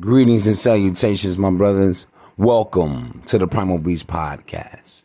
Greetings 0.00 0.46
and 0.46 0.56
salutations, 0.56 1.36
my 1.36 1.50
brothers. 1.50 2.06
Welcome 2.38 3.22
to 3.26 3.36
the 3.36 3.46
Primal 3.46 3.76
Beast 3.76 4.06
Podcast. 4.06 5.04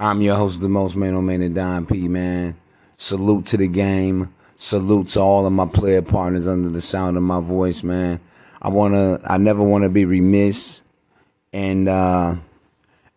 I'm 0.00 0.22
your 0.22 0.36
host, 0.36 0.62
the 0.62 0.68
most 0.70 0.96
man 0.96 1.14
on 1.14 1.26
man, 1.26 1.42
and 1.42 1.54
Don 1.54 1.84
P, 1.84 2.08
man. 2.08 2.56
Salute 2.96 3.44
to 3.48 3.58
the 3.58 3.68
game. 3.68 4.34
Salute 4.56 5.08
to 5.08 5.20
all 5.20 5.44
of 5.44 5.52
my 5.52 5.66
player 5.66 6.00
partners 6.00 6.48
under 6.48 6.70
the 6.70 6.80
sound 6.80 7.18
of 7.18 7.22
my 7.22 7.38
voice, 7.38 7.82
man. 7.82 8.18
I 8.62 8.70
wanna 8.70 9.20
I 9.26 9.36
never 9.36 9.62
wanna 9.62 9.90
be 9.90 10.06
remiss 10.06 10.80
and 11.52 11.86
uh 11.86 12.36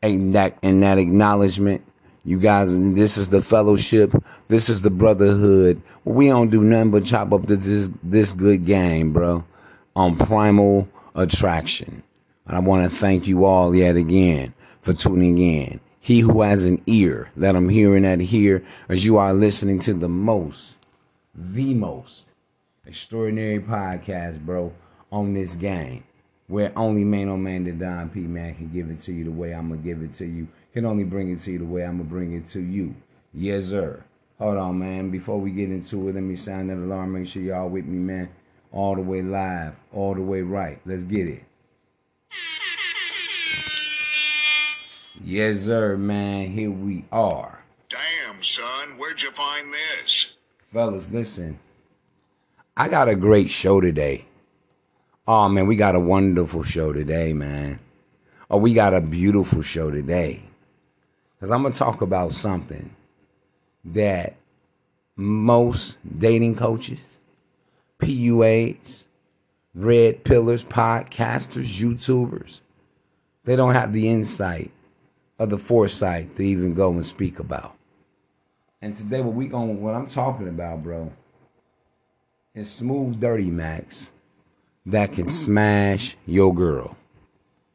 in 0.02 0.34
that 0.34 0.58
in 0.62 0.82
that 0.82 0.98
acknowledgement. 0.98 1.86
You 2.26 2.38
guys, 2.38 2.78
this 2.78 3.18
is 3.18 3.30
the 3.30 3.42
fellowship. 3.42 4.12
This 4.50 4.68
is 4.68 4.82
the 4.82 4.90
brotherhood. 4.92 5.82
We 6.04 6.28
don't 6.28 6.50
do 6.50 6.62
nothing 6.62 6.92
but 6.92 7.06
chop 7.06 7.32
up 7.32 7.46
this 7.48 7.66
this, 7.66 7.92
this 8.04 8.34
good 8.34 8.66
game, 8.66 9.14
bro. 9.14 9.46
On 9.96 10.18
primal 10.18 10.90
attraction. 11.18 12.04
I 12.46 12.60
want 12.60 12.90
to 12.90 12.96
thank 12.96 13.28
you 13.28 13.44
all 13.44 13.76
yet 13.76 13.98
again 13.98 14.54
for 14.82 14.94
tuning 14.94 15.38
in. 15.38 15.82
He 16.00 16.22
who 16.22 16.42
has 16.42 16.64
an 16.64 16.82
ear, 16.88 17.30
let 17.36 17.56
him 17.56 17.68
hear 17.68 17.96
and 17.98 18.06
adhere 18.06 18.64
as 18.88 19.04
you 19.04 19.18
are 19.18 19.34
listening 19.34 19.80
to 19.80 19.94
the 19.94 20.08
most, 20.08 20.78
the 21.36 21.74
most 21.74 22.32
extraordinary 22.86 23.60
podcast, 23.60 24.40
bro, 24.40 24.72
on 25.12 25.34
this 25.34 25.58
game. 25.58 26.06
Where 26.48 26.72
only 26.78 27.04
Maino 27.04 27.38
Mane 27.38 27.66
the 27.66 27.74
Don 27.74 28.10
P 28.10 28.22
man 28.22 28.56
can 28.56 28.70
give 28.70 28.90
it 28.90 29.02
to 29.02 29.12
you 29.12 29.26
the 29.26 29.32
way 29.32 29.54
I'm 29.54 29.68
gonna 29.68 29.82
give 29.82 30.02
it 30.02 30.14
to 30.14 30.26
you. 30.26 30.48
Can 30.74 30.86
only 30.86 31.04
bring 31.04 31.30
it 31.30 31.42
to 31.42 31.52
you 31.52 31.60
the 31.60 31.66
way 31.66 31.84
I'm 31.84 31.98
gonna 31.98 32.10
bring 32.10 32.32
it 32.32 32.48
to 32.50 32.62
you. 32.62 32.96
Yes, 33.34 33.66
sir. 33.66 34.02
Hold 34.40 34.56
on, 34.56 34.80
man. 34.80 35.10
Before 35.10 35.38
we 35.38 35.52
get 35.52 35.70
into 35.70 36.08
it, 36.08 36.16
let 36.16 36.24
me 36.24 36.38
sound 36.38 36.70
that 36.70 36.78
alarm. 36.78 37.14
Make 37.14 37.28
sure 37.28 37.42
y'all 37.42 37.68
with 37.68 37.86
me, 37.86 37.98
man. 37.98 38.30
All 38.78 38.94
the 38.94 39.02
way 39.02 39.24
live, 39.24 39.74
all 39.92 40.14
the 40.14 40.22
way 40.22 40.44
right. 40.44 40.80
Let's 40.86 41.02
get 41.02 41.28
it. 41.28 41.44
Yes, 45.20 45.62
sir, 45.62 45.98
man. 45.98 46.52
Here 46.52 46.70
we 46.70 47.04
are. 47.12 47.64
Damn, 47.90 48.44
son, 48.44 49.00
where'd 49.00 49.20
you 49.20 49.32
find 49.32 49.74
this? 49.74 50.30
Fellas, 50.72 51.10
listen. 51.10 51.58
I 52.78 52.88
got 52.88 53.10
a 53.10 53.16
great 53.16 53.50
show 53.50 53.82
today. 53.82 54.26
Oh, 55.28 55.50
man, 55.50 55.66
we 55.66 55.76
got 55.76 55.96
a 55.96 56.00
wonderful 56.00 56.62
show 56.62 56.94
today, 56.94 57.34
man. 57.34 57.80
Oh, 58.48 58.58
we 58.58 58.76
got 58.76 58.94
a 58.94 59.02
beautiful 59.02 59.64
show 59.64 59.90
today. 59.90 60.44
Because 61.34 61.52
I'm 61.52 61.64
going 61.64 61.74
to 61.74 61.80
talk 61.80 62.04
about 62.04 62.36
something 62.36 62.96
that 63.86 64.36
most 65.16 65.98
dating 66.20 66.58
coaches, 66.58 67.18
PUAs, 68.00 69.08
red 69.74 70.24
pillars, 70.24 70.64
podcasters, 70.64 71.82
YouTubers, 71.82 72.62
they 73.46 73.56
don't 73.56 73.74
have 73.74 73.94
the 73.94 74.10
insight 74.10 74.72
or 75.40 75.46
the 75.46 75.58
foresight 75.58 76.36
to 76.36 76.44
even 76.44 76.74
go 76.74 76.92
and 76.92 77.06
speak 77.06 77.40
about. 77.40 77.76
And 78.82 78.96
today, 78.96 79.22
what 79.22 79.34
we 79.34 79.48
going 79.48 79.82
what 79.82 79.96
I'm 79.96 80.08
talking 80.08 80.48
about, 80.48 80.84
bro, 80.84 81.12
is 82.54 82.72
smooth, 82.72 83.20
dirty 83.20 83.50
Macks 83.50 84.12
that 84.86 85.14
can 85.14 85.26
smash 85.26 86.16
your 86.26 86.54
girl 86.54 86.96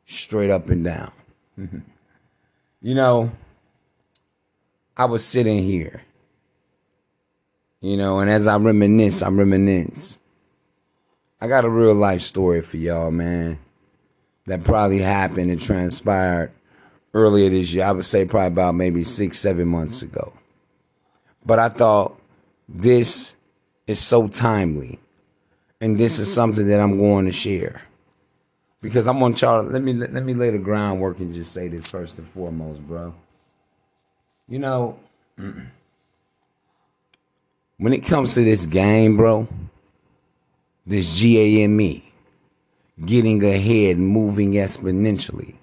straight 0.07 0.51
up 0.51 0.69
and 0.71 0.85
down. 0.85 1.13
you 1.57 2.95
know, 2.95 3.31
I 4.97 5.05
was 5.07 5.25
sitting 5.25 5.63
here, 5.63 6.03
you 7.83 7.97
know, 7.97 8.21
and 8.21 8.31
as 8.31 8.47
I 8.47 8.57
reminisce, 8.57 9.23
I 9.23 9.29
reminisce. 9.29 10.21
I 11.41 11.49
got 11.49 11.65
a 11.65 11.69
real 11.69 11.95
life 11.95 12.23
story 12.23 12.63
for 12.63 12.77
y'all, 12.77 13.11
man, 13.11 13.59
that 14.47 14.63
probably 14.63 15.01
happened 15.01 15.51
and 15.51 15.61
transpired 15.61 16.53
earlier 17.13 17.51
this 17.51 17.75
year. 17.75 17.85
I 17.85 17.91
would 17.91 18.05
say 18.05 18.25
probably 18.25 18.47
about 18.47 18.77
maybe 18.77 19.03
six, 19.03 19.41
seven 19.41 19.67
months 19.67 20.03
ago. 20.03 20.33
But 21.45 21.59
I 21.59 21.69
thought 21.69 22.17
this 22.69 23.35
is 23.89 23.99
so 23.99 24.29
timely. 24.29 25.01
And 25.81 25.99
this 25.99 26.21
is 26.21 26.33
something 26.33 26.69
that 26.69 26.79
I'm 26.79 26.97
going 26.97 27.27
to 27.27 27.33
share. 27.33 27.83
Because 28.81 29.09
I'm 29.09 29.21
on 29.25 29.35
y'all. 29.35 29.65
Let 29.65 29.83
me 29.83 29.93
let 29.93 30.25
me 30.25 30.35
lay 30.35 30.51
the 30.51 30.59
groundwork 30.59 31.19
and 31.19 31.35
just 31.35 31.53
say 31.53 31.67
this 31.67 31.87
first 31.89 32.19
and 32.19 32.29
foremost, 32.29 32.81
bro. 32.83 33.13
You 34.49 34.61
know, 34.61 34.99
when 37.83 37.93
it 37.93 38.05
comes 38.05 38.35
to 38.35 38.45
this 38.45 38.65
game, 38.67 39.17
bro, 39.17 39.49
this 40.87 41.21
GAME, 41.21 42.01
getting 43.05 43.45
ahead, 43.45 43.99
moving 43.99 44.53
exponentially. 44.53 45.57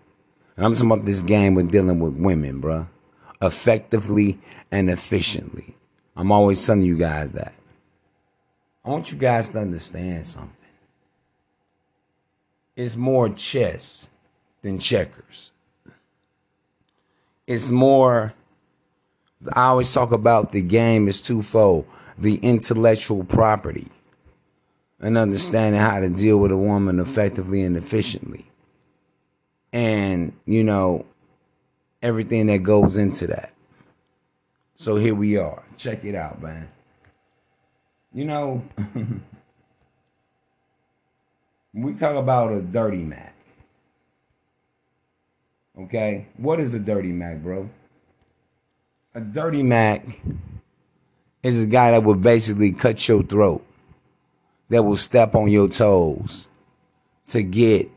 And 0.57 0.66
I'm 0.66 0.74
talking 0.74 0.91
about 0.91 1.06
this 1.06 1.22
game 1.22 1.56
with 1.56 1.72
dealing 1.72 2.02
with 2.02 2.16
women, 2.16 2.59
bro. 2.59 2.88
Effectively 3.41 4.38
and 4.69 4.90
efficiently. 4.90 5.78
I'm 6.18 6.30
always 6.34 6.63
telling 6.66 6.81
you 6.81 6.97
guys 6.97 7.31
that. 7.31 7.53
I 8.84 8.90
want 8.90 9.13
you 9.13 9.18
guys 9.18 9.51
to 9.51 9.62
understand 9.62 10.28
something. 10.28 10.51
It's 12.75 12.97
more 12.97 13.30
chess 13.30 14.09
than 14.62 14.78
checkers. 14.78 15.53
It's 17.47 17.72
more, 17.72 18.34
I 19.53 19.68
always 19.68 19.94
talk 19.94 20.12
about 20.12 20.51
the 20.51 20.62
game 20.62 21.07
is 21.07 21.22
twofold 21.22 21.88
the 22.19 22.35
intellectual 22.35 23.24
property 23.24 23.88
and 25.00 25.18
understanding 25.18 25.80
how 25.80 26.00
to 26.00 26.09
deal 26.09 26.38
with 26.38 26.52
a 26.52 26.57
woman 26.57 27.00
effectively 27.00 27.62
and 27.62 27.78
efficiently. 27.78 28.46
And, 29.72 30.34
you 30.46 30.63
know, 30.63 31.06
everything 32.02 32.47
that 32.47 32.59
goes 32.59 32.97
into 32.97 33.28
that. 33.28 33.53
So 34.75 34.97
here 34.97 35.16
we 35.16 35.38
are. 35.38 35.63
Check 35.78 36.03
it 36.03 36.16
out, 36.16 36.41
man. 36.41 36.68
You 38.13 38.25
know, 38.25 38.63
we 41.74 41.94
talk 41.94 42.16
about 42.16 42.51
a 42.51 42.62
dirty 42.62 43.03
Mac. 43.03 43.36
Okay? 45.80 46.28
What 46.38 46.59
is 46.59 46.74
a 46.74 46.80
dirty 46.80 47.12
Mac, 47.12 47.41
bro? 47.41 47.69
A 49.16 49.22
dirty 49.22 49.63
Mac 49.63 50.06
is 51.44 51.61
a 51.63 51.66
guy 51.66 51.91
that 51.91 52.03
will 52.03 52.16
basically 52.16 52.72
cut 52.72 53.07
your 53.07 53.23
throat, 53.23 53.66
that 54.69 54.83
will 54.83 54.97
step 54.97 55.35
on 55.35 55.50
your 55.50 55.67
toes 55.67 56.47
to 57.27 57.44
get 57.44 57.89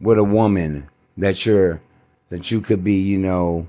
with 0.00 0.18
a 0.18 0.24
woman 0.24 0.88
that 1.16 1.46
you're 1.46 1.80
that 2.28 2.50
you 2.50 2.60
could 2.60 2.82
be, 2.82 2.94
you 2.94 3.18
know, 3.18 3.66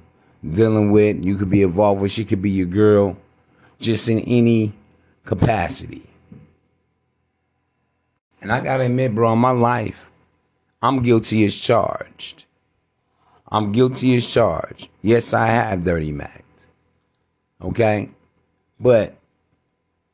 dealing 0.52 0.92
with. 0.92 1.24
You 1.24 1.38
could 1.38 1.50
be 1.50 1.62
involved 1.62 2.02
with. 2.02 2.12
She 2.12 2.26
could 2.26 2.42
be 2.42 2.50
your 2.50 2.66
girl, 2.66 3.18
just 3.80 4.10
in 4.10 4.20
any 4.22 4.74
capacity. 5.26 6.04
And 8.42 8.52
I 8.52 8.62
gotta 8.62 8.84
admit, 8.84 9.16
bro, 9.16 9.34
in 9.34 9.40
my 9.40 9.52
life, 9.52 10.10
I'm 10.82 11.02
guilty 11.02 11.44
as 11.44 11.60
charged. 11.60 12.46
I'm 13.50 13.72
guilty 13.72 14.16
as 14.16 14.28
charged. 14.28 14.90
Yes, 15.02 15.34
I 15.34 15.48
have 15.48 15.84
dirty 15.84 16.12
mags. 16.12 16.70
Okay? 17.62 18.10
But, 18.80 19.16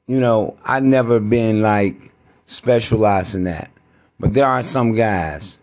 you 0.07 0.19
know, 0.19 0.57
I've 0.63 0.83
never 0.83 1.19
been 1.19 1.61
like 1.61 2.11
specialized 2.45 3.35
in 3.35 3.43
that. 3.45 3.69
But 4.19 4.33
there 4.33 4.47
are 4.47 4.61
some 4.61 4.93
guys. 4.93 5.59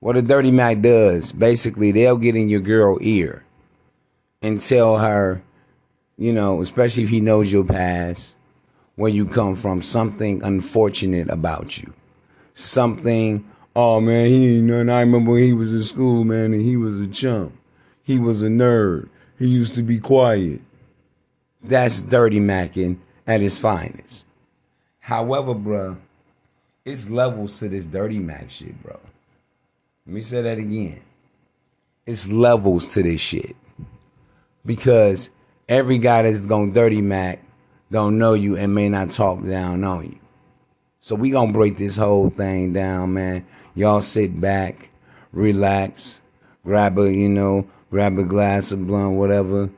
What 0.00 0.16
a 0.16 0.22
dirty 0.22 0.52
Mac 0.52 0.80
does, 0.80 1.32
basically, 1.32 1.90
they'll 1.90 2.16
get 2.16 2.36
in 2.36 2.48
your 2.48 2.60
girl 2.60 2.98
ear 3.00 3.44
and 4.40 4.62
tell 4.62 4.98
her, 4.98 5.42
you 6.16 6.32
know, 6.32 6.62
especially 6.62 7.02
if 7.02 7.10
he 7.10 7.20
knows 7.20 7.52
your 7.52 7.64
past, 7.64 8.36
where 8.94 9.10
you 9.10 9.26
come 9.26 9.56
from, 9.56 9.82
something 9.82 10.42
unfortunate 10.42 11.28
about 11.28 11.78
you. 11.78 11.92
Something, 12.52 13.48
oh 13.74 14.00
man, 14.00 14.26
he 14.26 14.56
ain't 14.56 14.64
nothing. 14.64 14.90
I 14.90 15.00
remember 15.00 15.32
when 15.32 15.42
he 15.42 15.52
was 15.52 15.72
in 15.72 15.82
school, 15.82 16.24
man, 16.24 16.52
and 16.52 16.62
he 16.62 16.76
was 16.76 17.00
a 17.00 17.06
chump. 17.06 17.52
He 18.02 18.18
was 18.18 18.42
a 18.42 18.48
nerd. 18.48 19.08
He 19.38 19.48
used 19.48 19.74
to 19.74 19.82
be 19.82 19.98
quiet. 19.98 20.60
That's 21.62 22.00
dirty 22.02 22.40
macking 22.40 22.98
at 23.26 23.40
his 23.40 23.58
finest. 23.58 24.26
However, 25.00 25.54
bro, 25.54 25.96
it's 26.84 27.10
levels 27.10 27.58
to 27.60 27.68
this 27.68 27.86
dirty 27.86 28.18
mac 28.18 28.50
shit, 28.50 28.80
bro. 28.82 28.98
Let 30.06 30.14
me 30.14 30.20
say 30.20 30.42
that 30.42 30.58
again. 30.58 31.00
It's 32.06 32.30
levels 32.30 32.86
to 32.88 33.02
this 33.02 33.20
shit. 33.20 33.56
Because 34.64 35.30
every 35.68 35.98
guy 35.98 36.22
that's 36.22 36.46
gonna 36.46 36.72
dirty 36.72 37.02
mac 37.02 37.42
don't 37.90 38.18
know 38.18 38.34
you 38.34 38.56
and 38.56 38.74
may 38.74 38.88
not 38.88 39.10
talk 39.10 39.44
down 39.46 39.84
on 39.84 40.04
you. 40.04 40.18
So 41.00 41.14
we 41.14 41.30
gonna 41.30 41.52
break 41.52 41.76
this 41.76 41.96
whole 41.96 42.30
thing 42.30 42.72
down, 42.72 43.14
man. 43.14 43.46
Y'all 43.74 44.00
sit 44.00 44.40
back, 44.40 44.88
relax, 45.32 46.22
grab 46.64 46.98
a, 46.98 47.12
you 47.12 47.28
know, 47.28 47.66
grab 47.90 48.18
a 48.18 48.24
glass 48.24 48.72
of 48.72 48.86
blunt, 48.86 49.16
whatever, 49.16 49.70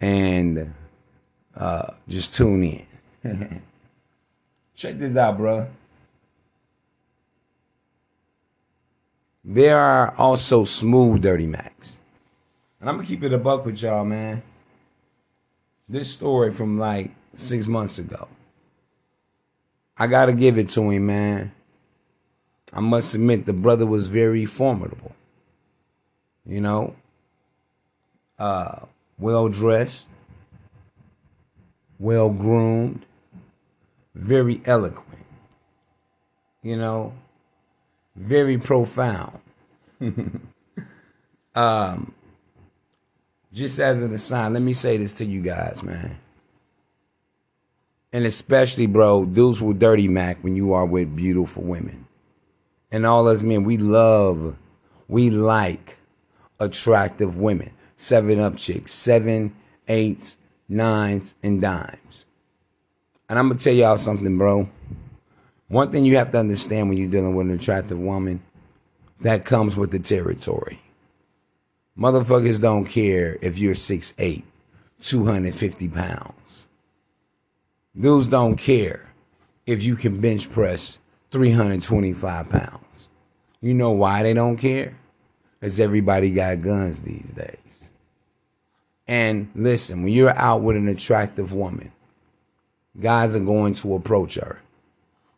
and 0.00 0.72
uh, 1.58 1.92
just 2.08 2.34
tune 2.34 2.86
in. 3.22 3.62
Check 4.74 4.98
this 4.98 5.16
out, 5.16 5.36
bro. 5.36 5.68
there 9.48 9.78
are 9.78 10.14
also 10.18 10.62
smooth 10.62 11.22
dirty 11.22 11.46
Macs. 11.46 11.98
And 12.80 12.88
I'm 12.88 12.96
gonna 12.96 13.08
keep 13.08 13.22
it 13.22 13.32
a 13.32 13.38
buck 13.38 13.64
with 13.64 13.82
y'all, 13.82 14.04
man. 14.04 14.42
This 15.88 16.12
story 16.12 16.52
from 16.52 16.78
like 16.78 17.12
six 17.34 17.66
months 17.66 17.98
ago. 17.98 18.28
I 19.96 20.06
gotta 20.06 20.34
give 20.34 20.58
it 20.58 20.68
to 20.70 20.90
him, 20.90 21.06
man. 21.06 21.52
I 22.74 22.80
must 22.80 23.14
admit 23.14 23.46
the 23.46 23.54
brother 23.54 23.86
was 23.86 24.08
very 24.08 24.44
formidable. 24.44 25.12
You 26.44 26.60
know, 26.60 26.94
uh, 28.38 28.80
well 29.18 29.48
dressed, 29.48 30.10
well 31.98 32.30
groomed, 32.30 33.04
very 34.14 34.60
eloquent. 34.64 35.04
You 36.62 36.76
know, 36.76 37.12
very 38.16 38.58
profound. 38.58 39.38
um, 41.54 42.12
just 43.52 43.78
as 43.80 44.02
an 44.02 44.12
aside, 44.12 44.52
let 44.52 44.62
me 44.62 44.72
say 44.72 44.96
this 44.96 45.14
to 45.14 45.24
you 45.24 45.40
guys, 45.40 45.82
man. 45.82 46.18
And 48.12 48.24
especially, 48.24 48.86
bro, 48.86 49.24
dudes 49.24 49.60
with 49.60 49.78
dirty 49.78 50.08
Mac 50.08 50.42
when 50.42 50.56
you 50.56 50.72
are 50.72 50.86
with 50.86 51.14
beautiful 51.14 51.62
women. 51.62 52.06
And 52.90 53.04
all 53.04 53.28
us 53.28 53.42
men, 53.42 53.64
we 53.64 53.76
love, 53.76 54.56
we 55.08 55.30
like 55.30 55.96
attractive 56.58 57.36
women. 57.36 57.70
Seven 57.96 58.40
up 58.40 58.56
chicks, 58.56 58.94
seven, 58.94 59.54
eights, 59.88 60.38
nines, 60.68 61.34
and 61.42 61.60
dimes. 61.60 62.26
And 63.28 63.38
I'm 63.38 63.48
gonna 63.48 63.60
tell 63.60 63.74
y'all 63.74 63.96
something, 63.96 64.36
bro. 64.38 64.68
One 65.68 65.90
thing 65.90 66.04
you 66.04 66.16
have 66.16 66.32
to 66.32 66.38
understand 66.38 66.88
when 66.88 66.98
you're 66.98 67.10
dealing 67.10 67.34
with 67.34 67.46
an 67.46 67.54
attractive 67.54 67.98
woman, 67.98 68.42
that 69.20 69.44
comes 69.44 69.76
with 69.76 69.90
the 69.90 69.98
territory. 69.98 70.80
Motherfuckers 71.98 72.60
don't 72.60 72.84
care 72.84 73.36
if 73.42 73.58
you're 73.58 73.74
6'8, 73.74 74.44
250 75.00 75.88
pounds. 75.88 76.68
Dudes 77.98 78.28
don't 78.28 78.56
care 78.56 79.12
if 79.66 79.82
you 79.82 79.96
can 79.96 80.20
bench 80.20 80.50
press 80.50 81.00
325 81.32 82.48
pounds. 82.48 83.08
You 83.60 83.74
know 83.74 83.90
why 83.90 84.22
they 84.22 84.32
don't 84.32 84.56
care? 84.56 84.96
Because 85.58 85.80
everybody 85.80 86.30
got 86.30 86.62
guns 86.62 87.02
these 87.02 87.30
days. 87.34 87.87
And 89.08 89.50
listen, 89.54 90.02
when 90.02 90.12
you're 90.12 90.36
out 90.36 90.60
with 90.60 90.76
an 90.76 90.86
attractive 90.86 91.54
woman, 91.54 91.90
guys 93.00 93.34
are 93.34 93.40
going 93.40 93.72
to 93.74 93.94
approach 93.94 94.34
her. 94.34 94.60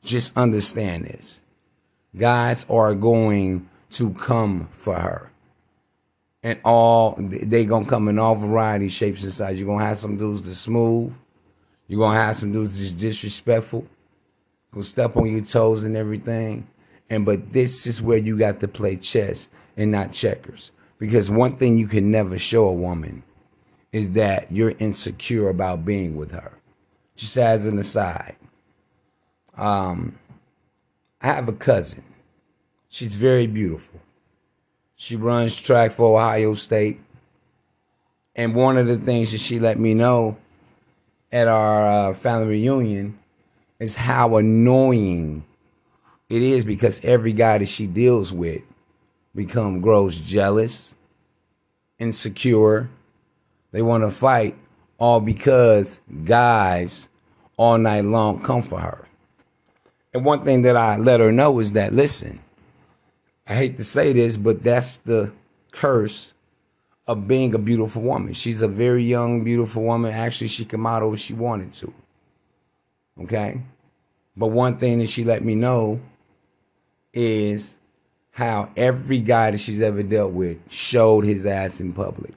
Just 0.05 0.37
understand 0.37 1.05
this. 1.05 1.41
Guys 2.17 2.67
are 2.69 2.95
going 2.95 3.69
to 3.93 4.13
come 4.15 4.69
for 4.73 4.97
her. 4.97 5.31
And 6.43 6.59
all 6.65 7.17
they 7.19 7.65
gonna 7.67 7.85
come 7.85 8.09
in 8.09 8.19
all 8.19 8.35
variety 8.35 8.89
shapes 8.89 9.23
and 9.23 9.33
sizes. 9.33 9.61
You're 9.61 9.69
gonna 9.69 9.85
have 9.85 9.99
some 9.99 10.17
dudes 10.17 10.43
that 10.43 10.55
smooth. 10.55 11.13
You're 11.87 12.01
gonna 12.01 12.19
have 12.19 12.37
some 12.37 12.51
dudes 12.51 12.79
that's 12.81 12.93
disrespectful. 12.93 13.87
Gonna 14.73 14.85
step 14.85 15.17
on 15.17 15.31
your 15.31 15.45
toes 15.45 15.85
and 15.85 15.97
everything. 15.97 16.67
And 17.11 17.27
but 17.27 17.53
this 17.53 17.87
is 17.87 18.01
where 18.01 18.17
you 18.17 18.39
got 18.39 18.61
to 18.61 18.69
play 18.69 18.97
chess 18.97 19.51
and 19.77 19.93
not 19.93 20.13
checkers. 20.13 20.73
Because 20.99 21.31
one 21.31 21.57
thing 21.57 21.77
you 21.77 21.87
can 21.87 22.11
never 22.11 22.39
show 22.39 22.67
a 22.67 22.73
woman 22.73 23.23
is 23.93 24.13
that 24.13 24.51
you're 24.51 24.75
insecure 24.79 25.49
about 25.49 25.85
being 25.85 26.17
with 26.17 26.33
her. 26.33 26.53
Just 27.17 27.37
as 27.37 27.67
an 27.67 27.79
aside. 27.79 28.37
Um, 29.57 30.19
I 31.21 31.29
have 31.29 31.49
a 31.49 31.53
cousin. 31.53 32.03
She's 32.89 33.15
very 33.15 33.47
beautiful. 33.47 34.01
She 34.97 35.17
runs 35.17 35.61
track 35.61 35.93
for 35.93 36.17
Ohio 36.17 36.55
State. 36.55 37.01
And 38.35 38.55
one 38.55 38.79
of 38.79 38.87
the 38.87 38.97
things 38.97 39.33
that 39.33 39.41
she 39.41 39.59
let 39.59 39.79
me 39.79 39.93
know 39.93 40.37
at 41.33 41.49
our 41.49 42.11
uh, 42.11 42.15
family 42.15 42.47
reunion 42.49 43.19
is 43.79 43.97
how 43.97 44.37
annoying 44.37 45.45
it 46.29 46.43
is 46.43 46.65
because 46.65 47.05
every 47.05 47.33
guy 47.33 47.59
that 47.59 47.69
she 47.69 47.87
deals 47.87 48.33
with 48.33 48.63
become 49.35 49.81
grows 49.81 50.21
jealous, 50.21 50.95
insecure. 51.99 52.89
They 53.73 53.83
want 53.83 54.05
to 54.05 54.11
fight 54.11 54.57
all 54.99 55.21
because 55.21 56.01
guys 56.25 57.09
all 57.57 57.79
night 57.79 58.05
long 58.05 58.43
come 58.43 58.63
for 58.63 58.81
her. 58.81 59.07
And 60.13 60.25
one 60.25 60.45
thing 60.45 60.63
that 60.63 60.77
I 60.77 60.97
let 60.97 61.21
her 61.21 61.31
know 61.31 61.59
is 61.61 61.73
that 61.73 61.93
listen, 61.93 62.41
I 63.47 63.55
hate 63.55 63.77
to 63.79 63.85
say 63.85 64.13
this, 64.13 64.37
but 64.37 64.63
that's 64.63 64.99
the 64.99 65.33
curse 65.73 66.35
of 67.07 67.27
being 67.27 67.55
a 67.55 67.59
beautiful 67.59 68.03
woman. 68.03 68.33
She's 68.33 68.63
a 68.63 68.69
very 68.69 69.05
young, 69.05 69.43
beautiful 69.43 69.83
woman. 69.83 70.13
Actually, 70.13 70.49
she 70.49 70.65
can 70.65 70.81
model 70.81 71.13
if 71.15 71.21
she 71.21 71.35
wanted 71.35 71.73
to. 71.75 71.93
Okay? 73.23 73.61
But 74.37 74.49
one 74.49 74.79
thing 74.79 75.01
that 75.01 75.09
she 75.09 75.25
let 75.25 75.45
me 75.45 75.55
know 75.55 76.01
is 77.13 77.79
how 78.31 78.71
every 78.77 79.19
guy 79.19 79.51
that 79.51 79.59
she's 79.59 79.83
ever 79.83 80.03
dealt 80.03 80.33
with 80.33 80.59
showed 80.71 81.25
his 81.25 81.47
ass 81.47 81.81
in 81.81 81.93
public. 81.93 82.35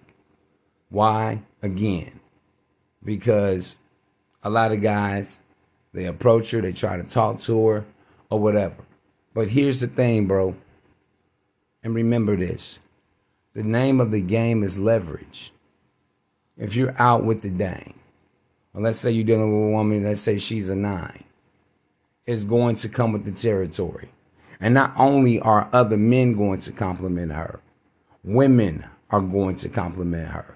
Why? 0.94 1.42
Again, 1.64 2.20
because 3.04 3.78
a 4.44 4.50
lot 4.52 4.72
of 4.72 4.84
guys 4.84 5.40
they 5.92 6.06
approach 6.06 6.52
her, 6.52 6.62
they 6.62 6.72
try 6.72 6.98
to 6.98 7.04
talk 7.04 7.40
to 7.42 7.68
her, 7.68 7.86
or 8.30 8.40
whatever. 8.40 8.76
But 9.34 9.48
here's 9.48 9.80
the 9.80 9.88
thing, 9.88 10.28
bro. 10.28 10.56
And 11.82 11.96
remember 11.96 12.38
this 12.38 12.80
the 13.56 13.64
name 13.64 14.00
of 14.00 14.12
the 14.12 14.22
game 14.22 14.64
is 14.64 14.78
leverage. 14.78 15.52
If 16.58 16.76
you're 16.76 16.96
out 17.02 17.26
with 17.26 17.42
the 17.42 17.50
dame, 17.50 17.96
or 18.76 18.84
let's 18.84 19.00
say 19.00 19.10
you're 19.10 19.24
dealing 19.24 19.52
with 19.52 19.70
a 19.70 19.72
woman, 19.72 20.04
let's 20.04 20.22
say 20.22 20.38
she's 20.38 20.70
a 20.70 20.76
nine, 20.76 21.24
it's 22.28 22.44
going 22.44 22.76
to 22.76 22.88
come 22.88 23.14
with 23.14 23.26
the 23.26 23.32
territory. 23.32 24.12
And 24.60 24.76
not 24.76 24.94
only 24.96 25.40
are 25.40 25.70
other 25.74 25.98
men 25.98 26.38
going 26.38 26.60
to 26.60 26.72
compliment 26.72 27.32
her, 27.32 27.62
women 28.24 28.86
are 29.10 29.22
going 29.22 29.56
to 29.56 29.70
compliment 29.70 30.30
her. 30.30 30.53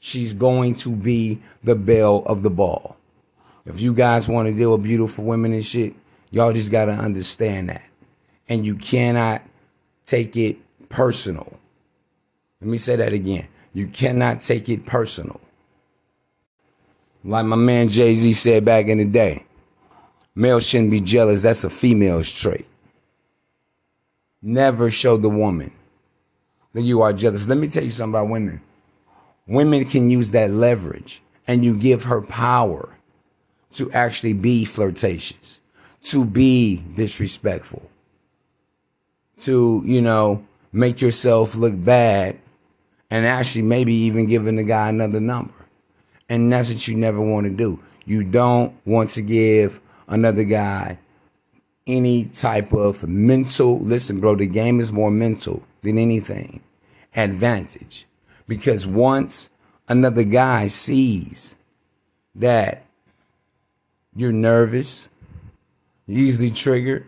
She's 0.00 0.34
going 0.34 0.74
to 0.76 0.90
be 0.90 1.40
the 1.62 1.74
belle 1.74 2.22
of 2.26 2.42
the 2.42 2.50
ball. 2.50 2.96
If 3.66 3.80
you 3.80 3.92
guys 3.92 4.28
want 4.28 4.48
to 4.48 4.54
deal 4.54 4.72
with 4.72 4.82
beautiful 4.82 5.24
women 5.24 5.52
and 5.52 5.64
shit, 5.64 5.94
y'all 6.30 6.52
just 6.52 6.70
got 6.70 6.86
to 6.86 6.92
understand 6.92 7.68
that. 7.68 7.82
And 8.48 8.64
you 8.64 8.76
cannot 8.76 9.42
take 10.04 10.36
it 10.36 10.56
personal. 10.88 11.58
Let 12.60 12.70
me 12.70 12.78
say 12.78 12.96
that 12.96 13.12
again. 13.12 13.48
You 13.74 13.88
cannot 13.88 14.40
take 14.40 14.68
it 14.68 14.86
personal. 14.86 15.40
Like 17.24 17.44
my 17.44 17.56
man 17.56 17.88
Jay 17.88 18.14
Z 18.14 18.32
said 18.32 18.64
back 18.64 18.86
in 18.86 18.98
the 18.98 19.04
day, 19.04 19.44
males 20.34 20.66
shouldn't 20.66 20.90
be 20.90 21.00
jealous. 21.00 21.42
That's 21.42 21.64
a 21.64 21.70
female's 21.70 22.32
trait. 22.32 22.66
Never 24.40 24.88
show 24.90 25.16
the 25.16 25.28
woman 25.28 25.72
that 26.72 26.82
you 26.82 27.02
are 27.02 27.12
jealous. 27.12 27.48
Let 27.48 27.58
me 27.58 27.68
tell 27.68 27.84
you 27.84 27.90
something 27.90 28.14
about 28.18 28.30
women. 28.30 28.62
Women 29.48 29.86
can 29.86 30.10
use 30.10 30.30
that 30.32 30.50
leverage 30.50 31.22
and 31.46 31.64
you 31.64 31.74
give 31.74 32.04
her 32.04 32.20
power 32.20 32.96
to 33.72 33.90
actually 33.92 34.34
be 34.34 34.66
flirtatious, 34.66 35.60
to 36.02 36.24
be 36.24 36.76
disrespectful, 36.94 37.90
to, 39.40 39.82
you 39.84 40.02
know, 40.02 40.44
make 40.70 41.00
yourself 41.00 41.54
look 41.54 41.72
bad 41.82 42.38
and 43.10 43.24
actually 43.24 43.62
maybe 43.62 43.94
even 43.94 44.26
giving 44.26 44.56
the 44.56 44.62
guy 44.62 44.90
another 44.90 45.20
number. 45.20 45.54
And 46.28 46.52
that's 46.52 46.68
what 46.68 46.86
you 46.86 46.96
never 46.96 47.20
want 47.20 47.44
to 47.44 47.50
do. 47.50 47.82
You 48.04 48.22
don't 48.22 48.74
want 48.84 49.10
to 49.10 49.22
give 49.22 49.80
another 50.06 50.44
guy 50.44 50.98
any 51.86 52.26
type 52.26 52.74
of 52.74 53.08
mental, 53.08 53.80
listen, 53.80 54.20
bro, 54.20 54.36
the 54.36 54.46
game 54.46 54.78
is 54.78 54.92
more 54.92 55.10
mental 55.10 55.62
than 55.82 55.96
anything, 55.96 56.60
advantage. 57.16 58.07
Because 58.48 58.86
once 58.86 59.50
another 59.88 60.24
guy 60.24 60.66
sees 60.66 61.56
that 62.34 62.84
you're 64.16 64.32
nervous, 64.32 65.08
you're 66.06 66.26
easily 66.26 66.50
triggered. 66.50 67.06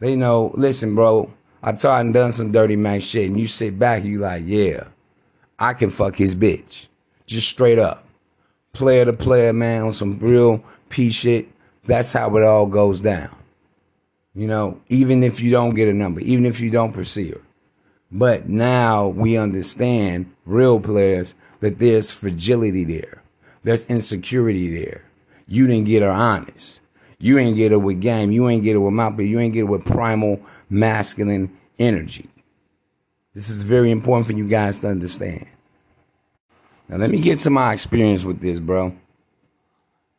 They 0.00 0.16
know, 0.16 0.52
listen, 0.54 0.94
bro, 0.94 1.32
I 1.62 1.72
taught 1.72 2.02
and 2.02 2.12
done 2.12 2.32
some 2.32 2.52
dirty 2.52 2.76
man 2.76 3.00
shit, 3.00 3.30
and 3.30 3.40
you 3.40 3.46
sit 3.46 3.78
back, 3.78 4.04
you 4.04 4.18
like, 4.18 4.42
yeah, 4.44 4.88
I 5.58 5.72
can 5.72 5.88
fuck 5.88 6.16
his 6.16 6.34
bitch. 6.34 6.86
Just 7.24 7.48
straight 7.48 7.78
up. 7.78 8.04
Player 8.72 9.06
to 9.06 9.12
player, 9.12 9.52
man, 9.52 9.82
on 9.82 9.92
some 9.92 10.18
real 10.18 10.62
P 10.90 11.08
shit. 11.08 11.48
That's 11.86 12.12
how 12.12 12.36
it 12.36 12.42
all 12.42 12.66
goes 12.66 13.00
down. 13.00 13.34
You 14.34 14.48
know, 14.48 14.80
even 14.88 15.22
if 15.22 15.40
you 15.40 15.50
don't 15.52 15.74
get 15.74 15.88
a 15.88 15.94
number, 15.94 16.20
even 16.20 16.44
if 16.44 16.60
you 16.60 16.70
don't 16.70 16.92
pursue 16.92 17.32
her. 17.32 17.40
But 18.10 18.48
now 18.48 19.08
we 19.08 19.36
understand, 19.36 20.32
real 20.44 20.78
players, 20.80 21.34
that 21.60 21.78
there's 21.78 22.10
fragility 22.10 22.84
there. 22.84 23.22
There's 23.62 23.86
insecurity 23.86 24.82
there. 24.82 25.04
You 25.46 25.66
didn't 25.66 25.86
get 25.86 26.02
her 26.02 26.10
honest. 26.10 26.80
You 27.18 27.38
ain't 27.38 27.56
get 27.56 27.72
her 27.72 27.78
with 27.78 28.00
game. 28.00 28.32
You 28.32 28.48
ain't 28.48 28.64
get 28.64 28.74
her 28.74 28.80
with 28.80 28.92
mouth, 28.92 29.16
but 29.16 29.24
you 29.24 29.40
ain't 29.40 29.54
get 29.54 29.60
her 29.60 29.66
with 29.66 29.84
primal 29.84 30.40
masculine 30.68 31.56
energy. 31.78 32.28
This 33.34 33.48
is 33.48 33.62
very 33.62 33.90
important 33.90 34.26
for 34.26 34.34
you 34.34 34.46
guys 34.46 34.80
to 34.80 34.88
understand. 34.88 35.46
Now, 36.88 36.98
let 36.98 37.10
me 37.10 37.18
get 37.20 37.40
to 37.40 37.50
my 37.50 37.72
experience 37.72 38.24
with 38.24 38.40
this, 38.40 38.60
bro. 38.60 38.94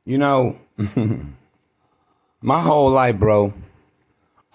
You 0.03 0.17
know, 0.17 0.57
my 2.41 2.59
whole 2.59 2.89
life, 2.89 3.17
bro, 3.17 3.53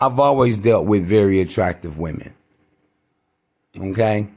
I've 0.00 0.18
always 0.18 0.58
dealt 0.58 0.86
with 0.86 1.06
very 1.06 1.40
attractive 1.40 1.98
women. 1.98 2.34
Okay? 3.78 4.28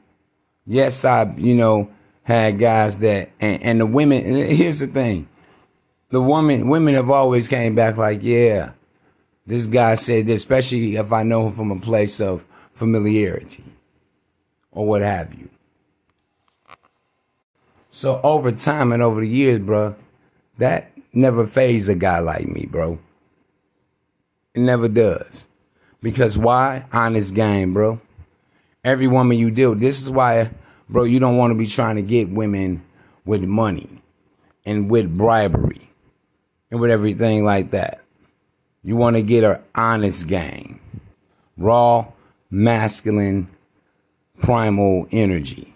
Yes, 0.65 1.03
I, 1.05 1.33
you 1.37 1.55
know, 1.55 1.89
had 2.23 2.59
guys 2.59 2.99
that, 2.99 3.31
and, 3.39 3.61
and 3.63 3.79
the 3.81 3.85
women, 3.85 4.25
and 4.25 4.37
here's 4.37 4.79
the 4.79 4.87
thing. 4.87 5.27
The 6.09 6.21
woman, 6.21 6.69
women 6.69 6.93
have 6.93 7.09
always 7.09 7.47
came 7.47 7.75
back 7.75 7.97
like, 7.97 8.21
yeah, 8.21 8.71
this 9.45 9.67
guy 9.67 9.95
said 9.95 10.27
this, 10.27 10.41
especially 10.41 10.95
if 10.95 11.11
I 11.11 11.23
know 11.23 11.47
him 11.47 11.53
from 11.53 11.71
a 11.71 11.79
place 11.79 12.21
of 12.21 12.45
familiarity 12.71 13.63
or 14.71 14.85
what 14.85 15.01
have 15.01 15.33
you. 15.33 15.49
So 17.89 18.19
over 18.23 18.51
time 18.51 18.91
and 18.91 19.03
over 19.03 19.21
the 19.21 19.27
years, 19.27 19.59
bro, 19.59 19.95
that 20.57 20.91
never 21.13 21.45
phased 21.45 21.89
a 21.89 21.95
guy 21.95 22.19
like 22.19 22.47
me, 22.47 22.65
bro. 22.65 22.99
It 24.53 24.61
never 24.61 24.87
does. 24.87 25.47
Because 26.01 26.37
why? 26.37 26.85
Honest 26.91 27.35
game, 27.35 27.73
bro. 27.73 27.99
Every 28.83 29.07
woman 29.07 29.37
you 29.37 29.49
deal, 29.49 29.75
this 29.75 30.01
is 30.01 30.09
why, 30.09 30.51
bro, 30.89 31.03
you 31.03 31.19
don't 31.19 31.37
want 31.37 31.51
to 31.51 31.55
be 31.55 31.67
trying 31.67 31.95
to 31.95 32.01
get 32.01 32.29
women 32.29 32.83
with 33.25 33.43
money 33.43 34.01
and 34.65 34.89
with 34.89 35.17
bribery 35.17 35.89
and 36.69 36.79
with 36.81 36.91
everything 36.91 37.45
like 37.45 37.71
that. 37.71 38.01
You 38.83 38.97
want 38.97 39.15
to 39.15 39.21
get 39.21 39.43
her 39.43 39.61
honest 39.73 40.27
game. 40.27 40.81
Raw, 41.57 42.07
masculine, 42.51 43.47
primal 44.41 45.07
energy. 45.11 45.73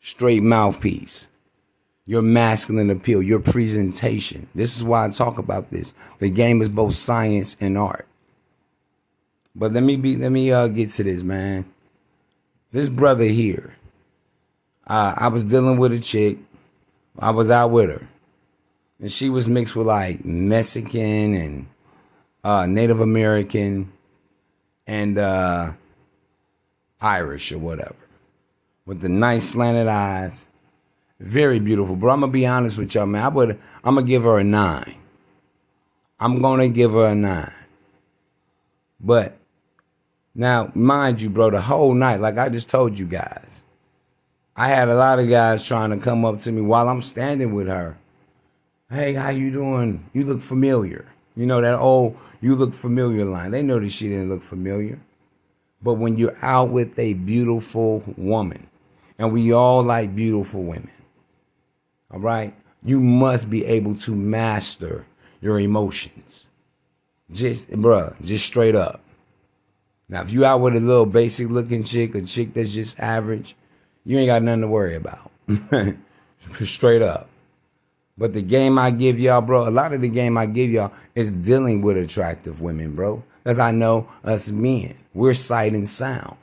Straight 0.00 0.42
mouthpiece. 0.42 1.28
Your 2.06 2.22
masculine 2.22 2.90
appeal, 2.90 3.22
your 3.22 3.40
presentation. 3.40 4.48
This 4.54 4.76
is 4.76 4.84
why 4.84 5.04
I 5.04 5.10
talk 5.10 5.38
about 5.38 5.70
this. 5.70 5.94
The 6.18 6.30
game 6.30 6.62
is 6.62 6.68
both 6.68 6.94
science 6.94 7.56
and 7.60 7.76
art. 7.76 8.05
But 9.58 9.72
let 9.72 9.82
me 9.82 9.96
be 9.96 10.16
let 10.16 10.30
me 10.30 10.52
uh 10.52 10.66
get 10.68 10.90
to 10.90 11.02
this, 11.02 11.22
man. 11.22 11.64
This 12.72 12.90
brother 12.90 13.24
here. 13.24 13.74
Uh, 14.86 15.14
I 15.16 15.28
was 15.28 15.44
dealing 15.44 15.78
with 15.78 15.92
a 15.92 15.98
chick. 15.98 16.38
I 17.18 17.30
was 17.30 17.50
out 17.50 17.70
with 17.70 17.88
her. 17.88 18.06
And 19.00 19.10
she 19.10 19.30
was 19.30 19.48
mixed 19.48 19.74
with 19.74 19.86
like 19.86 20.24
Mexican 20.24 21.34
and 21.34 21.66
uh, 22.44 22.66
Native 22.66 23.00
American 23.00 23.92
and 24.86 25.18
uh, 25.18 25.72
Irish 27.00 27.50
or 27.50 27.58
whatever. 27.58 27.96
With 28.84 29.00
the 29.00 29.08
nice 29.08 29.48
slanted 29.48 29.88
eyes. 29.88 30.48
Very 31.18 31.60
beautiful. 31.60 31.96
But 31.96 32.08
I'm 32.08 32.20
gonna 32.20 32.30
be 32.30 32.46
honest 32.46 32.78
with 32.78 32.94
y'all, 32.94 33.06
man. 33.06 33.24
I 33.24 33.28
would 33.28 33.58
I'm 33.82 33.94
gonna 33.94 34.06
give 34.06 34.24
her 34.24 34.38
a 34.38 34.44
nine. 34.44 34.96
I'm 36.20 36.42
gonna 36.42 36.68
give 36.68 36.92
her 36.92 37.06
a 37.06 37.14
nine. 37.14 37.52
But 39.00 39.38
now, 40.36 40.70
mind 40.74 41.22
you, 41.22 41.30
bro, 41.30 41.50
the 41.50 41.62
whole 41.62 41.94
night, 41.94 42.20
like 42.20 42.36
I 42.36 42.50
just 42.50 42.68
told 42.68 42.98
you 42.98 43.06
guys, 43.06 43.64
I 44.54 44.68
had 44.68 44.90
a 44.90 44.94
lot 44.94 45.18
of 45.18 45.30
guys 45.30 45.66
trying 45.66 45.90
to 45.90 45.96
come 45.96 46.26
up 46.26 46.42
to 46.42 46.52
me 46.52 46.60
while 46.60 46.90
I'm 46.90 47.00
standing 47.00 47.54
with 47.54 47.68
her. 47.68 47.96
Hey, 48.90 49.14
how 49.14 49.30
you 49.30 49.50
doing? 49.50 50.08
You 50.12 50.24
look 50.24 50.42
familiar. 50.42 51.06
You 51.34 51.46
know 51.46 51.62
that 51.62 51.78
old 51.78 52.18
you 52.42 52.54
look 52.54 52.74
familiar 52.74 53.24
line. 53.24 53.50
They 53.50 53.62
know 53.62 53.80
that 53.80 53.90
she 53.90 54.08
didn't 54.08 54.28
look 54.28 54.42
familiar. 54.42 55.00
But 55.82 55.94
when 55.94 56.18
you're 56.18 56.36
out 56.42 56.68
with 56.68 56.98
a 56.98 57.14
beautiful 57.14 58.02
woman, 58.16 58.66
and 59.18 59.32
we 59.32 59.52
all 59.52 59.82
like 59.82 60.14
beautiful 60.14 60.62
women, 60.62 60.90
all 62.12 62.20
right, 62.20 62.54
you 62.84 63.00
must 63.00 63.48
be 63.48 63.64
able 63.64 63.94
to 63.96 64.14
master 64.14 65.06
your 65.40 65.58
emotions. 65.58 66.48
Just, 67.30 67.70
bruh, 67.70 68.14
just 68.22 68.46
straight 68.46 68.74
up. 68.74 69.00
Now, 70.08 70.22
if 70.22 70.32
you 70.32 70.44
out 70.44 70.60
with 70.60 70.76
a 70.76 70.80
little 70.80 71.06
basic 71.06 71.48
looking 71.48 71.82
chick, 71.82 72.14
a 72.14 72.22
chick 72.22 72.54
that's 72.54 72.72
just 72.72 72.98
average, 73.00 73.56
you 74.04 74.18
ain't 74.18 74.28
got 74.28 74.42
nothing 74.42 74.60
to 74.60 74.68
worry 74.68 74.94
about. 74.94 75.30
Straight 76.64 77.02
up. 77.02 77.28
But 78.18 78.32
the 78.32 78.42
game 78.42 78.78
I 78.78 78.92
give 78.92 79.18
y'all, 79.18 79.42
bro, 79.42 79.68
a 79.68 79.70
lot 79.70 79.92
of 79.92 80.00
the 80.00 80.08
game 80.08 80.38
I 80.38 80.46
give 80.46 80.70
y'all 80.70 80.92
is 81.14 81.32
dealing 81.32 81.82
with 81.82 81.96
attractive 81.96 82.60
women, 82.60 82.94
bro. 82.94 83.22
As 83.44 83.58
I 83.58 83.72
know 83.72 84.08
us 84.24 84.50
men, 84.50 84.94
we're 85.12 85.34
sight 85.34 85.72
and 85.72 85.88
sound. 85.88 86.36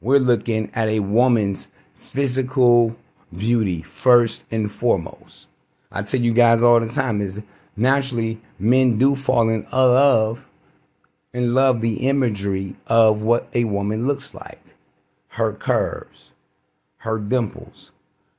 We're 0.00 0.18
looking 0.18 0.70
at 0.74 0.88
a 0.88 1.00
woman's 1.00 1.68
physical 1.94 2.96
beauty 3.36 3.82
first 3.82 4.44
and 4.50 4.70
foremost. 4.70 5.46
I 5.92 6.02
tell 6.02 6.20
you 6.20 6.32
guys 6.32 6.62
all 6.62 6.80
the 6.80 6.88
time 6.88 7.20
is 7.20 7.40
naturally 7.76 8.40
men 8.58 8.98
do 8.98 9.14
fall 9.14 9.48
in 9.48 9.66
love 9.72 10.44
and 11.34 11.52
love 11.52 11.80
the 11.80 12.06
imagery 12.08 12.76
of 12.86 13.20
what 13.20 13.48
a 13.52 13.64
woman 13.64 14.06
looks 14.06 14.32
like 14.32 14.60
her 15.30 15.52
curves, 15.52 16.30
her 16.98 17.18
dimples, 17.18 17.90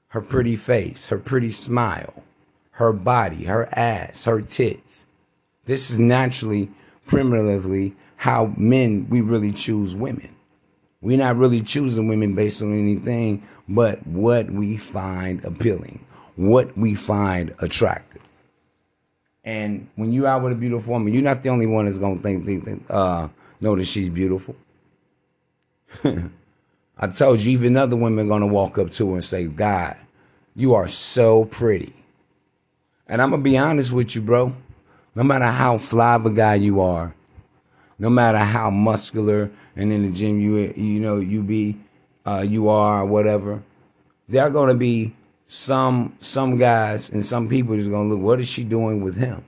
her 0.08 0.22
pretty 0.22 0.56
face, 0.56 1.08
her 1.08 1.18
pretty 1.18 1.52
smile, 1.52 2.24
her 2.72 2.94
body, 2.94 3.44
her 3.44 3.68
ass, 3.78 4.24
her 4.24 4.42
tits. 4.42 5.06
This 5.66 5.92
is 5.92 6.00
naturally, 6.00 6.72
primitively, 7.06 7.96
how 8.16 8.54
men 8.56 9.08
we 9.10 9.20
really 9.20 9.52
choose 9.52 9.94
women. 9.94 10.34
We're 11.02 11.18
not 11.18 11.36
really 11.36 11.62
choosing 11.62 12.08
women 12.08 12.34
based 12.34 12.62
on 12.62 12.74
anything 12.74 13.44
but 13.68 14.08
what 14.08 14.50
we 14.50 14.78
find 14.78 15.44
appealing, 15.44 16.06
what 16.38 16.78
we 16.78 16.94
find 16.94 17.54
attractive. 17.60 18.22
And 19.46 19.88
when 19.96 20.12
you 20.12 20.26
out 20.26 20.42
with 20.42 20.54
a 20.54 20.56
beautiful 20.56 20.94
woman, 20.94 21.14
you're 21.14 21.22
not 21.22 21.44
the 21.44 21.50
only 21.50 21.68
one 21.68 21.86
that's 21.86 22.00
gonna 22.00 22.20
think, 22.20 22.46
think, 22.46 22.66
think 22.66 22.84
uh, 22.90 23.28
know 23.62 23.76
that 23.76 23.86
she's 23.86 24.10
beautiful. 24.10 24.56
I 26.98 27.08
told 27.08 27.42
you, 27.42 27.52
even 27.52 27.78
other 27.78 27.96
women 27.96 28.26
are 28.26 28.30
gonna 28.30 28.48
walk 28.48 28.80
up 28.80 28.92
to 28.94 29.10
her 29.10 29.16
and 29.16 29.24
say, 29.24 29.46
"God, 29.46 29.98
you 30.56 30.74
are 30.74 30.88
so 30.88 31.46
pretty." 31.46 31.94
And 33.08 33.22
I'm 33.22 33.30
gonna 33.30 33.44
be 33.44 33.58
honest 33.58 33.92
with 33.92 34.16
you, 34.16 34.22
bro. 34.22 34.56
No 35.14 35.24
matter 35.24 35.46
how 35.46 35.78
fly 35.78 36.16
of 36.16 36.26
a 36.26 36.32
guy 36.32 36.56
you 36.56 36.82
are, 36.82 37.14
no 38.00 38.10
matter 38.10 38.40
how 38.40 38.72
muscular 38.72 39.52
and 39.76 39.94
in 39.94 40.10
the 40.10 40.18
gym 40.18 40.40
you 40.40 40.74
you 40.76 41.00
know 41.00 41.18
you 41.18 41.44
be, 41.44 41.78
uh, 42.26 42.42
you 42.42 42.68
are 42.68 43.06
whatever, 43.06 43.62
there 44.28 44.42
are 44.42 44.50
gonna 44.50 44.74
be 44.74 45.14
some 45.48 46.16
some 46.20 46.58
guys 46.58 47.10
and 47.10 47.24
some 47.24 47.48
people 47.48 47.76
just 47.76 47.90
gonna 47.90 48.10
look. 48.10 48.20
What 48.20 48.40
is 48.40 48.48
she 48.48 48.64
doing 48.64 49.02
with 49.02 49.18
him? 49.18 49.44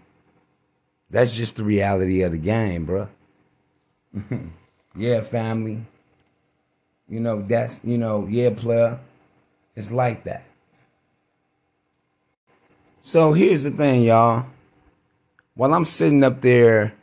That's 1.10 1.36
just 1.36 1.56
the 1.56 1.64
reality 1.64 2.22
of 2.22 2.34
the 2.34 2.38
game, 2.38 2.86
bro. 2.86 3.08
yeah, 4.96 5.22
family. 5.22 5.86
You 7.10 7.20
know 7.20 7.42
that's 7.48 7.84
you 7.84 7.98
know 7.98 8.28
yeah, 8.30 8.50
player. 8.50 9.00
It's 9.76 9.92
like 9.92 10.24
that. 10.26 10.44
So 13.02 13.34
here's 13.34 13.64
the 13.64 13.72
thing, 13.72 14.04
y'all. 14.04 14.46
While 15.56 15.74
I'm 15.74 15.86
sitting 15.86 16.24
up 16.24 16.42
there 16.42 16.94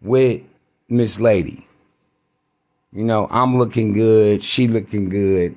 with 0.00 0.42
Miss 0.88 1.20
Lady, 1.20 1.66
you 2.92 3.04
know, 3.04 3.28
I'm 3.30 3.58
looking 3.58 3.92
good, 3.92 4.42
she 4.42 4.68
looking 4.68 5.08
good. 5.08 5.56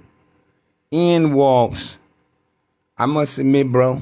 In 0.92 1.34
walks 1.34 2.00
I 3.00 3.06
must 3.06 3.38
admit, 3.38 3.72
bro, 3.72 4.02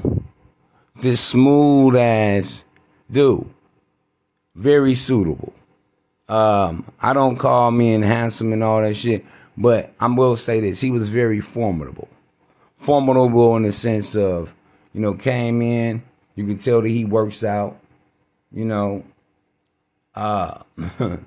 this 1.02 1.20
smooth 1.20 1.96
ass 1.96 2.64
dude, 3.10 3.46
very 4.54 4.94
suitable. 4.94 5.52
Um, 6.28 6.90
I 7.00 7.12
don't 7.12 7.36
call 7.36 7.70
me 7.70 7.92
and 7.92 8.02
handsome 8.02 8.54
and 8.54 8.64
all 8.64 8.80
that 8.80 8.96
shit, 8.96 9.24
but 9.56 9.92
I 10.00 10.06
will 10.06 10.36
say 10.36 10.60
this: 10.60 10.80
he 10.80 10.90
was 10.90 11.10
very 11.10 11.40
formidable. 11.40 12.08
Formidable 12.78 13.56
in 13.56 13.64
the 13.64 13.72
sense 13.72 14.16
of, 14.16 14.54
you 14.94 15.00
know, 15.00 15.12
came 15.12 15.60
in. 15.60 16.02
You 16.34 16.46
can 16.46 16.58
tell 16.58 16.80
that 16.80 16.88
he 16.88 17.04
works 17.04 17.44
out. 17.44 17.78
You 18.50 18.64
know, 18.64 19.04
uh, 20.14 20.62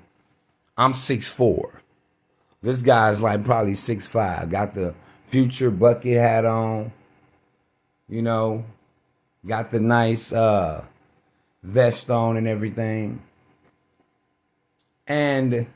I'm 0.76 0.94
six 0.94 1.28
four. 1.28 1.80
This 2.62 2.82
guy's 2.82 3.20
like 3.20 3.44
probably 3.44 3.74
six 3.74 4.08
five. 4.08 4.50
Got 4.50 4.74
the 4.74 4.92
future 5.28 5.70
bucket 5.70 6.18
hat 6.18 6.44
on 6.44 6.92
you 8.10 8.22
know, 8.22 8.64
got 9.46 9.70
the 9.70 9.78
nice 9.78 10.32
uh, 10.32 10.82
vest 11.62 12.10
on 12.10 12.36
and 12.36 12.48
everything. 12.48 13.22
And, 15.06 15.66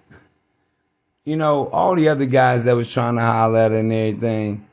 you 1.25 1.37
know, 1.37 1.69
all 1.69 1.95
the 1.95 2.09
other 2.09 2.27
guys 2.27 2.65
that 2.65 2.77
was 2.77 2.93
trying 2.93 3.17
to 3.17 3.23
holler 3.23 3.61
at 3.61 3.73
and 3.73 3.93
everything, 3.93 4.67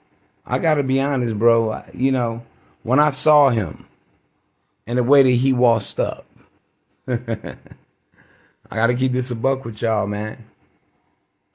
I 0.46 0.60
got 0.60 0.76
to 0.76 0.84
be 0.84 1.00
honest, 1.00 1.38
bro. 1.38 1.84
You 1.94 2.12
know, 2.12 2.44
when 2.84 3.00
I 3.00 3.12
saw 3.12 3.50
him 3.50 3.86
and 4.88 4.98
the 4.98 5.04
way 5.04 5.24
that 5.24 5.30
he 5.30 5.54
washed 5.54 6.00
up, 6.00 6.26
I 7.08 7.56
got 8.72 8.88
to 8.88 8.96
keep 8.96 9.12
this 9.12 9.32
a 9.32 9.36
buck 9.36 9.66
with 9.66 9.82
y'all, 9.82 10.08
man. 10.08 10.46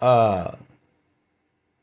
Uh, 0.00 0.52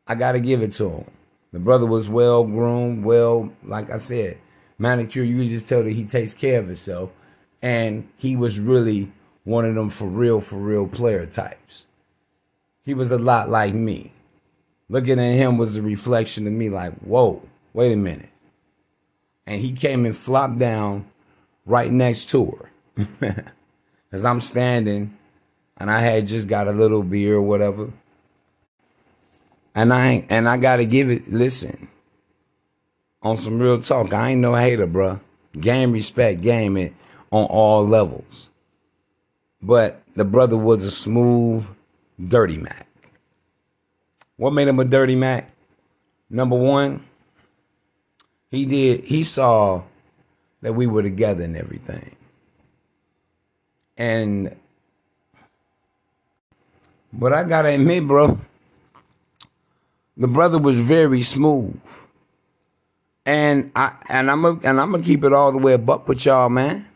I 0.08 0.16
got 0.16 0.34
to 0.34 0.40
give 0.40 0.62
it 0.62 0.72
to 0.74 0.90
him. 0.90 1.06
The 1.54 1.60
brother 1.60 1.86
was 1.86 2.10
well 2.10 2.44
groomed, 2.44 3.06
well, 3.06 3.54
like 3.64 3.90
I 3.90 3.98
said, 3.98 4.40
manicure. 4.78 5.24
You 5.24 5.48
just 5.48 5.70
tell 5.70 5.84
that 5.84 5.94
he 5.94 6.04
takes 6.04 6.34
care 6.34 6.60
of 6.60 6.66
himself. 6.66 7.12
And 7.62 8.10
he 8.18 8.36
was 8.36 8.60
really 8.60 9.14
one 9.46 9.64
of 9.64 9.76
them 9.76 9.90
for 9.90 10.08
real, 10.08 10.42
for 10.42 10.58
real 10.58 10.88
player 10.88 11.26
types. 11.26 11.86
He 12.84 12.94
was 12.94 13.12
a 13.12 13.18
lot 13.18 13.50
like 13.50 13.74
me. 13.74 14.12
Looking 14.90 15.20
at 15.20 15.36
him 15.36 15.58
was 15.58 15.78
a 15.78 15.82
reflection 15.82 16.46
of 16.46 16.54
me, 16.54 16.70
like, 16.70 16.94
whoa, 16.96 17.42
wait 17.74 17.94
a 17.94 17.96
minute. 17.96 18.30
And 19.48 19.62
he 19.62 19.72
came 19.72 20.06
and 20.06 20.18
flopped 20.18 20.58
down 20.58 21.06
right 21.66 21.92
next 21.92 22.30
to 22.32 22.70
her. 22.98 23.54
As 24.12 24.26
I'm 24.26 24.42
standing 24.42 25.18
and 25.78 25.90
I 25.90 26.02
had 26.02 26.28
just 26.28 26.48
got 26.48 26.68
a 26.68 26.72
little 26.72 27.04
beer 27.04 27.36
or 27.36 27.42
whatever. 27.42 27.92
And 29.76 29.94
I 29.94 30.26
and 30.30 30.48
I 30.48 30.58
gotta 30.58 30.86
give 30.86 31.10
it 31.10 31.32
listen. 31.32 31.88
On 33.22 33.38
some 33.38 33.60
real 33.60 33.82
talk, 33.82 34.14
I 34.14 34.32
ain't 34.32 34.42
no 34.42 34.54
hater, 34.54 34.86
bruh. 34.86 35.20
Game 35.60 35.92
respect, 35.92 36.42
game 36.42 36.78
it 36.78 36.94
on 37.32 37.46
all 37.46 37.88
levels. 37.88 38.50
But 39.62 40.02
the 40.16 40.26
brother 40.26 40.58
was 40.58 40.84
a 40.84 40.92
smooth, 40.92 41.68
dirty 42.28 42.58
Mac. 42.58 42.88
What 44.36 44.54
made 44.54 44.68
him 44.68 44.80
a 44.80 44.86
dirty 44.86 45.16
Mac? 45.16 45.52
Number 46.30 46.56
one, 46.56 47.06
he 48.52 48.66
did 48.66 49.06
he 49.06 49.24
saw 49.24 49.84
that 50.62 50.74
we 50.74 50.86
were 50.86 51.04
together 51.04 51.44
and 51.44 51.58
everything. 51.58 52.16
And 53.98 54.56
but 57.12 57.34
I 57.34 57.44
gotta 57.44 57.70
admit, 57.70 58.08
bro, 58.08 58.40
the 60.18 60.28
brother 60.28 60.60
was 60.60 60.80
very 60.80 61.22
smooth. 61.22 61.80
And 63.26 63.72
I 63.76 63.94
and 64.10 64.30
I'm 64.30 64.44
a, 64.46 64.60
and 64.64 64.82
I'm 64.82 64.92
gonna 64.92 65.04
keep 65.04 65.24
it 65.24 65.34
all 65.34 65.52
the 65.52 65.58
way 65.58 65.76
buck 65.78 66.08
with 66.08 66.26
y'all, 66.26 66.50
man. 66.50 66.88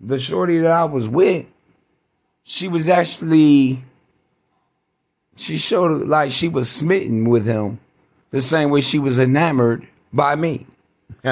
The 0.00 0.18
shorty 0.18 0.58
that 0.58 0.70
I 0.70 0.84
was 0.84 1.08
with, 1.08 1.46
she 2.44 2.68
was 2.68 2.88
actually 2.88 3.84
she 5.36 5.58
showed 5.58 6.06
like 6.08 6.30
she 6.30 6.48
was 6.48 6.70
smitten 6.70 7.28
with 7.28 7.44
him 7.44 7.80
the 8.30 8.40
same 8.40 8.70
way 8.70 8.80
she 8.80 8.98
was 8.98 9.18
enamored 9.18 9.86
by 10.12 10.34
me. 10.34 10.66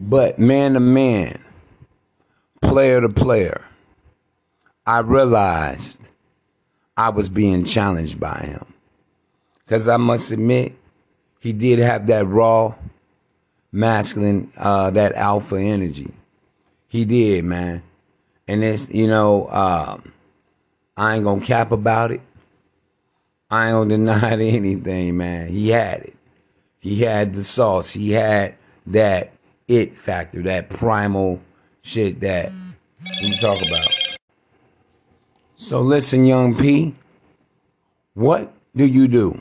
but 0.00 0.38
man 0.38 0.72
to 0.74 0.80
man, 0.80 1.44
player 2.60 3.00
to 3.00 3.08
player, 3.08 3.64
I 4.86 5.00
realized 5.00 6.10
I 6.96 7.10
was 7.10 7.28
being 7.28 7.64
challenged 7.64 8.18
by 8.18 8.38
him. 8.40 8.64
Because 9.64 9.88
I 9.88 9.96
must 9.96 10.32
admit, 10.32 10.74
he 11.40 11.52
did 11.52 11.78
have 11.78 12.06
that 12.06 12.26
raw, 12.26 12.74
masculine, 13.72 14.50
uh, 14.56 14.90
that 14.90 15.14
alpha 15.14 15.56
energy. 15.56 16.12
He 16.88 17.04
did, 17.04 17.44
man. 17.44 17.82
And 18.48 18.64
it's, 18.64 18.88
you 18.88 19.06
know, 19.06 19.48
um, 19.50 20.12
I 20.96 21.16
ain't 21.16 21.24
gonna 21.24 21.44
cap 21.44 21.72
about 21.72 22.12
it. 22.12 22.20
I 23.50 23.66
ain't 23.66 23.74
gonna 23.74 23.96
deny 23.96 24.32
anything, 24.32 25.16
man. 25.16 25.48
He 25.48 25.70
had 25.70 26.02
it. 26.02 26.16
He 26.78 27.00
had 27.02 27.34
the 27.34 27.44
sauce. 27.44 27.92
He 27.92 28.12
had 28.12 28.54
that 28.86 29.32
it 29.68 29.98
factor, 29.98 30.42
that 30.44 30.70
primal 30.70 31.40
shit 31.82 32.20
that 32.20 32.52
we 33.20 33.36
talk 33.36 33.60
about. 33.60 34.05
So 35.58 35.80
listen, 35.80 36.26
young 36.26 36.54
P, 36.54 36.94
what 38.12 38.52
do 38.76 38.84
you 38.84 39.08
do 39.08 39.40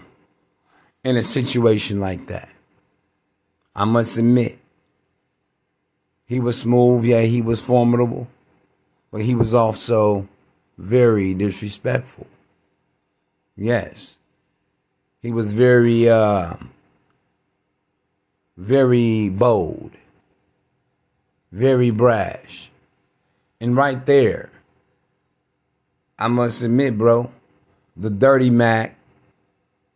in 1.03 1.17
a 1.17 1.23
situation 1.23 1.99
like 1.99 2.27
that? 2.27 2.47
I 3.75 3.83
must 3.83 4.17
admit, 4.17 4.57
he 6.25 6.39
was 6.39 6.61
smooth, 6.61 7.03
yeah, 7.03 7.21
he 7.21 7.41
was 7.41 7.61
formidable, 7.61 8.29
but 9.11 9.21
he 9.21 9.35
was 9.35 9.53
also 9.53 10.29
very 10.77 11.33
disrespectful. 11.33 12.27
Yes. 13.57 14.17
He 15.21 15.31
was 15.31 15.53
very 15.53 16.07
uh 16.07 16.53
very 18.55 19.27
bold, 19.27 19.91
very 21.51 21.91
brash. 21.91 22.69
And 23.59 23.75
right 23.75 24.05
there, 24.05 24.49
I 26.17 26.27
must 26.27 26.61
admit, 26.63 26.97
bro, 26.97 27.31
the 27.97 28.09
dirty 28.09 28.49
Mac, 28.49 28.95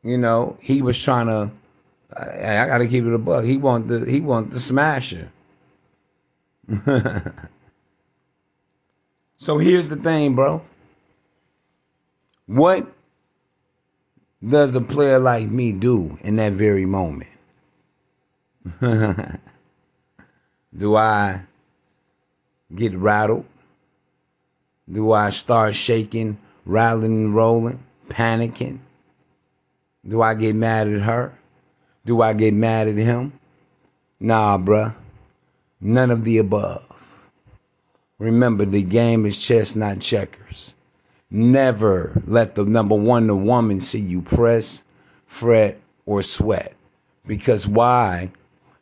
you 0.04 0.18
know, 0.18 0.58
he 0.62 0.82
was 0.82 1.02
trying 1.02 1.28
to 1.28 1.52
I, 2.16 2.64
I 2.64 2.66
gotta 2.66 2.88
keep 2.88 3.06
it 3.06 3.14
a 3.14 3.18
buck. 3.18 3.44
He 3.44 3.58
want 3.58 3.88
the 3.88 4.06
he 4.06 4.20
want 4.20 4.52
the 4.52 4.60
smasher. 4.60 5.32
so 9.38 9.58
here's 9.58 9.88
the 9.88 9.96
thing, 9.96 10.36
bro. 10.36 10.62
What 12.46 12.92
does 14.48 14.76
a 14.76 14.82
player 14.82 15.20
like 15.20 15.50
me 15.50 15.72
do 15.72 16.18
in 16.22 16.36
that 16.38 16.54
very 16.54 16.86
moment? 16.86 17.30
do 20.78 20.96
I 20.96 21.42
get 22.74 22.96
rattled? 22.96 23.46
Do 24.92 25.12
I 25.12 25.30
start 25.30 25.76
shaking, 25.76 26.40
rattling 26.66 27.26
and 27.26 27.36
rolling, 27.36 27.84
panicking? 28.08 28.80
Do 30.08 30.22
I 30.22 30.34
get 30.34 30.56
mad 30.56 30.88
at 30.88 31.02
her? 31.02 31.38
Do 32.06 32.22
I 32.22 32.34
get 32.34 32.54
mad 32.54 32.88
at 32.88 32.96
him? 32.96 33.34
Nah, 34.20 34.58
bruh. 34.58 34.96
None 35.80 36.12
of 36.12 36.24
the 36.24 36.40
above. 36.40 36.84
Remember, 38.18 38.66
the 38.66 38.82
game 38.82 39.26
is 39.26 39.42
chess, 39.42 39.76
not 39.76 40.00
checkers. 40.00 40.74
Never 41.32 42.22
let 42.26 42.56
the 42.56 42.66
number 42.66 42.96
one, 42.96 43.28
the 43.28 43.36
woman, 43.36 43.80
see 43.80 44.00
you 44.00 44.22
press, 44.22 44.84
fret, 45.28 45.80
or 46.06 46.22
sweat. 46.22 46.74
Because 47.28 47.68
why? 47.68 48.32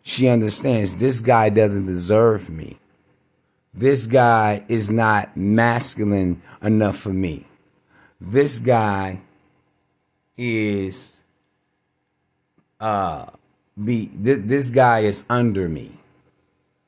She 0.01 0.29
understands 0.29 0.99
this 0.99 1.19
guy 1.19 1.49
doesn't 1.49 1.85
deserve 1.85 2.49
me. 2.49 2.79
This 3.77 4.07
guy 4.07 4.63
is 4.67 4.89
not 4.89 5.37
masculine 5.37 6.41
enough 6.63 6.97
for 6.97 7.13
me. 7.13 7.45
This 8.19 8.57
guy 8.57 9.21
is 10.35 11.21
uh 12.79 13.27
be 13.83 14.09
this, 14.15 14.39
this 14.41 14.69
guy 14.71 15.01
is 15.01 15.25
under 15.29 15.69
me. 15.69 15.91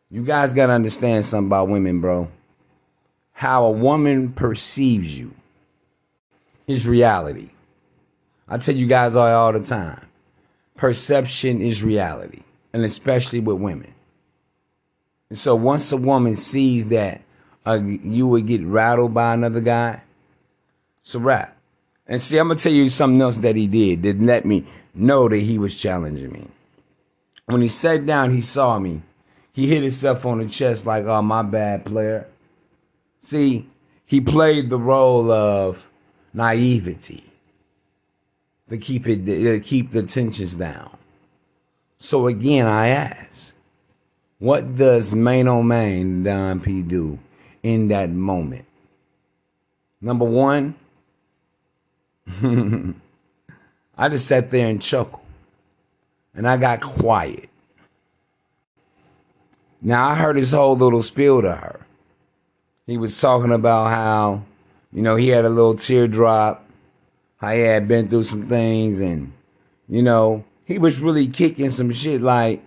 You 0.10 0.23
guys 0.23 0.52
got 0.54 0.67
to 0.67 0.73
understand 0.73 1.25
something 1.25 1.49
about 1.49 1.69
women, 1.69 2.02
bro. 2.02 2.28
How 3.34 3.65
a 3.65 3.71
woman 3.71 4.34
perceives 4.34 5.17
you 5.17 5.36
is 6.65 6.88
reality. 6.88 7.52
I 8.47 8.58
tell 8.58 8.75
you 8.75 8.88
guys 8.88 9.15
all, 9.15 9.28
all 9.28 9.54
the 9.54 9.60
time. 9.60 10.08
Perception 10.75 11.62
is 11.62 11.84
reality, 11.84 12.41
and 12.73 12.84
especially 12.84 13.41
with 13.41 13.58
women. 13.58 13.93
So 15.32 15.56
once 15.56 15.92
a 15.92 15.98
woman 15.98 16.36
sees 16.36 16.88
that 16.88 17.22
uh, 17.65 17.80
you 17.84 18.26
would 18.28 18.48
get 18.48 18.63
rattled 18.63 19.13
by 19.13 19.34
another 19.34 19.62
guy, 19.62 20.02
it's 21.02 21.13
a 21.13 21.20
wrap. 21.20 21.56
And 22.08 22.20
see, 22.20 22.38
I'm 22.38 22.48
gonna 22.48 22.60
tell 22.60 22.74
you 22.74 22.89
something 22.89 23.22
else 23.22 23.38
that 23.38 23.56
he 23.56 23.68
did 23.68 24.02
that 24.04 24.20
let 24.20 24.46
me 24.46 24.65
know 24.96 25.30
that 25.30 25.38
he 25.38 25.60
was 25.60 25.80
challenging 25.80 26.32
me. 26.32 26.48
When 27.46 27.62
he 27.62 27.68
sat 27.68 28.06
down, 28.06 28.32
he 28.34 28.42
saw 28.42 28.80
me. 28.80 29.04
He 29.54 29.68
hit 29.68 29.84
himself 29.84 30.26
on 30.26 30.39
the 30.39 30.48
chest 30.48 30.86
like, 30.86 31.06
"Oh, 31.06 31.22
my 31.22 31.44
bad, 31.44 31.86
player." 31.86 32.28
See, 33.22 33.68
he 34.06 34.22
played 34.22 34.70
the 34.70 34.78
role 34.78 35.32
of 35.32 35.86
naivety 36.34 37.24
to 38.70 38.78
keep 38.78 39.08
it 39.08 39.26
to 39.26 39.60
keep 39.60 39.92
the 39.92 40.04
tensions 40.04 40.56
down. 40.56 40.98
So 41.98 42.28
again, 42.28 42.65
I 42.65 42.88
ask, 42.88 43.54
what 44.39 44.78
does 44.78 45.13
Maino 45.13 45.63
Mane 45.63 46.23
Don 46.23 46.62
P 46.62 46.82
do 46.82 47.19
in 47.62 47.89
that 47.89 48.10
moment? 48.10 48.65
Number 50.02 50.25
one, 50.25 50.75
I 53.97 54.08
just 54.10 54.28
sat 54.28 54.49
there 54.49 54.67
and 54.67 54.82
chuckled. 54.82 55.21
And 56.34 56.47
I 56.47 56.56
got 56.56 56.80
quiet. 56.80 57.49
Now 59.82 60.08
I 60.08 60.15
heard 60.15 60.38
his 60.38 60.54
whole 60.54 60.78
little 60.78 61.04
spiel 61.04 61.41
to 61.41 61.56
her. 61.56 61.82
He 62.88 62.97
was 62.97 63.19
talking 63.19 63.52
about 63.52 63.89
how, 63.89 64.43
you 64.93 65.02
know, 65.02 65.17
he 65.17 65.30
had 65.30 65.43
a 65.43 65.49
little 65.49 65.75
teardrop, 65.75 66.65
how 67.38 67.52
he 67.52 67.60
had 67.60 67.88
been 67.88 68.08
through 68.08 68.23
some 68.23 68.47
things, 68.47 69.02
and, 69.02 69.34
you 69.88 70.02
know, 70.02 70.45
he 70.65 70.78
was 70.78 71.02
really 71.02 71.28
kicking 71.28 71.69
some 71.69 71.91
shit 71.91 72.21
like 72.21 72.63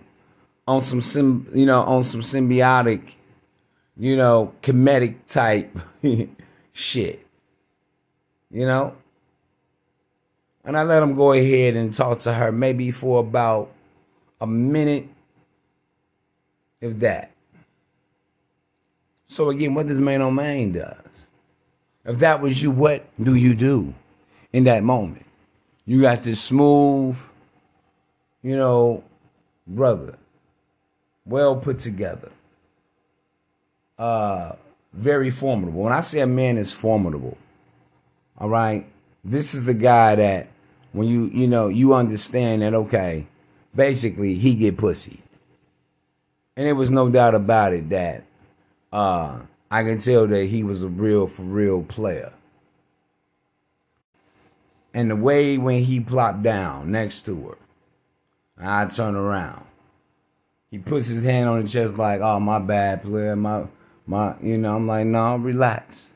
on 0.67 0.81
some 0.81 1.01
sim, 1.01 1.49
you 1.53 1.65
know, 1.65 1.81
on 1.81 2.03
some 2.03 2.21
symbiotic, 2.21 3.01
you 3.97 4.15
know, 4.17 4.53
comedic 4.61 5.15
type 5.27 5.75
shit. 6.73 7.25
You 8.51 8.65
know? 8.65 8.95
And 10.65 10.77
I 10.77 10.83
let 10.83 11.03
him 11.03 11.15
go 11.15 11.33
ahead 11.33 11.75
and 11.75 11.93
talk 11.93 12.19
to 12.19 12.33
her 12.33 12.51
maybe 12.51 12.91
for 12.91 13.19
about 13.19 13.71
a 14.39 14.47
minute, 14.47 15.07
if 16.79 16.99
that. 16.99 17.31
So 19.27 19.49
again, 19.49 19.73
what 19.73 19.87
does 19.87 19.99
Maino 19.99 20.33
Mane 20.33 20.73
does? 20.73 21.25
If 22.05 22.19
that 22.19 22.41
was 22.41 22.61
you, 22.61 22.71
what 22.71 23.05
do 23.21 23.35
you 23.35 23.55
do 23.55 23.93
in 24.51 24.65
that 24.65 24.83
moment? 24.83 25.25
You 25.85 26.01
got 26.01 26.23
this 26.23 26.41
smooth, 26.41 27.17
you 28.41 28.55
know, 28.55 29.03
brother, 29.65 30.17
well 31.25 31.55
put 31.55 31.79
together, 31.79 32.31
uh, 33.97 34.53
very 34.93 35.31
formidable. 35.31 35.83
When 35.83 35.93
I 35.93 36.01
say 36.01 36.19
a 36.19 36.27
man 36.27 36.57
is 36.57 36.71
formidable, 36.71 37.37
all 38.37 38.49
right, 38.49 38.85
this 39.23 39.53
is 39.53 39.67
a 39.67 39.73
guy 39.73 40.15
that 40.15 40.47
when 40.91 41.07
you 41.07 41.29
you 41.33 41.47
know 41.47 41.67
you 41.67 41.93
understand 41.93 42.61
that 42.61 42.73
okay, 42.73 43.27
basically 43.75 44.35
he 44.35 44.53
get 44.53 44.77
pussy, 44.77 45.21
and 46.55 46.67
there 46.67 46.75
was 46.75 46.91
no 46.91 47.09
doubt 47.09 47.35
about 47.35 47.73
it 47.73 47.89
that 47.89 48.23
uh, 48.91 49.39
I 49.71 49.83
can 49.83 49.97
tell 49.97 50.27
that 50.27 50.45
he 50.45 50.63
was 50.63 50.83
a 50.83 50.87
real 50.87 51.27
for 51.27 51.43
real 51.43 51.83
player. 51.83 52.33
And 54.93 55.09
the 55.09 55.15
way 55.15 55.57
when 55.57 55.83
he 55.83 55.99
plopped 55.99 56.43
down 56.43 56.91
next 56.91 57.25
to 57.25 57.47
her, 57.47 57.57
I 58.59 58.85
turn 58.85 59.15
around. 59.15 59.65
He 60.73 60.79
puts 60.79 61.07
his 61.07 61.23
hand 61.23 61.47
on 61.47 61.61
his 61.61 61.71
chest 61.71 61.99
like, 61.99 62.19
"Oh, 62.21 62.39
my 62.39 62.57
bad, 62.57 63.03
player. 63.03 63.35
My, 63.35 63.65
my, 64.07 64.33
you 64.41 64.57
know." 64.57 64.75
I'm 64.75 64.87
like, 64.87 65.05
"No, 65.05 65.35
relax." 65.35 66.13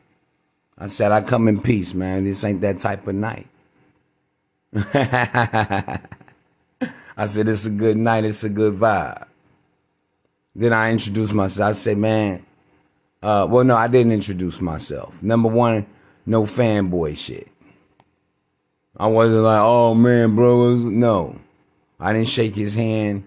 I 0.76 0.88
said, 0.88 1.12
"I 1.12 1.22
come 1.22 1.48
in 1.48 1.62
peace, 1.62 1.93
man. 1.93 2.24
This 2.24 2.43
ain't 2.43 2.62
that 2.62 2.80
type 2.80 3.06
of 3.06 3.13
night." 3.13 3.46
I 4.74 6.00
said, 7.26 7.48
"It's 7.48 7.67
a 7.67 7.70
good 7.70 7.98
night. 7.98 8.26
It's 8.26 8.43
a 8.43 8.50
good 8.50 8.74
vibe." 8.74 9.28
Then 10.56 10.74
I 10.74 10.89
introduced 10.89 11.36
myself. 11.36 11.70
I 11.70 11.72
said, 11.74 12.00
"Man, 12.00 12.43
uh, 13.22 13.46
well, 13.48 13.63
no, 13.63 13.76
I 13.76 13.88
didn't 13.88 14.12
introduce 14.12 14.60
myself. 14.60 15.22
Number 15.22 15.50
one, 15.50 15.86
no 16.26 16.46
fanboy 16.46 17.15
shit. 17.15 17.48
I 18.98 19.06
wasn't 19.06 19.43
like, 19.43 19.62
oh 19.62 19.93
man, 19.93 20.36
bro. 20.36 20.78
No, 20.78 21.39
I 22.00 22.13
didn't 22.13 22.30
shake 22.30 22.56
his 22.56 22.74
hand. 22.74 23.24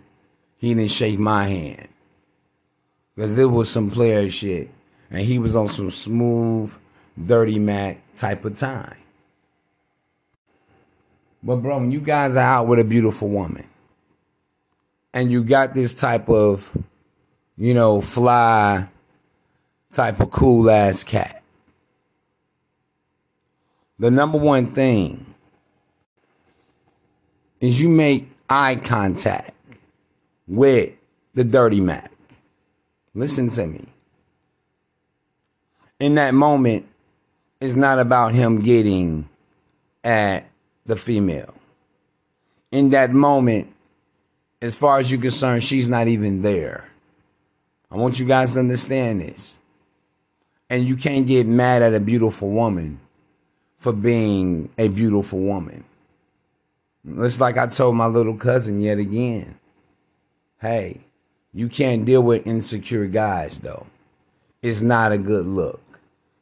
He 0.60 0.74
didn't 0.74 0.90
shake 0.90 1.18
my 1.18 1.46
hand. 1.48 1.88
Because 3.16 3.34
there 3.34 3.48
was 3.48 3.70
some 3.70 3.90
player 3.90 4.28
shit. 4.28 4.70
And 5.10 5.22
he 5.22 5.38
was 5.38 5.56
on 5.56 5.66
some 5.68 5.90
smooth, 5.90 6.76
dirty 7.26 7.58
Mac 7.58 7.98
type 8.14 8.44
of 8.44 8.56
time. 8.56 8.96
But, 11.42 11.56
bro, 11.56 11.78
when 11.78 11.90
you 11.90 12.00
guys 12.00 12.36
are 12.36 12.44
out 12.44 12.66
with 12.66 12.78
a 12.78 12.84
beautiful 12.84 13.28
woman 13.28 13.66
and 15.14 15.32
you 15.32 15.42
got 15.42 15.72
this 15.72 15.94
type 15.94 16.28
of, 16.28 16.76
you 17.56 17.72
know, 17.72 18.02
fly 18.02 18.86
type 19.90 20.20
of 20.20 20.30
cool 20.30 20.70
ass 20.70 21.02
cat, 21.02 21.42
the 23.98 24.10
number 24.10 24.36
one 24.36 24.72
thing 24.72 25.34
is 27.60 27.80
you 27.80 27.88
make 27.88 28.30
eye 28.50 28.76
contact 28.76 29.52
with 30.50 30.92
the 31.32 31.44
dirty 31.44 31.80
Mac. 31.80 32.10
Listen 33.14 33.48
to 33.50 33.66
me. 33.66 33.86
In 36.00 36.16
that 36.16 36.34
moment, 36.34 36.86
it's 37.60 37.76
not 37.76 37.98
about 37.98 38.34
him 38.34 38.60
getting 38.60 39.28
at 40.02 40.48
the 40.86 40.96
female. 40.96 41.54
In 42.72 42.90
that 42.90 43.12
moment, 43.12 43.72
as 44.60 44.74
far 44.74 44.98
as 44.98 45.10
you're 45.10 45.20
concerned, 45.20 45.62
she's 45.62 45.88
not 45.88 46.08
even 46.08 46.42
there. 46.42 46.88
I 47.90 47.96
want 47.96 48.18
you 48.18 48.26
guys 48.26 48.52
to 48.54 48.60
understand 48.60 49.20
this. 49.20 49.58
And 50.68 50.86
you 50.86 50.96
can't 50.96 51.26
get 51.26 51.46
mad 51.46 51.82
at 51.82 51.94
a 51.94 52.00
beautiful 52.00 52.50
woman 52.50 53.00
for 53.76 53.92
being 53.92 54.68
a 54.78 54.88
beautiful 54.88 55.38
woman. 55.38 55.84
It's 57.18 57.40
like 57.40 57.56
I 57.56 57.66
told 57.66 57.96
my 57.96 58.06
little 58.06 58.36
cousin 58.36 58.80
yet 58.80 58.98
again. 58.98 59.59
Hey, 60.60 61.00
you 61.54 61.68
can't 61.68 62.04
deal 62.04 62.22
with 62.22 62.46
insecure 62.46 63.06
guys 63.06 63.58
though. 63.58 63.86
It's 64.62 64.82
not 64.82 65.10
a 65.10 65.18
good 65.18 65.46
look. 65.46 65.80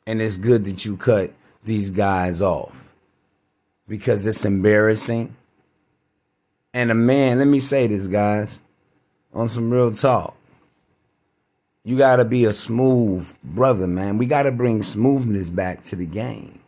And 0.06 0.20
it's 0.20 0.38
good 0.38 0.64
that 0.64 0.84
you 0.84 0.96
cut 0.96 1.32
these 1.64 1.90
guys 1.90 2.42
off 2.42 2.72
because 3.86 4.26
it's 4.26 4.44
embarrassing. 4.44 5.36
And 6.74 6.90
a 6.90 6.94
man, 6.94 7.38
let 7.38 7.46
me 7.46 7.60
say 7.60 7.86
this, 7.86 8.06
guys, 8.06 8.60
on 9.32 9.48
some 9.48 9.70
real 9.70 9.92
talk. 9.92 10.34
You 11.84 11.96
got 11.96 12.16
to 12.16 12.24
be 12.24 12.44
a 12.44 12.52
smooth 12.52 13.32
brother, 13.42 13.86
man. 13.86 14.18
We 14.18 14.26
got 14.26 14.42
to 14.42 14.52
bring 14.52 14.82
smoothness 14.82 15.48
back 15.48 15.82
to 15.84 15.96
the 15.96 16.06
game. 16.06 16.60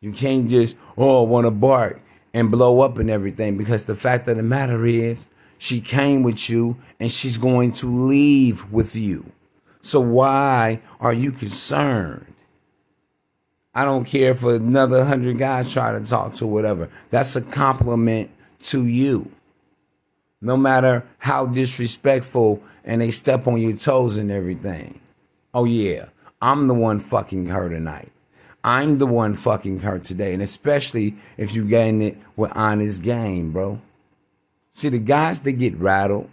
You 0.00 0.12
can't 0.12 0.48
just, 0.48 0.76
oh, 0.98 1.22
want 1.22 1.46
to 1.46 1.50
bark 1.50 2.00
and 2.34 2.50
blow 2.50 2.80
up 2.80 2.98
and 2.98 3.08
everything 3.08 3.56
because 3.56 3.84
the 3.84 3.94
fact 3.94 4.28
of 4.28 4.36
the 4.36 4.42
matter 4.42 4.84
is 4.84 5.28
she 5.64 5.80
came 5.80 6.22
with 6.22 6.50
you 6.50 6.76
and 7.00 7.10
she's 7.10 7.38
going 7.38 7.72
to 7.72 7.86
leave 8.06 8.70
with 8.70 8.94
you. 8.94 9.24
So 9.80 9.98
why 9.98 10.82
are 11.00 11.14
you 11.14 11.32
concerned? 11.32 12.34
I 13.74 13.86
don't 13.86 14.04
care 14.04 14.32
if 14.32 14.44
another 14.44 15.06
hundred 15.06 15.38
guys 15.38 15.72
try 15.72 15.98
to 15.98 16.04
talk 16.04 16.34
to 16.34 16.46
whatever. 16.46 16.90
That's 17.08 17.34
a 17.34 17.40
compliment 17.40 18.30
to 18.64 18.84
you. 18.84 19.32
No 20.42 20.58
matter 20.58 21.02
how 21.16 21.46
disrespectful 21.46 22.62
and 22.84 23.00
they 23.00 23.08
step 23.08 23.46
on 23.46 23.58
your 23.58 23.74
toes 23.74 24.18
and 24.18 24.30
everything. 24.30 25.00
Oh 25.54 25.64
yeah, 25.64 26.08
I'm 26.42 26.68
the 26.68 26.74
one 26.74 26.98
fucking 26.98 27.46
her 27.46 27.70
tonight. 27.70 28.12
I'm 28.62 28.98
the 28.98 29.06
one 29.06 29.32
fucking 29.32 29.80
her 29.80 29.98
today. 29.98 30.34
And 30.34 30.42
especially 30.42 31.16
if 31.38 31.54
you 31.54 31.64
gain 31.64 32.02
it 32.02 32.18
with 32.36 32.52
honest 32.54 33.02
game, 33.02 33.50
bro. 33.50 33.80
See, 34.74 34.90
the 34.90 34.98
guys 34.98 35.40
that 35.40 35.52
get 35.52 35.76
rattled 35.76 36.28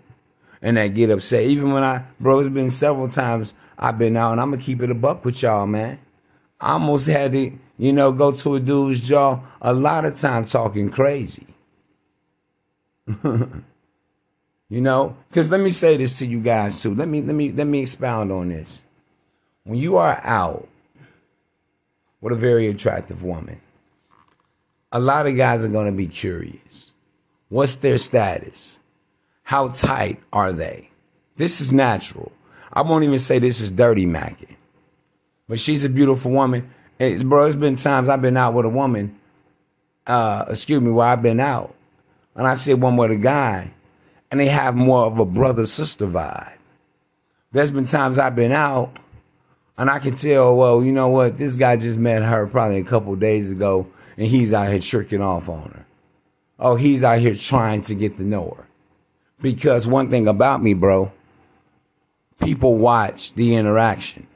and 0.62 0.76
that 0.76 0.88
get 0.88 1.10
upset, 1.10 1.44
even 1.44 1.72
when 1.72 1.84
I, 1.84 2.04
bro, 2.20 2.40
it's 2.40 2.50
been 2.50 2.72
several 2.72 3.08
times 3.08 3.54
I've 3.78 3.98
been 3.98 4.18
out 4.18 4.34
and 4.34 4.42
I'm 4.42 4.52
to 4.52 4.58
keep 4.58 4.82
it 4.82 4.92
a 4.92 4.96
buck 4.96 5.24
with 5.24 5.42
y'all, 5.42 5.66
man. 5.66 6.00
I 6.60 6.74
almost 6.74 7.08
had 7.08 7.32
to, 7.32 7.52
you 7.78 7.94
know, 7.94 8.12
go 8.12 8.32
to 8.32 8.56
a 8.56 8.60
dude's 8.60 9.08
jaw 9.08 9.40
a 9.62 9.74
lot 9.74 10.06
of 10.06 10.18
time 10.18 10.46
talking 10.46 10.90
crazy. 10.90 11.48
you 13.24 13.62
know, 14.70 15.16
because 15.30 15.50
let 15.50 15.62
me 15.62 15.70
say 15.70 15.98
this 15.98 16.20
to 16.20 16.26
you 16.26 16.40
guys 16.40 16.82
too. 16.82 16.94
Let 16.94 17.08
me 17.08 17.22
let 17.22 17.36
me 17.36 17.52
let 17.52 17.68
me 17.68 17.82
expound 17.82 18.32
on 18.32 18.50
this. 18.50 18.84
When 19.64 19.78
you 19.80 19.98
are 19.98 20.20
out 20.24 20.68
with 22.22 22.34
a 22.34 22.36
very 22.36 22.68
attractive 22.68 23.24
woman. 23.24 23.60
A 24.92 25.00
lot 25.00 25.26
of 25.26 25.36
guys 25.36 25.66
are 25.66 25.70
to 25.70 25.92
be 25.92 26.08
curious. 26.08 26.94
What's 27.52 27.76
their 27.76 27.98
status? 27.98 28.80
How 29.44 29.68
tight 29.68 30.22
are 30.32 30.54
they? 30.54 30.90
This 31.36 31.60
is 31.60 31.74
natural. 31.74 32.32
I 32.72 32.82
won't 32.82 33.04
even 33.04 33.20
say 33.20 33.40
this 33.40 33.60
is 33.60 33.70
dirty 33.70 34.06
macking. 34.06 34.56
But 35.50 35.60
she's 35.60 35.84
a 35.84 35.90
beautiful 35.90 36.32
woman. 36.32 36.74
Bro, 36.98 37.48
it's 37.48 37.58
been 37.58 37.76
times 37.76 38.08
I've 38.08 38.22
been 38.22 38.38
out 38.38 38.54
with 38.54 38.66
a 38.66 38.70
woman, 38.70 39.20
uh, 40.08 40.46
excuse 40.48 40.80
me, 40.80 40.92
where 40.92 41.08
I've 41.08 41.22
been 41.22 41.42
out. 41.42 41.76
And 42.36 42.48
I 42.48 42.54
see 42.54 42.74
one 42.74 42.96
with 42.96 43.12
a 43.12 43.18
guy, 43.18 43.74
and 44.32 44.40
they 44.40 44.48
have 44.48 44.74
more 44.74 45.06
of 45.06 45.20
a 45.20 45.26
brother 45.26 45.66
sister 45.66 46.08
vibe. 46.08 46.54
There's 47.52 47.72
been 47.72 47.84
times 47.84 48.18
I've 48.18 48.34
been 48.34 48.54
out 48.54 48.98
and 49.78 49.90
I 49.90 50.00
can 50.00 50.16
tell, 50.16 50.56
well, 50.56 50.82
you 50.82 50.94
know 50.94 51.10
what? 51.10 51.38
This 51.38 51.58
guy 51.58 51.76
just 51.76 52.00
met 52.00 52.24
her 52.24 52.48
probably 52.48 52.78
a 52.78 52.86
couple 52.86 53.14
days 53.18 53.52
ago, 53.52 53.88
and 54.16 54.26
he's 54.26 54.54
out 54.54 54.70
here 54.70 54.80
tricking 54.80 55.22
off 55.22 55.50
on 55.50 55.72
her. 55.72 55.86
Oh, 56.62 56.76
he's 56.76 57.04
out 57.04 57.20
here 57.20 57.36
trying 57.36 57.82
to 57.84 57.96
get 57.96 58.18
to 58.18 58.24
know 58.24 58.56
her. 58.56 58.68
Because 59.42 59.88
one 59.88 60.10
thing 60.12 60.28
about 60.28 60.62
me, 60.62 60.76
bro, 60.76 61.12
people 62.42 62.76
watch 62.76 63.34
the 63.34 63.56
interaction. 63.56 64.28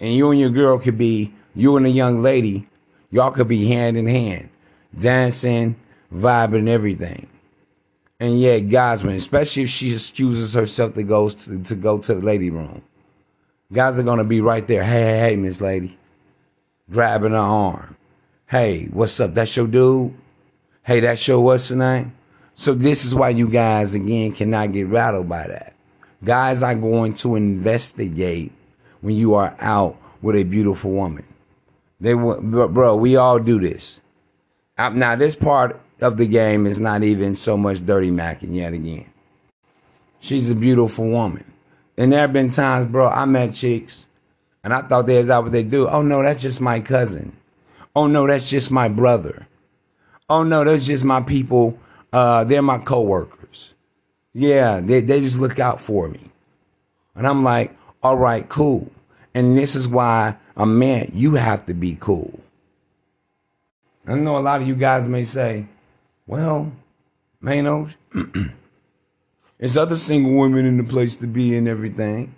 And 0.00 0.14
you 0.14 0.30
and 0.30 0.40
your 0.40 0.50
girl 0.50 0.78
could 0.78 0.98
be, 0.98 1.32
you 1.54 1.76
and 1.76 1.86
a 1.86 1.90
young 1.90 2.22
lady, 2.22 2.68
y'all 3.10 3.30
could 3.30 3.48
be 3.48 3.68
hand 3.68 3.96
in 3.96 4.08
hand, 4.08 4.50
dancing, 4.98 5.76
vibing, 6.12 6.68
everything. 6.68 7.28
And 8.18 8.40
yet, 8.40 8.68
guys, 8.68 9.04
especially 9.04 9.62
if 9.62 9.68
she 9.70 9.92
excuses 9.92 10.54
herself 10.54 10.94
to 10.94 11.02
go 11.02 11.28
to, 11.28 11.62
to 11.62 11.74
go 11.76 11.98
to 11.98 12.14
the 12.14 12.20
lady 12.20 12.50
room 12.50 12.82
Guys 13.72 13.98
are 13.98 14.04
gonna 14.04 14.24
be 14.24 14.40
right 14.40 14.66
there. 14.66 14.84
Hey, 14.84 15.02
hey, 15.02 15.18
hey, 15.18 15.36
Miss 15.36 15.60
Lady. 15.60 15.98
Grabbing 16.90 17.32
her 17.32 17.38
arm. 17.38 17.96
Hey, 18.46 18.86
what's 18.92 19.18
up? 19.18 19.34
That's 19.34 19.56
your 19.56 19.66
dude? 19.66 20.14
Hey, 20.86 21.00
that 21.00 21.18
show 21.18 21.40
was 21.40 21.66
tonight. 21.66 22.06
So 22.54 22.72
this 22.72 23.04
is 23.04 23.12
why 23.12 23.30
you 23.30 23.48
guys 23.48 23.94
again 23.94 24.30
cannot 24.30 24.72
get 24.72 24.86
rattled 24.86 25.28
by 25.28 25.48
that. 25.48 25.74
Guys 26.22 26.62
are 26.62 26.76
going 26.76 27.14
to 27.14 27.34
investigate 27.34 28.52
when 29.00 29.16
you 29.16 29.34
are 29.34 29.56
out 29.58 29.96
with 30.22 30.36
a 30.36 30.44
beautiful 30.44 30.92
woman. 30.92 31.24
They 31.98 32.14
bro, 32.14 32.94
we 32.94 33.16
all 33.16 33.40
do 33.40 33.58
this. 33.58 34.00
Now, 34.78 35.16
this 35.16 35.34
part 35.34 35.80
of 36.00 36.18
the 36.18 36.26
game 36.28 36.68
is 36.68 36.78
not 36.78 37.02
even 37.02 37.34
so 37.34 37.56
much 37.56 37.84
dirty 37.84 38.12
macking 38.12 38.54
yet 38.54 38.72
again. 38.72 39.06
She's 40.20 40.52
a 40.52 40.54
beautiful 40.54 41.08
woman. 41.08 41.52
And 41.96 42.12
there 42.12 42.20
have 42.20 42.32
been 42.32 42.48
times, 42.48 42.84
bro, 42.84 43.08
I 43.08 43.24
met 43.24 43.54
chicks 43.54 44.06
and 44.62 44.72
I 44.72 44.82
thought 44.82 45.06
they 45.06 45.18
was 45.18 45.30
out 45.30 45.42
what 45.42 45.52
they 45.52 45.64
do. 45.64 45.88
Oh 45.88 46.02
no, 46.02 46.22
that's 46.22 46.42
just 46.42 46.60
my 46.60 46.78
cousin. 46.78 47.36
Oh 47.96 48.06
no, 48.06 48.28
that's 48.28 48.48
just 48.48 48.70
my 48.70 48.86
brother. 48.86 49.48
Oh 50.28 50.42
no, 50.42 50.64
that's 50.64 50.86
just 50.86 51.04
my 51.04 51.20
people. 51.20 51.78
Uh, 52.12 52.44
they're 52.44 52.62
my 52.62 52.78
coworkers. 52.78 53.74
Yeah, 54.32 54.80
they, 54.80 55.00
they 55.00 55.20
just 55.20 55.38
look 55.38 55.58
out 55.58 55.80
for 55.80 56.08
me. 56.08 56.30
And 57.14 57.26
I'm 57.26 57.42
like, 57.42 57.76
all 58.02 58.16
right, 58.16 58.48
cool. 58.48 58.90
And 59.34 59.56
this 59.56 59.74
is 59.74 59.88
why 59.88 60.36
a 60.56 60.66
man, 60.66 61.10
you 61.14 61.34
have 61.34 61.66
to 61.66 61.74
be 61.74 61.96
cool. 61.98 62.40
I 64.06 64.14
know 64.14 64.36
a 64.36 64.40
lot 64.40 64.62
of 64.62 64.68
you 64.68 64.74
guys 64.74 65.08
may 65.08 65.24
say, 65.24 65.66
well, 66.26 66.72
man, 67.40 67.94
there's 69.58 69.76
other 69.76 69.96
single 69.96 70.34
women 70.34 70.66
in 70.66 70.76
the 70.76 70.84
place 70.84 71.16
to 71.16 71.26
be 71.26 71.56
and 71.56 71.68
everything. 71.68 72.34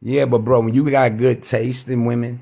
Yeah, 0.00 0.26
but 0.26 0.38
bro, 0.38 0.60
when 0.60 0.74
you 0.74 0.90
got 0.90 1.16
good 1.16 1.42
taste 1.42 1.88
in 1.88 2.04
women 2.04 2.40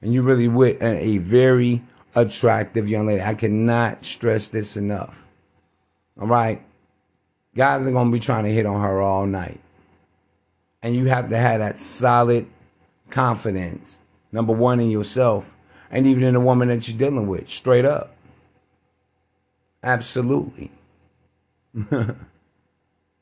and 0.00 0.12
you 0.12 0.22
really 0.22 0.48
with 0.48 0.82
a 0.82 1.18
very 1.18 1.82
attractive 2.14 2.88
young 2.88 3.06
lady, 3.06 3.22
I 3.22 3.34
cannot 3.34 4.04
stress 4.04 4.48
this 4.48 4.76
enough. 4.76 5.22
All 6.20 6.26
right. 6.26 6.62
Guys 7.54 7.86
are 7.86 7.90
going 7.90 8.08
to 8.08 8.12
be 8.12 8.18
trying 8.18 8.44
to 8.44 8.52
hit 8.52 8.66
on 8.66 8.80
her 8.80 9.00
all 9.00 9.26
night. 9.26 9.60
And 10.82 10.94
you 10.94 11.06
have 11.06 11.28
to 11.30 11.36
have 11.36 11.60
that 11.60 11.78
solid 11.78 12.46
confidence, 13.10 14.00
number 14.32 14.52
one, 14.52 14.80
in 14.80 14.90
yourself 14.90 15.54
and 15.92 16.06
even 16.06 16.24
in 16.24 16.32
the 16.34 16.40
woman 16.40 16.68
that 16.68 16.88
you're 16.88 16.96
dealing 16.96 17.28
with, 17.28 17.48
straight 17.50 17.84
up. 17.84 18.16
Absolutely. 19.84 20.72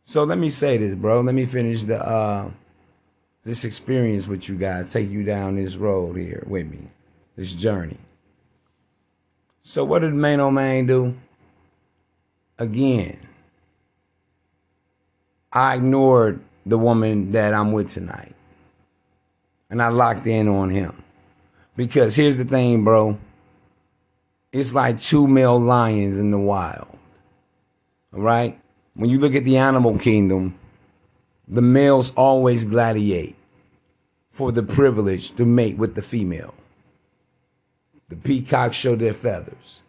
so 0.05 0.25
let 0.25 0.39
me 0.39 0.49
say 0.49 0.77
this, 0.77 0.95
bro. 0.95 1.21
Let 1.21 1.35
me 1.35 1.45
finish 1.45 1.83
the 1.83 2.01
uh 2.01 2.49
this 3.43 3.65
experience 3.65 4.29
with 4.29 4.49
you 4.49 4.57
guys, 4.57 4.93
take 4.93 5.11
you 5.11 5.25
down 5.25 5.57
this 5.57 5.77
road 5.77 6.17
here 6.17 6.45
with 6.47 6.67
me, 6.67 6.89
this 7.37 7.55
journey. 7.55 7.97
So 9.63 9.85
what 9.85 10.01
did 10.01 10.15
main 10.15 10.55
man 10.55 10.87
do? 10.87 11.17
Again, 12.59 13.19
I 15.53 15.77
ignored 15.77 16.41
the 16.67 16.79
woman 16.79 17.33
that 17.33 17.55
I'm 17.55 17.73
with 17.73 17.93
tonight. 17.93 18.35
And 19.69 19.83
I 19.83 19.89
locked 19.89 20.27
in 20.27 20.49
on 20.49 20.71
him. 20.71 21.03
Because 21.77 22.17
here's 22.17 22.39
the 22.39 22.45
thing, 22.45 22.85
bro. 22.85 23.19
It's 24.53 24.75
like 24.75 25.01
two 25.01 25.29
male 25.29 25.61
lions 25.61 26.19
in 26.19 26.31
the 26.31 26.39
wild. 26.39 26.89
All 28.13 28.21
right? 28.21 28.61
When 28.95 29.09
you 29.09 29.19
look 29.19 29.35
at 29.35 29.45
the 29.45 29.57
animal 29.57 29.99
kingdom, 29.99 30.59
the 31.47 31.63
males 31.63 32.13
always 32.15 32.65
gladiate 32.65 33.37
for 34.31 34.53
the 34.53 34.63
privilege 34.63 35.33
to 35.37 35.45
mate 35.45 35.77
with 35.77 35.95
the 35.95 36.03
female. 36.03 36.55
The 38.11 38.17
peacocks 38.17 38.77
show 38.77 38.97
their 38.97 39.15
feathers. 39.15 39.83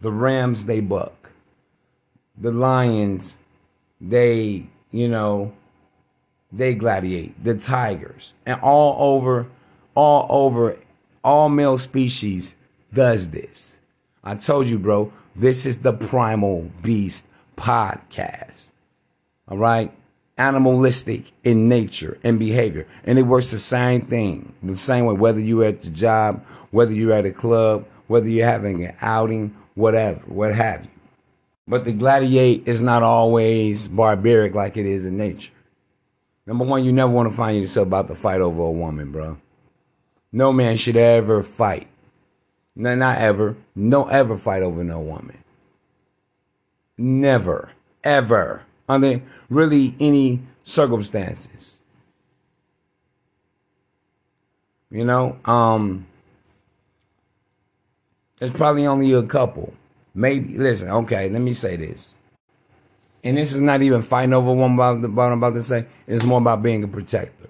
The 0.00 0.10
rams, 0.10 0.66
they 0.66 0.80
buck. 0.80 1.30
The 2.36 2.50
lions, 2.50 3.38
they, 4.00 4.66
you 4.90 5.08
know, 5.08 5.52
they 6.50 6.74
gladiate. 6.74 7.44
The 7.44 7.54
tigers. 7.54 8.32
And 8.46 8.60
all 8.62 8.96
over, 8.98 9.46
all 9.94 10.26
over, 10.30 10.78
all 11.22 11.48
male 11.50 11.76
species 11.76 12.56
does 12.92 13.28
this. 13.28 13.78
I 14.24 14.34
told 14.34 14.66
you, 14.66 14.78
bro, 14.78 15.12
this 15.36 15.66
is 15.66 15.82
the 15.82 15.92
Primal 15.92 16.70
Beast 16.82 17.26
podcast. 17.56 18.70
All 19.48 19.58
right? 19.58 19.92
Animalistic 20.38 21.32
in 21.44 21.68
nature 21.68 22.18
and 22.22 22.38
behavior. 22.38 22.86
And 23.04 23.18
it 23.18 23.22
works 23.22 23.50
the 23.50 23.58
same 23.58 24.02
thing. 24.02 24.54
The 24.62 24.76
same 24.76 25.04
way, 25.04 25.14
whether 25.14 25.40
you're 25.40 25.64
at 25.64 25.82
the 25.82 25.90
job, 25.90 26.44
whether 26.70 26.92
you're 26.92 27.12
at 27.12 27.26
a 27.26 27.32
club, 27.32 27.86
whether 28.06 28.28
you're 28.28 28.46
having 28.46 28.84
an 28.84 28.96
outing, 29.00 29.56
whatever, 29.74 30.20
what 30.26 30.54
have 30.54 30.84
you. 30.84 30.90
But 31.66 31.84
the 31.84 31.92
gladiate 31.92 32.66
is 32.66 32.80
not 32.80 33.02
always 33.02 33.88
barbaric 33.88 34.54
like 34.54 34.76
it 34.76 34.86
is 34.86 35.04
in 35.04 35.18
nature. 35.18 35.52
Number 36.46 36.64
one, 36.64 36.82
you 36.82 36.94
never 36.94 37.12
want 37.12 37.30
to 37.30 37.36
find 37.36 37.58
yourself 37.58 37.88
about 37.88 38.08
to 38.08 38.14
fight 38.14 38.40
over 38.40 38.62
a 38.62 38.70
woman, 38.70 39.12
bro. 39.12 39.36
No 40.32 40.52
man 40.52 40.76
should 40.76 40.96
ever 40.96 41.42
fight. 41.42 41.88
No, 42.74 42.94
not 42.94 43.18
ever. 43.18 43.56
No 43.74 44.08
ever 44.08 44.38
fight 44.38 44.62
over 44.62 44.82
no 44.82 45.00
woman. 45.00 45.44
Never. 46.96 47.72
Ever. 48.02 48.62
Under 48.88 49.20
really 49.50 49.94
any 50.00 50.40
circumstances. 50.62 51.82
You 54.90 55.04
know, 55.04 55.36
um, 55.44 56.06
there's 58.38 58.50
probably 58.50 58.86
only 58.86 59.12
a 59.12 59.22
couple. 59.22 59.74
Maybe 60.14 60.56
listen, 60.56 60.90
okay, 60.90 61.28
let 61.28 61.40
me 61.40 61.52
say 61.52 61.76
this. 61.76 62.14
And 63.22 63.36
this 63.36 63.52
is 63.52 63.60
not 63.60 63.82
even 63.82 64.00
fighting 64.02 64.32
over 64.32 64.52
one 64.52 64.74
about 64.74 65.00
what 65.10 65.26
I'm 65.26 65.38
about 65.38 65.54
to 65.54 65.62
say. 65.62 65.86
It's 66.06 66.24
more 66.24 66.38
about 66.38 66.62
being 66.62 66.84
a 66.84 66.88
protector. 66.88 67.48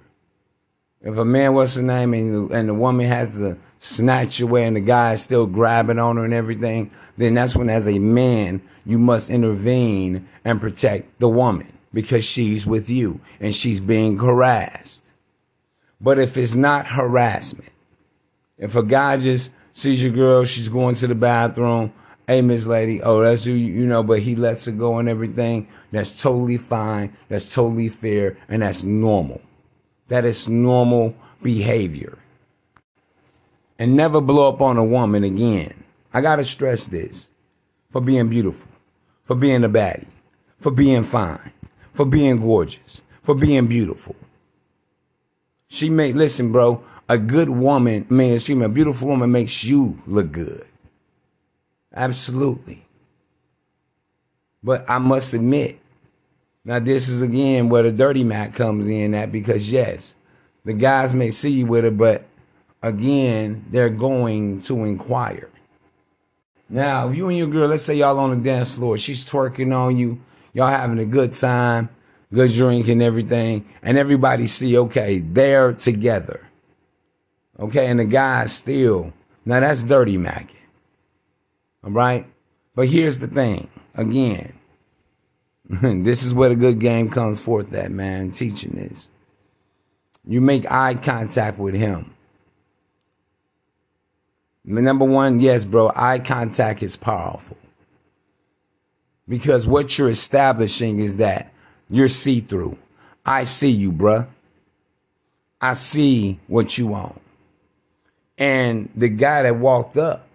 If 1.00 1.16
a 1.16 1.24
man, 1.24 1.54
what's 1.54 1.76
the 1.76 1.82
name, 1.82 2.12
and 2.14 2.50
the, 2.50 2.54
and 2.54 2.68
the 2.68 2.74
woman 2.74 3.06
has 3.06 3.38
to 3.38 3.56
snatch 3.78 4.40
away 4.40 4.64
and 4.64 4.76
the 4.76 4.80
guy 4.80 5.12
is 5.12 5.22
still 5.22 5.46
grabbing 5.46 5.98
on 5.98 6.16
her 6.16 6.24
and 6.24 6.34
everything, 6.34 6.90
then 7.16 7.34
that's 7.34 7.54
when, 7.54 7.70
as 7.70 7.88
a 7.88 7.98
man, 7.98 8.60
you 8.84 8.98
must 8.98 9.30
intervene 9.30 10.28
and 10.44 10.60
protect 10.60 11.20
the 11.20 11.28
woman 11.28 11.72
because 11.92 12.24
she's 12.24 12.66
with 12.66 12.90
you 12.90 13.20
and 13.38 13.54
she's 13.54 13.80
being 13.80 14.18
harassed. 14.18 15.10
But 16.00 16.18
if 16.18 16.36
it's 16.36 16.54
not 16.54 16.88
harassment, 16.88 17.70
if 18.56 18.74
a 18.74 18.82
guy 18.82 19.18
just 19.18 19.52
sees 19.72 20.02
your 20.02 20.12
girl, 20.12 20.44
she's 20.44 20.68
going 20.68 20.96
to 20.96 21.06
the 21.06 21.14
bathroom, 21.14 21.92
hey, 22.26 22.42
Miss 22.42 22.66
Lady, 22.66 23.00
oh, 23.02 23.22
that's 23.22 23.44
who 23.44 23.52
you, 23.52 23.72
you 23.72 23.86
know, 23.86 24.02
but 24.02 24.20
he 24.20 24.34
lets 24.34 24.64
her 24.64 24.72
go 24.72 24.98
and 24.98 25.08
everything, 25.08 25.68
that's 25.92 26.20
totally 26.20 26.58
fine, 26.58 27.16
that's 27.28 27.52
totally 27.52 27.88
fair, 27.88 28.36
and 28.48 28.62
that's 28.62 28.82
normal. 28.82 29.40
That 30.08 30.24
is 30.24 30.48
normal 30.48 31.14
behavior. 31.42 32.18
And 33.78 33.94
never 33.94 34.20
blow 34.20 34.48
up 34.48 34.60
on 34.60 34.76
a 34.76 34.84
woman 34.84 35.22
again. 35.24 35.84
I 36.12 36.20
gotta 36.20 36.44
stress 36.44 36.86
this 36.86 37.30
for 37.90 38.00
being 38.00 38.28
beautiful, 38.28 38.70
for 39.24 39.36
being 39.36 39.64
a 39.64 39.68
baddie, 39.68 40.06
for 40.58 40.70
being 40.70 41.04
fine, 41.04 41.52
for 41.92 42.04
being 42.04 42.40
gorgeous, 42.40 43.02
for 43.22 43.34
being 43.34 43.66
beautiful. 43.66 44.16
She 45.68 45.90
may 45.90 46.12
listen, 46.12 46.50
bro. 46.50 46.82
A 47.10 47.18
good 47.18 47.48
woman, 47.48 48.06
man, 48.10 48.34
excuse 48.34 48.58
me, 48.58 48.64
a 48.64 48.68
beautiful 48.68 49.08
woman 49.08 49.30
makes 49.30 49.64
you 49.64 50.02
look 50.06 50.32
good. 50.32 50.66
Absolutely. 51.94 52.84
But 54.62 54.84
I 54.88 54.98
must 54.98 55.34
admit, 55.34 55.78
now 56.68 56.78
this 56.78 57.08
is 57.08 57.22
again 57.22 57.70
where 57.70 57.82
the 57.82 57.90
dirty 57.90 58.22
Mac 58.22 58.54
comes 58.54 58.90
in 58.90 59.14
at 59.14 59.32
because 59.32 59.72
yes, 59.72 60.14
the 60.66 60.74
guys 60.74 61.14
may 61.14 61.30
see 61.30 61.50
you 61.50 61.64
with 61.64 61.84
her, 61.84 61.90
but 61.90 62.26
again, 62.82 63.64
they're 63.70 63.88
going 63.88 64.60
to 64.60 64.84
inquire. 64.84 65.48
Now, 66.68 67.08
if 67.08 67.16
you 67.16 67.26
and 67.30 67.38
your 67.38 67.46
girl, 67.46 67.68
let's 67.68 67.84
say 67.84 67.94
y'all 67.94 68.18
on 68.18 68.28
the 68.28 68.44
dance 68.44 68.74
floor, 68.74 68.98
she's 68.98 69.24
twerking 69.24 69.74
on 69.74 69.96
you, 69.96 70.20
y'all 70.52 70.68
having 70.68 70.98
a 70.98 71.06
good 71.06 71.32
time, 71.32 71.88
good 72.34 72.52
drink 72.52 72.86
and 72.88 73.02
everything, 73.02 73.66
and 73.82 73.96
everybody 73.96 74.44
see, 74.44 74.76
okay, 74.76 75.20
they're 75.20 75.72
together. 75.72 76.46
Okay, 77.58 77.86
and 77.86 77.98
the 77.98 78.04
guy's 78.04 78.52
still. 78.52 79.14
Now 79.46 79.60
that's 79.60 79.84
dirty 79.84 80.18
macking. 80.18 80.50
All 81.82 81.92
right? 81.92 82.26
But 82.74 82.88
here's 82.88 83.20
the 83.20 83.26
thing. 83.26 83.70
Again, 83.94 84.57
this 85.82 86.22
is 86.22 86.32
where 86.32 86.48
the 86.48 86.56
good 86.56 86.78
game 86.78 87.10
comes 87.10 87.40
forth 87.40 87.70
That 87.70 87.90
man, 87.90 88.30
teaching 88.30 88.72
this. 88.72 89.10
You 90.26 90.40
make 90.40 90.70
eye 90.70 90.94
contact 90.94 91.58
with 91.58 91.74
him. 91.74 92.14
Number 94.64 95.04
one, 95.04 95.40
yes, 95.40 95.64
bro, 95.64 95.90
eye 95.94 96.18
contact 96.18 96.82
is 96.82 96.96
powerful. 96.96 97.56
Because 99.26 99.66
what 99.66 99.96
you're 99.96 100.10
establishing 100.10 101.00
is 101.00 101.16
that 101.16 101.52
you're 101.88 102.08
see 102.08 102.40
through. 102.40 102.76
I 103.24 103.44
see 103.44 103.70
you, 103.70 103.92
bruh. 103.92 104.26
I 105.60 105.72
see 105.72 106.38
what 106.46 106.78
you 106.78 106.88
want. 106.88 107.20
And 108.36 108.90
the 108.94 109.08
guy 109.08 109.42
that 109.42 109.56
walked 109.56 109.96
up 109.96 110.26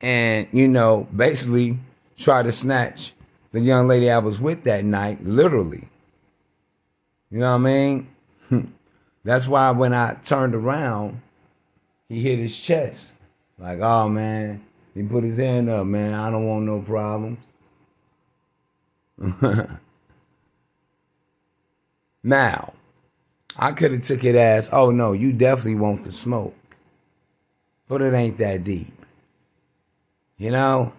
and, 0.00 0.46
you 0.52 0.68
know, 0.68 1.08
basically 1.14 1.78
tried 2.16 2.42
to 2.42 2.52
snatch 2.52 3.12
the 3.52 3.60
young 3.60 3.88
lady 3.88 4.10
I 4.10 4.18
was 4.18 4.38
with 4.38 4.64
that 4.64 4.84
night, 4.84 5.24
literally. 5.24 5.88
You 7.30 7.38
know 7.38 7.56
what 7.56 7.68
I 7.68 7.72
mean? 7.72 8.08
That's 9.24 9.46
why 9.46 9.70
when 9.70 9.92
I 9.92 10.14
turned 10.24 10.54
around, 10.54 11.20
he 12.08 12.22
hit 12.22 12.38
his 12.38 12.58
chest. 12.58 13.14
Like, 13.58 13.80
oh 13.80 14.08
man, 14.08 14.64
he 14.94 15.02
put 15.02 15.24
his 15.24 15.38
hand 15.38 15.68
up, 15.68 15.86
man. 15.86 16.14
I 16.14 16.30
don't 16.30 16.46
want 16.46 16.64
no 16.64 16.80
problems. 16.80 17.38
now, 22.22 22.72
I 23.56 23.72
could 23.72 23.92
have 23.92 24.02
took 24.02 24.24
it 24.24 24.34
as, 24.34 24.70
oh 24.72 24.90
no, 24.90 25.12
you 25.12 25.32
definitely 25.32 25.74
want 25.74 26.04
the 26.04 26.12
smoke. 26.12 26.54
But 27.86 28.02
it 28.02 28.14
ain't 28.14 28.38
that 28.38 28.64
deep. 28.64 28.94
You 30.38 30.52
know? 30.52 30.92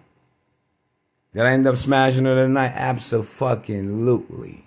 Did 1.34 1.42
I 1.44 1.52
end 1.52 1.66
up 1.66 1.76
smashing 1.76 2.26
her 2.26 2.34
tonight? 2.34 2.72
Absolutely. 2.74 4.64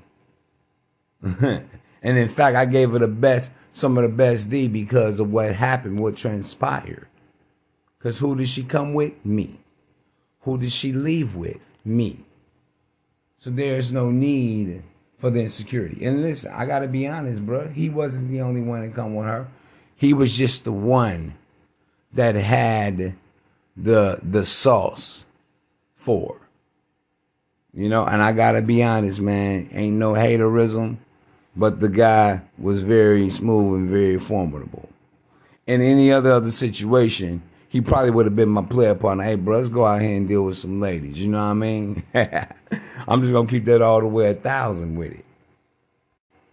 and 1.22 1.68
in 2.04 2.30
fact, 2.30 2.58
I 2.58 2.66
gave 2.66 2.92
her 2.92 3.00
the 3.00 3.08
best, 3.08 3.52
some 3.72 3.98
of 3.98 4.04
the 4.04 4.10
best 4.10 4.50
D 4.50 4.68
because 4.68 5.20
of 5.20 5.32
what 5.32 5.54
happened, 5.54 6.00
what 6.00 6.18
transpired. 6.18 7.08
Because 7.98 8.20
who 8.20 8.36
did 8.36 8.48
she 8.48 8.64
come 8.64 8.94
with? 8.94 9.14
Me. 9.24 9.60
Who 10.42 10.58
did 10.58 10.72
she 10.72 10.92
leave 10.92 11.36
with? 11.36 11.62
Me. 11.84 12.26
So 13.38 13.50
there's 13.52 13.92
no 13.92 14.10
need 14.10 14.84
for 15.18 15.30
the 15.30 15.42
insecurity. 15.42 16.06
And 16.06 16.22
listen, 16.22 16.52
I 16.54 16.66
gotta 16.66 16.88
be 16.88 17.08
honest, 17.08 17.46
bro. 17.46 17.68
He 17.70 17.90
wasn't 17.90 18.30
the 18.30 18.42
only 18.42 18.62
one 18.62 18.82
to 18.82 18.96
come 18.96 19.16
with 19.16 19.26
her. 19.26 19.48
He 19.96 20.14
was 20.14 20.38
just 20.38 20.64
the 20.66 20.72
one 20.72 21.36
that 22.14 22.36
had 22.36 23.16
the 23.76 24.20
the 24.24 24.46
sauce 24.46 25.26
for. 25.96 26.45
You 27.76 27.90
know, 27.90 28.06
and 28.06 28.22
I 28.22 28.32
gotta 28.32 28.62
be 28.62 28.82
honest, 28.82 29.20
man, 29.20 29.70
ain't 29.74 29.98
no 29.98 30.14
haterism, 30.14 30.96
but 31.56 31.82
the 31.82 31.90
guy 31.90 32.42
was 32.58 32.84
very 32.84 33.30
smooth 33.30 33.82
and 33.82 33.90
very 33.90 34.18
formidable. 34.18 34.88
In 35.68 35.82
any 35.82 36.12
other 36.12 36.32
other 36.32 36.52
situation, 36.52 37.42
he 37.68 37.82
probably 37.82 38.12
would 38.12 38.26
have 38.26 38.36
been 38.36 38.48
my 38.48 38.62
player 38.62 38.96
partner. 38.96 39.26
Hey, 39.26 39.36
bro, 39.36 39.58
let's 39.58 39.68
go 39.68 39.86
out 39.86 40.02
here 40.02 40.16
and 40.16 40.26
deal 40.26 40.44
with 40.44 40.56
some 40.56 40.80
ladies. 40.80 41.22
You 41.22 41.28
know 41.28 41.40
what 41.40 41.44
I 41.44 41.54
mean? 41.54 42.04
I'm 42.14 43.22
just 43.22 43.34
gonna 43.34 43.50
keep 43.50 43.66
that 43.66 43.82
all 43.82 44.00
the 44.00 44.08
way 44.08 44.30
a 44.30 44.36
thousand 44.36 44.96
with 44.96 45.12
it. 45.12 45.26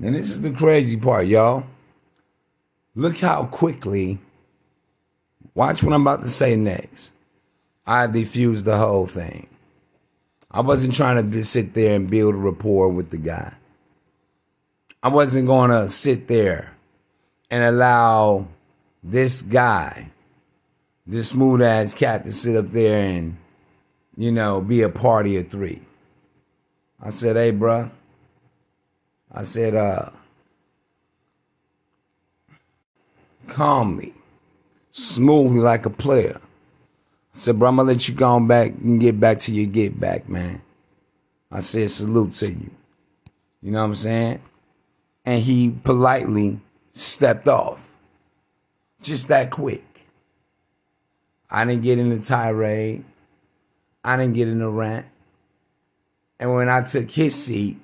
And 0.02 0.16
this 0.16 0.32
is 0.32 0.40
the 0.40 0.50
crazy 0.50 0.96
part, 0.96 1.28
y'all. 1.28 1.62
Look 2.96 3.18
how 3.18 3.44
quickly. 3.44 4.18
Watch 5.54 5.84
what 5.84 5.92
I'm 5.92 6.02
about 6.02 6.22
to 6.22 6.28
say 6.28 6.56
next. 6.56 7.12
I 7.86 8.08
diffused 8.08 8.64
the 8.64 8.78
whole 8.78 9.06
thing. 9.06 9.46
I 10.52 10.60
wasn't 10.60 10.92
trying 10.92 11.16
to 11.16 11.22
just 11.22 11.52
sit 11.52 11.72
there 11.72 11.94
and 11.94 12.10
build 12.10 12.34
a 12.34 12.38
rapport 12.38 12.88
with 12.88 13.10
the 13.10 13.16
guy. 13.16 13.54
I 15.02 15.08
wasn't 15.08 15.46
going 15.46 15.70
to 15.70 15.88
sit 15.88 16.28
there 16.28 16.76
and 17.50 17.64
allow 17.64 18.46
this 19.02 19.42
guy, 19.42 20.10
this 21.06 21.30
smooth 21.30 21.62
ass 21.62 21.94
cat, 21.94 22.24
to 22.24 22.32
sit 22.32 22.54
up 22.54 22.70
there 22.70 22.98
and, 22.98 23.38
you 24.16 24.30
know, 24.30 24.60
be 24.60 24.82
a 24.82 24.88
party 24.88 25.38
of 25.38 25.50
three. 25.50 25.82
I 27.00 27.10
said, 27.10 27.36
hey, 27.36 27.50
bruh. 27.50 27.90
I 29.32 29.42
said, 29.42 29.74
uh, 29.74 30.10
calmly, 33.48 34.14
smoothly 34.90 35.60
like 35.60 35.86
a 35.86 35.90
player. 35.90 36.40
Said, 37.32 37.58
bro, 37.58 37.70
I'm 37.70 37.76
gonna 37.76 37.88
let 37.88 38.08
you 38.08 38.14
go 38.14 38.34
on 38.34 38.46
back 38.46 38.72
and 38.72 39.00
get 39.00 39.18
back 39.18 39.38
to 39.40 39.54
your 39.54 39.66
get 39.66 39.98
back, 39.98 40.28
man. 40.28 40.60
I 41.50 41.60
said, 41.60 41.90
salute 41.90 42.32
to 42.34 42.52
you. 42.52 42.70
You 43.62 43.70
know 43.70 43.78
what 43.78 43.86
I'm 43.86 43.94
saying? 43.94 44.42
And 45.24 45.42
he 45.42 45.70
politely 45.70 46.60
stepped 46.92 47.48
off. 47.48 47.90
Just 49.00 49.28
that 49.28 49.50
quick. 49.50 49.84
I 51.50 51.64
didn't 51.64 51.82
get 51.82 51.98
in 51.98 52.12
a 52.12 52.20
tirade. 52.20 53.04
I 54.04 54.16
didn't 54.16 54.34
get 54.34 54.48
in 54.48 54.60
a 54.60 54.70
rant. 54.70 55.06
And 56.38 56.54
when 56.54 56.68
I 56.68 56.82
took 56.82 57.10
his 57.10 57.34
seat 57.34 57.78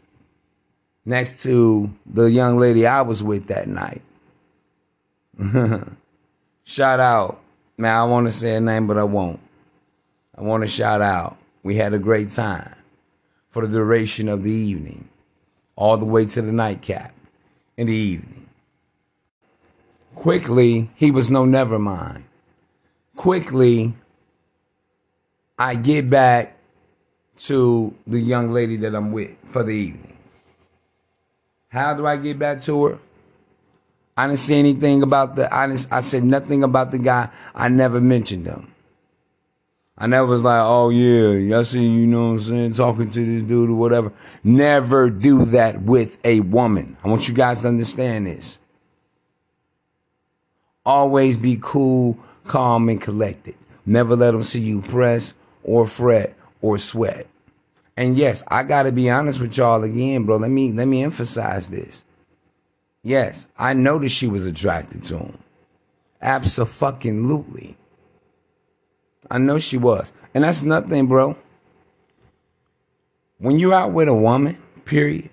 next 1.04 1.42
to 1.44 1.90
the 2.04 2.24
young 2.24 2.58
lady 2.58 2.86
I 2.86 3.02
was 3.02 3.22
with 3.22 3.46
that 3.46 3.68
night, 3.68 4.02
shout 6.64 7.00
out 7.00 7.40
Man, 7.80 7.96
I 7.96 8.04
want 8.04 8.26
to 8.26 8.32
say 8.32 8.56
a 8.56 8.60
name, 8.60 8.88
but 8.88 8.98
I 8.98 9.04
won't. 9.04 9.38
I 10.36 10.42
want 10.42 10.62
to 10.62 10.66
shout 10.66 11.00
out. 11.00 11.36
We 11.62 11.76
had 11.76 11.94
a 11.94 11.98
great 11.98 12.28
time 12.28 12.74
for 13.50 13.64
the 13.64 13.72
duration 13.78 14.28
of 14.28 14.42
the 14.42 14.50
evening, 14.50 15.08
all 15.76 15.96
the 15.96 16.04
way 16.04 16.24
to 16.24 16.42
the 16.42 16.50
nightcap 16.50 17.14
in 17.76 17.86
the 17.86 17.94
evening. 17.94 18.48
Quickly, 20.16 20.90
he 20.96 21.12
was 21.12 21.30
no 21.30 21.44
never 21.44 21.78
mind. 21.78 22.24
Quickly, 23.14 23.94
I 25.56 25.76
get 25.76 26.10
back 26.10 26.56
to 27.38 27.94
the 28.08 28.18
young 28.18 28.52
lady 28.52 28.76
that 28.78 28.94
I'm 28.94 29.12
with 29.12 29.30
for 29.50 29.62
the 29.62 29.70
evening. 29.70 30.16
How 31.68 31.94
do 31.94 32.06
I 32.06 32.16
get 32.16 32.40
back 32.40 32.60
to 32.62 32.86
her? 32.86 32.98
I 34.18 34.26
didn't 34.26 34.40
say 34.40 34.58
anything 34.58 35.04
about 35.04 35.36
the. 35.36 35.54
I 35.54 35.68
didn't, 35.68 35.86
I 35.92 36.00
said 36.00 36.24
nothing 36.24 36.64
about 36.64 36.90
the 36.90 36.98
guy. 36.98 37.28
I 37.54 37.68
never 37.68 38.00
mentioned 38.00 38.46
him. 38.46 38.74
I 39.96 40.08
never 40.08 40.26
was 40.26 40.42
like, 40.42 40.60
oh 40.60 40.88
yeah, 40.88 41.56
I 41.56 41.62
see 41.62 41.84
you 41.84 42.04
know 42.04 42.24
what 42.24 42.30
I'm 42.30 42.38
saying, 42.40 42.72
talking 42.72 43.10
to 43.10 43.24
this 43.24 43.44
dude 43.44 43.70
or 43.70 43.74
whatever. 43.74 44.12
Never 44.42 45.08
do 45.08 45.44
that 45.46 45.82
with 45.82 46.18
a 46.24 46.40
woman. 46.40 46.96
I 47.04 47.08
want 47.08 47.28
you 47.28 47.34
guys 47.34 47.60
to 47.60 47.68
understand 47.68 48.26
this. 48.26 48.58
Always 50.84 51.36
be 51.36 51.56
cool, 51.60 52.18
calm, 52.44 52.88
and 52.88 53.00
collected. 53.00 53.54
Never 53.86 54.16
let 54.16 54.32
them 54.32 54.42
see 54.42 54.60
you 54.60 54.82
press 54.82 55.34
or 55.62 55.86
fret 55.86 56.36
or 56.60 56.76
sweat. 56.76 57.28
And 57.96 58.18
yes, 58.18 58.42
I 58.48 58.64
gotta 58.64 58.90
be 58.90 59.10
honest 59.10 59.40
with 59.40 59.56
y'all 59.56 59.84
again, 59.84 60.24
bro. 60.24 60.38
Let 60.38 60.50
me 60.50 60.72
let 60.72 60.88
me 60.88 61.04
emphasize 61.04 61.68
this. 61.68 62.04
Yes, 63.02 63.46
I 63.58 63.72
noticed 63.72 64.14
she 64.14 64.26
was 64.26 64.46
attracted 64.46 65.04
to 65.04 65.18
him. 65.18 65.38
Absolutely. 66.20 67.76
I 69.30 69.38
know 69.38 69.58
she 69.58 69.76
was. 69.76 70.12
And 70.34 70.44
that's 70.44 70.62
nothing, 70.62 71.06
bro. 71.06 71.36
When 73.38 73.58
you're 73.58 73.74
out 73.74 73.92
with 73.92 74.08
a 74.08 74.14
woman, 74.14 74.58
period, 74.84 75.30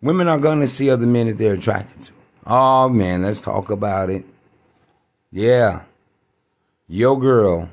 women 0.00 0.28
are 0.28 0.38
going 0.38 0.60
to 0.60 0.66
see 0.66 0.90
other 0.90 1.06
men 1.06 1.26
that 1.26 1.36
they're 1.38 1.54
attracted 1.54 2.02
to. 2.04 2.12
Oh, 2.46 2.88
man, 2.88 3.22
let's 3.22 3.40
talk 3.40 3.70
about 3.70 4.08
it. 4.10 4.24
Yeah. 5.30 5.82
Your 6.88 7.18
girl, 7.20 7.68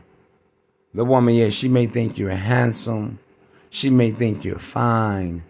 the 0.93 1.05
woman, 1.05 1.33
yeah, 1.33 1.49
she 1.49 1.69
may 1.69 1.87
think 1.87 2.17
you're 2.17 2.31
handsome. 2.31 3.19
She 3.69 3.89
may 3.89 4.11
think 4.11 4.43
you're 4.43 4.59
fine. 4.59 5.43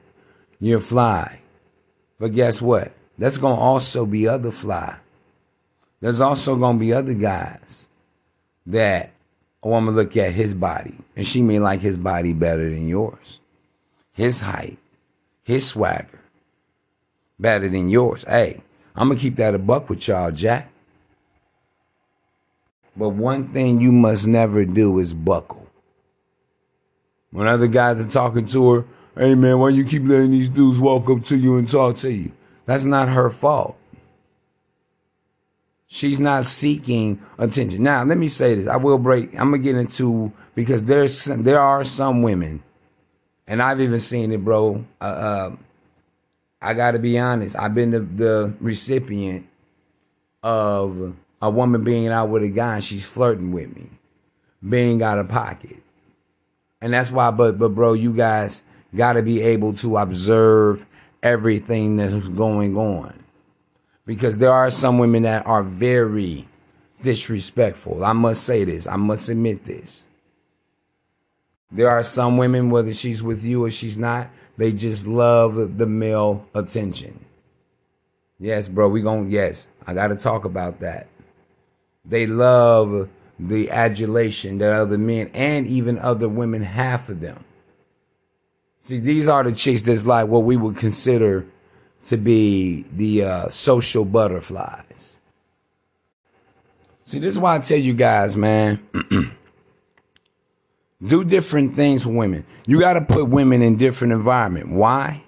You're 0.59 0.79
fly. 0.79 1.39
But 2.19 2.33
guess 2.33 2.61
what? 2.61 2.91
There's 3.17 3.37
going 3.37 3.55
to 3.55 3.61
also 3.61 4.05
be 4.05 4.27
other 4.27 4.51
fly. 4.51 4.95
There's 5.99 6.21
also 6.21 6.55
going 6.55 6.77
to 6.77 6.79
be 6.79 6.93
other 6.93 7.13
guys 7.13 7.89
that 8.65 9.11
a 9.63 9.67
woman 9.67 9.95
look 9.95 10.15
at 10.17 10.33
his 10.33 10.53
body 10.53 10.97
and 11.15 11.25
she 11.25 11.41
may 11.41 11.59
like 11.59 11.79
his 11.79 11.97
body 11.97 12.33
better 12.33 12.69
than 12.69 12.87
yours. 12.87 13.39
His 14.13 14.41
height, 14.41 14.77
his 15.43 15.67
swagger, 15.67 16.21
better 17.39 17.69
than 17.69 17.89
yours. 17.89 18.23
Hey, 18.27 18.61
I'm 18.95 19.09
going 19.09 19.17
to 19.17 19.21
keep 19.21 19.35
that 19.37 19.55
a 19.55 19.59
buck 19.59 19.89
with 19.89 20.07
y'all, 20.07 20.31
Jack. 20.31 20.71
But 22.95 23.09
one 23.09 23.53
thing 23.53 23.79
you 23.79 23.91
must 23.91 24.25
never 24.25 24.65
do 24.65 24.97
is 24.97 25.13
buckle. 25.13 25.67
When 27.29 27.47
other 27.47 27.67
guys 27.67 28.03
are 28.03 28.09
talking 28.09 28.45
to 28.47 28.71
her, 28.71 28.85
hey 29.17 29.35
man, 29.35 29.59
why 29.59 29.69
you 29.69 29.85
keep 29.85 30.03
letting 30.03 30.31
these 30.31 30.49
dudes 30.49 30.79
walk 30.79 31.09
up 31.09 31.23
to 31.25 31.37
you 31.37 31.57
and 31.57 31.69
talk 31.69 31.97
to 31.97 32.11
you? 32.11 32.31
That's 32.65 32.85
not 32.85 33.09
her 33.09 33.29
fault. 33.29 33.77
She's 35.87 36.19
not 36.19 36.45
seeking 36.47 37.21
attention. 37.37 37.81
Now, 37.81 38.03
let 38.03 38.17
me 38.17 38.27
say 38.27 38.55
this. 38.55 38.67
I 38.67 38.75
will 38.75 38.97
break. 38.97 39.33
I'm 39.33 39.51
gonna 39.51 39.59
get 39.59 39.75
into 39.75 40.31
because 40.53 40.83
there's 40.83 41.25
there 41.25 41.61
are 41.61 41.83
some 41.83 42.21
women, 42.21 42.61
and 43.47 43.61
I've 43.61 43.79
even 43.79 43.99
seen 43.99 44.31
it, 44.33 44.43
bro. 44.43 44.83
Uh, 44.99 45.03
uh, 45.03 45.55
I 46.61 46.73
got 46.73 46.91
to 46.91 46.99
be 46.99 47.17
honest. 47.17 47.55
I've 47.55 47.73
been 47.73 47.91
the, 47.91 47.99
the 47.99 48.53
recipient 48.59 49.47
of 50.43 51.15
a 51.41 51.49
woman 51.49 51.83
being 51.83 52.07
out 52.07 52.29
with 52.29 52.43
a 52.43 52.49
guy 52.49 52.75
and 52.75 52.83
she's 52.83 53.05
flirting 53.05 53.51
with 53.51 53.73
me, 53.75 53.89
being 54.67 55.01
out 55.01 55.19
of 55.19 55.29
pocket, 55.29 55.77
and 56.81 56.93
that's 56.93 57.11
why. 57.11 57.31
But 57.31 57.57
but 57.57 57.69
bro, 57.69 57.93
you 57.93 58.11
guys 58.11 58.63
got 58.95 59.13
to 59.13 59.21
be 59.21 59.41
able 59.41 59.73
to 59.73 59.97
observe 59.97 60.85
everything 61.21 61.97
that's 61.97 62.29
going 62.29 62.77
on. 62.77 63.23
Because 64.05 64.37
there 64.37 64.53
are 64.53 64.69
some 64.69 64.97
women 64.97 65.23
that 65.23 65.45
are 65.45 65.63
very 65.63 66.47
disrespectful. 67.01 68.03
I 68.03 68.13
must 68.13 68.43
say 68.43 68.63
this. 68.63 68.87
I 68.87 68.95
must 68.95 69.29
admit 69.29 69.65
this. 69.65 70.07
There 71.71 71.89
are 71.89 72.03
some 72.03 72.37
women, 72.37 72.69
whether 72.69 72.93
she's 72.93 73.21
with 73.21 73.43
you 73.43 73.65
or 73.65 73.69
she's 73.69 73.97
not, 73.97 74.29
they 74.57 74.71
just 74.71 75.05
love 75.05 75.77
the 75.77 75.85
male 75.85 76.45
attention. 76.55 77.25
Yes, 78.39 78.67
bro, 78.67 78.87
we 78.87 79.01
going 79.01 79.29
yes, 79.29 79.67
I 79.85 79.93
got 79.93 80.07
to 80.07 80.15
talk 80.15 80.45
about 80.45 80.79
that. 80.79 81.07
They 82.05 82.25
love 82.25 83.09
the 83.39 83.69
adulation 83.69 84.59
that 84.59 84.73
other 84.73 84.97
men 84.97 85.29
and 85.33 85.67
even 85.67 85.99
other 85.99 86.29
women 86.29 86.63
have 86.63 87.03
for 87.03 87.13
them. 87.13 87.43
See, 88.87 88.99
these 88.99 89.27
are 89.27 89.43
the 89.43 89.51
chicks 89.51 89.81
that's 89.81 90.05
like 90.05 90.29
what 90.29 90.45
we 90.45 90.55
would 90.55 90.77
consider 90.77 91.45
to 92.05 92.15
be 92.15 92.85
the 92.93 93.21
uh, 93.21 93.49
social 93.49 94.05
butterflies. 94.05 95.19
See, 97.03 97.19
this 97.19 97.33
is 97.33 97.37
why 97.37 97.57
I 97.57 97.59
tell 97.59 97.77
you 97.77 97.93
guys, 97.93 98.37
man. 98.37 98.79
do 101.05 101.25
different 101.25 101.75
things 101.75 102.03
for 102.03 102.11
women. 102.11 102.45
You 102.65 102.79
got 102.79 102.93
to 102.93 103.01
put 103.01 103.27
women 103.27 103.61
in 103.61 103.75
different 103.75 104.13
environment. 104.13 104.69
Why? 104.69 105.21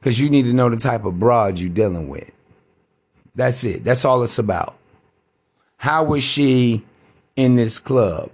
Because 0.00 0.18
you 0.18 0.30
need 0.30 0.44
to 0.44 0.54
know 0.54 0.70
the 0.70 0.78
type 0.78 1.04
of 1.04 1.20
broad 1.20 1.58
you're 1.58 1.68
dealing 1.68 2.08
with. 2.08 2.30
That's 3.34 3.62
it. 3.64 3.84
That's 3.84 4.06
all 4.06 4.22
it's 4.22 4.38
about. 4.38 4.74
How 5.76 6.02
was 6.02 6.24
she 6.24 6.82
in 7.36 7.56
this 7.56 7.78
club? 7.78 8.30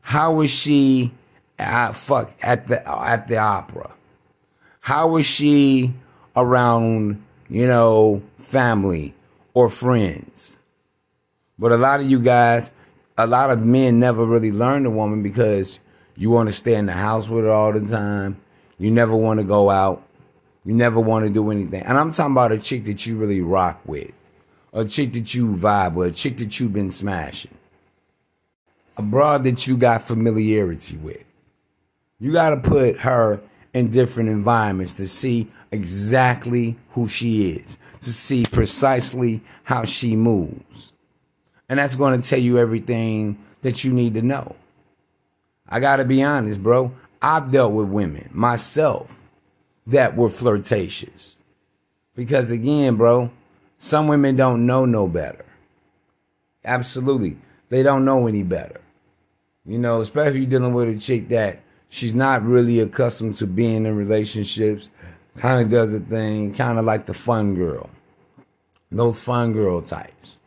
How 0.00 0.32
was 0.32 0.50
she 0.50 1.12
at 1.60 1.92
fuck 1.92 2.32
at 2.42 2.66
the 2.66 2.90
at 2.90 3.28
the 3.28 3.36
opera? 3.36 3.92
How 4.90 5.06
was 5.06 5.24
she 5.24 5.94
around, 6.34 7.22
you 7.48 7.68
know, 7.68 8.24
family 8.40 9.14
or 9.54 9.70
friends? 9.70 10.58
But 11.56 11.70
a 11.70 11.76
lot 11.76 12.00
of 12.00 12.10
you 12.10 12.18
guys, 12.18 12.72
a 13.16 13.24
lot 13.24 13.50
of 13.50 13.60
men 13.60 14.00
never 14.00 14.24
really 14.24 14.50
learn 14.50 14.82
the 14.82 14.90
woman 14.90 15.22
because 15.22 15.78
you 16.16 16.30
want 16.30 16.48
to 16.48 16.52
stay 16.52 16.74
in 16.74 16.86
the 16.86 16.92
house 16.92 17.28
with 17.28 17.44
her 17.44 17.52
all 17.52 17.72
the 17.72 17.86
time. 17.86 18.40
You 18.78 18.90
never 18.90 19.14
want 19.14 19.38
to 19.38 19.44
go 19.44 19.70
out. 19.70 20.02
You 20.64 20.74
never 20.74 20.98
want 20.98 21.24
to 21.24 21.30
do 21.30 21.52
anything. 21.52 21.84
And 21.84 21.96
I'm 21.96 22.10
talking 22.10 22.32
about 22.32 22.50
a 22.50 22.58
chick 22.58 22.84
that 22.86 23.06
you 23.06 23.16
really 23.16 23.42
rock 23.42 23.80
with, 23.86 24.10
a 24.72 24.84
chick 24.84 25.12
that 25.12 25.32
you 25.32 25.52
vibe 25.52 25.94
with, 25.94 26.14
a 26.14 26.16
chick 26.16 26.36
that 26.38 26.58
you've 26.58 26.72
been 26.72 26.90
smashing, 26.90 27.54
a 28.96 29.02
broad 29.02 29.44
that 29.44 29.68
you 29.68 29.76
got 29.76 30.02
familiarity 30.02 30.96
with. 30.96 31.22
You 32.18 32.32
got 32.32 32.50
to 32.50 32.56
put 32.56 32.98
her 33.02 33.40
in 33.72 33.90
different 33.90 34.28
environments 34.28 34.94
to 34.94 35.06
see 35.06 35.50
exactly 35.70 36.76
who 36.90 37.08
she 37.08 37.52
is, 37.52 37.78
to 38.00 38.12
see 38.12 38.44
precisely 38.44 39.42
how 39.64 39.84
she 39.84 40.16
moves. 40.16 40.92
And 41.68 41.78
that's 41.78 41.94
going 41.94 42.20
to 42.20 42.28
tell 42.28 42.40
you 42.40 42.58
everything 42.58 43.38
that 43.62 43.84
you 43.84 43.92
need 43.92 44.14
to 44.14 44.22
know. 44.22 44.56
I 45.68 45.78
got 45.78 45.96
to 45.96 46.04
be 46.04 46.22
honest, 46.22 46.62
bro. 46.62 46.92
I've 47.22 47.52
dealt 47.52 47.72
with 47.72 47.88
women 47.88 48.28
myself 48.32 49.20
that 49.86 50.16
were 50.16 50.30
flirtatious. 50.30 51.38
Because 52.16 52.50
again, 52.50 52.96
bro, 52.96 53.30
some 53.78 54.08
women 54.08 54.36
don't 54.36 54.66
know 54.66 54.84
no 54.84 55.06
better. 55.06 55.44
Absolutely. 56.64 57.36
They 57.68 57.82
don't 57.82 58.04
know 58.04 58.26
any 58.26 58.42
better. 58.42 58.80
You 59.64 59.78
know, 59.78 60.00
especially 60.00 60.30
if 60.30 60.36
you're 60.36 60.58
dealing 60.58 60.74
with 60.74 60.88
a 60.88 60.98
chick 60.98 61.28
that 61.28 61.60
she's 61.90 62.14
not 62.14 62.42
really 62.42 62.80
accustomed 62.80 63.34
to 63.36 63.46
being 63.46 63.84
in 63.84 63.94
relationships, 63.94 64.88
kind 65.36 65.62
of 65.62 65.70
does 65.70 65.92
a 65.92 66.00
thing, 66.00 66.54
kind 66.54 66.78
of 66.78 66.86
like 66.86 67.04
the 67.04 67.14
fun 67.14 67.54
girl. 67.54 67.90
Those 68.90 69.20
fun 69.20 69.52
girl 69.52 69.82
types. 69.82 70.40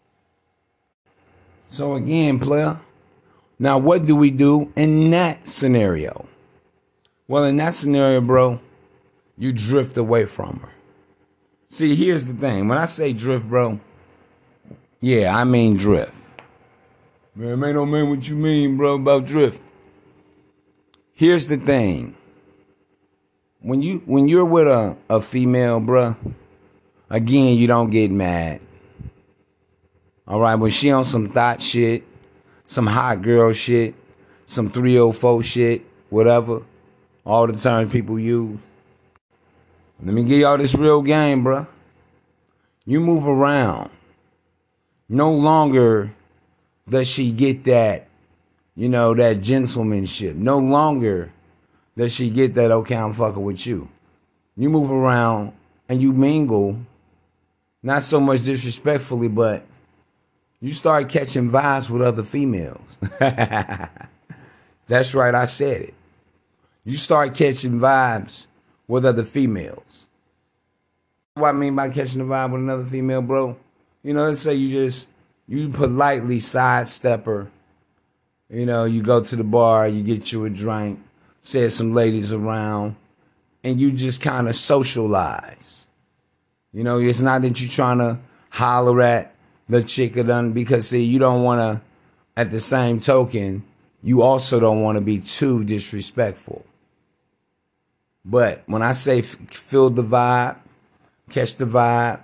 So 1.68 1.96
again, 1.96 2.40
player, 2.40 2.80
now 3.60 3.78
what 3.78 4.06
do 4.06 4.16
we 4.16 4.32
do 4.32 4.72
in 4.76 5.12
that 5.12 5.48
scenario? 5.48 6.28
Well, 7.28 7.46
in 7.46 7.58
that 7.58 7.74
scenario, 7.74 8.22
bro, 8.22 8.60
you 9.38 9.52
drift 9.54 9.98
away 9.98 10.26
from 10.26 10.60
her. 10.60 10.70
See, 11.68 11.96
here's 11.96 12.26
the 12.26 12.34
thing. 12.34 12.68
When 12.68 12.78
I 12.78 12.86
say 12.86 13.14
drift, 13.14 13.48
bro, 13.48 13.80
yeah, 15.02 15.36
I 15.36 15.44
mean 15.44 15.76
drift. 15.76 16.14
Man, 17.36 17.60
don't 17.60 17.90
mean 17.90 18.10
what 18.10 18.28
you 18.30 18.36
mean, 18.36 18.78
bro, 18.78 18.96
about 18.96 19.26
drift. 19.26 19.62
Here's 21.16 21.48
the 21.48 21.58
thing. 21.58 22.16
When 23.62 23.82
you 23.82 24.02
when 24.06 24.28
you're 24.28 24.46
with 24.46 24.68
a, 24.68 24.98
a 25.10 25.22
female, 25.22 25.80
bruh, 25.80 26.16
again, 27.10 27.58
you 27.58 27.68
don't 27.68 27.92
get 27.92 28.12
mad. 28.12 28.62
All 30.28 30.40
right, 30.40 30.56
when 30.56 30.72
she 30.72 30.92
on 30.92 31.04
some 31.04 31.30
thought 31.30 31.62
shit, 31.62 32.04
some 32.66 32.88
hot 32.88 33.22
girl 33.22 33.54
shit, 33.54 33.94
some 34.46 34.72
304 34.72 35.44
shit, 35.44 35.82
whatever, 36.10 36.64
all 37.26 37.46
the 37.46 37.54
terms 37.54 37.92
people 37.92 38.18
use. 38.18 38.58
Let 40.04 40.14
me 40.14 40.24
give 40.24 40.40
y'all 40.40 40.58
this 40.58 40.74
real 40.76 41.02
game, 41.02 41.44
bruh. 41.44 41.68
You 42.86 43.00
move 43.00 43.28
around. 43.28 43.92
No 45.08 45.32
longer 45.32 46.14
does 46.90 47.08
she 47.08 47.32
get 47.32 47.64
that, 47.66 48.08
you 48.76 48.90
know, 48.90 49.14
that 49.14 49.42
gentlemanship. 49.42 50.36
No 50.36 50.60
longer 50.60 51.32
does 51.98 52.14
she 52.14 52.30
get 52.30 52.56
that, 52.56 52.72
okay, 52.72 52.96
I'm 52.96 53.14
fucking 53.14 53.44
with 53.44 53.66
you. 53.68 53.88
You 54.56 54.70
move 54.70 54.92
around 54.92 55.54
and 55.88 56.02
you 56.02 56.12
mingle, 56.12 56.78
not 57.82 58.04
so 58.04 58.20
much 58.20 58.44
disrespectfully, 58.44 59.28
but 59.28 59.66
you 60.60 60.72
start 60.72 61.10
catching 61.10 61.50
vibes 61.52 61.90
with 61.90 62.02
other 62.02 62.24
females. 62.24 62.82
That's 63.20 65.14
right, 65.14 65.36
I 65.36 65.46
said 65.46 65.82
it. 65.82 65.94
You 66.84 66.98
start 66.98 67.34
catching 67.34 67.80
vibes 67.80 68.48
with 68.88 69.06
other 69.06 69.24
females. 69.24 70.06
What 71.36 71.50
I 71.50 71.52
mean 71.54 71.76
by 71.76 71.90
catching 71.90 72.22
a 72.22 72.26
vibe 72.26 72.52
with 72.52 72.62
another 72.62 72.86
female, 72.86 73.22
bro? 73.22 73.58
You 74.04 74.14
know, 74.14 74.28
let's 74.28 74.42
say 74.42 74.54
you 74.54 74.72
just 74.72 75.08
you 75.48 75.70
politely 75.70 76.40
sidestep 76.40 77.26
her. 77.26 77.50
You 78.50 78.66
know, 78.66 78.86
you 78.86 79.02
go 79.02 79.24
to 79.24 79.36
the 79.36 79.44
bar, 79.44 79.88
you 79.88 80.04
get 80.04 80.32
you 80.32 80.46
a 80.46 80.50
drink, 80.50 81.00
say 81.42 81.70
some 81.70 81.94
ladies 81.94 82.34
around, 82.34 82.96
and 83.64 83.80
you 83.80 83.92
just 83.92 84.22
kind 84.22 84.48
of 84.48 84.56
socialize. 84.56 85.88
You 86.72 86.84
know, 86.84 87.00
it's 87.00 87.22
not 87.22 87.42
that 87.42 87.60
you're 87.60 87.70
trying 87.70 88.00
to 88.00 88.20
holler 88.50 89.02
at 89.02 89.34
the 89.70 89.84
chick 89.84 90.18
or 90.18 90.24
done 90.24 90.52
because 90.52 90.90
see, 90.90 91.04
you 91.04 91.20
don't 91.20 91.44
want 91.44 91.60
to. 91.60 91.86
At 92.36 92.50
the 92.50 92.60
same 92.60 93.00
token, 93.00 93.64
you 94.02 94.24
also 94.24 94.60
don't 94.60 94.82
want 94.82 94.96
to 94.96 95.02
be 95.02 95.20
too 95.20 95.64
disrespectful. 95.64 96.66
But 98.26 98.64
when 98.66 98.82
I 98.82 98.94
say 98.94 99.20
f- 99.20 99.38
feel 99.52 99.92
the 99.92 100.04
vibe, 100.04 100.58
catch 101.30 101.56
the 101.58 101.66
vibe, 101.66 102.22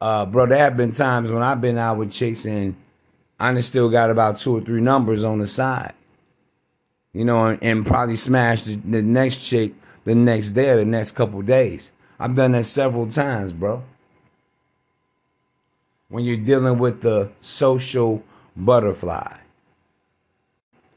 uh, 0.00 0.26
bro, 0.26 0.46
there 0.46 0.58
have 0.58 0.76
been 0.76 0.92
times 0.92 1.32
when 1.32 1.42
I've 1.42 1.60
been 1.60 1.76
out 1.76 1.98
with 1.98 2.12
chicks 2.12 2.44
and 2.44 2.76
I 3.42 3.60
still 3.60 3.88
got 3.88 4.10
about 4.10 4.38
two 4.38 4.56
or 4.56 4.60
three 4.60 4.80
numbers 4.80 5.24
on 5.24 5.38
the 5.38 5.46
side. 5.46 5.94
You 7.12 7.24
know, 7.24 7.46
and, 7.46 7.62
and 7.62 7.86
probably 7.86 8.16
smash 8.16 8.62
the, 8.62 8.76
the 8.76 9.02
next 9.02 9.44
chick 9.44 9.74
the 10.04 10.14
next 10.14 10.50
day 10.50 10.70
or 10.70 10.76
the 10.76 10.84
next 10.84 11.12
couple 11.12 11.40
days. 11.42 11.92
I've 12.18 12.34
done 12.34 12.52
that 12.52 12.64
several 12.64 13.08
times, 13.08 13.52
bro. 13.52 13.82
When 16.08 16.24
you're 16.24 16.36
dealing 16.36 16.78
with 16.78 17.02
the 17.02 17.30
social 17.40 18.22
butterfly. 18.56 19.38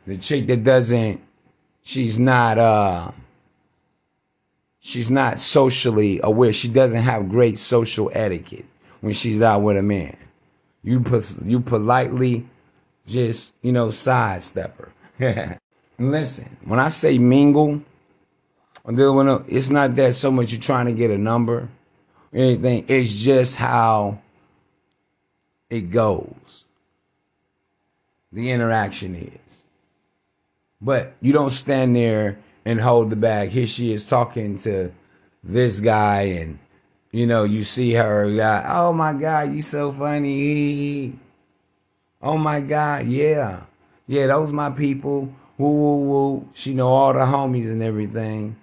The 0.06 0.18
chick 0.18 0.48
that 0.48 0.64
doesn't, 0.64 1.22
she's 1.84 2.20
not, 2.20 2.58
uh, 2.58 3.12
she's 4.80 5.10
not 5.10 5.40
socially 5.40 6.20
aware. 6.22 6.54
She 6.54 6.68
doesn't 6.68 7.02
have 7.02 7.30
great 7.30 7.58
social 7.58 8.12
etiquette 8.14 8.66
when 9.02 9.14
she's 9.14 9.42
out 9.42 9.62
with 9.62 9.78
a 9.78 9.82
man. 9.82 10.18
You 10.86 11.04
you 11.44 11.62
politely 11.62 12.48
just, 13.08 13.56
you 13.64 13.72
know, 13.72 13.90
sidestep 13.90 14.80
her. 15.18 15.60
Listen, 15.98 16.58
when 16.64 16.80
I 16.80 16.90
say 16.90 17.18
mingle, 17.18 17.82
it's 18.88 19.70
not 19.72 19.96
that 19.96 20.14
so 20.14 20.30
much 20.30 20.52
you're 20.52 20.62
trying 20.62 20.86
to 20.86 20.92
get 20.92 21.10
a 21.10 21.18
number 21.18 21.70
or 22.32 22.40
anything. 22.40 22.86
It's 22.88 23.12
just 23.12 23.56
how 23.56 24.20
it 25.72 25.90
goes. 25.90 26.66
The 28.32 28.52
interaction 28.52 29.16
is. 29.16 29.62
But 30.80 31.14
you 31.20 31.34
don't 31.34 31.50
stand 31.50 31.96
there 31.96 32.38
and 32.64 32.80
hold 32.80 33.10
the 33.10 33.16
bag. 33.16 33.50
Here 33.50 33.66
she 33.66 33.92
is 33.92 34.08
talking 34.08 34.58
to 34.60 34.92
this 35.44 35.80
guy, 35.80 36.22
and 36.22 36.60
you 37.16 37.26
know, 37.26 37.46
you 37.46 37.64
see 37.64 37.94
her, 37.94 38.28
yeah, 38.28 38.66
oh 38.78 38.92
my 38.92 39.14
God, 39.14 39.54
you 39.56 39.62
so 39.62 39.90
funny. 39.94 41.18
Oh 42.22 42.38
my 42.38 42.60
God, 42.60 43.08
yeah. 43.08 43.62
Yeah, 44.06 44.28
those 44.28 44.52
my 44.52 44.70
people. 44.70 45.34
Woo 45.58 45.70
woo 45.70 46.00
woo. 46.00 46.50
She 46.54 46.74
know 46.74 46.90
all 46.90 47.14
the 47.14 47.20
homies 47.20 47.70
and 47.70 47.82
everything. 47.82 48.58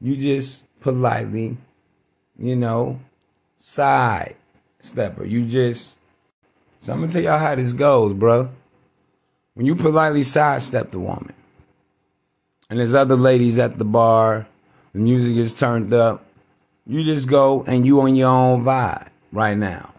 You 0.00 0.16
just 0.16 0.64
politely, 0.80 1.56
you 2.38 2.54
know, 2.54 3.00
side 3.56 4.36
stepper. 4.80 5.24
You 5.24 5.44
just 5.44 5.98
so 6.78 6.92
I'm 6.92 7.00
gonna 7.00 7.12
tell 7.12 7.22
y'all 7.22 7.40
how 7.40 7.56
this 7.56 7.72
goes, 7.72 8.12
bro. 8.12 8.48
When 9.54 9.66
you 9.66 9.74
politely 9.74 10.22
sidestep 10.22 10.92
the 10.92 11.00
woman, 11.00 11.34
and 12.70 12.78
there's 12.78 12.94
other 12.94 13.16
ladies 13.16 13.58
at 13.58 13.76
the 13.76 13.84
bar, 13.84 14.46
the 14.92 15.00
music 15.00 15.36
is 15.36 15.52
turned 15.52 15.92
up, 15.92 16.24
you 16.88 17.04
just 17.04 17.28
go 17.28 17.62
and 17.66 17.86
you 17.86 18.00
on 18.00 18.16
your 18.16 18.30
own 18.30 18.64
vibe 18.64 19.08
right 19.30 19.56
now. 19.56 19.92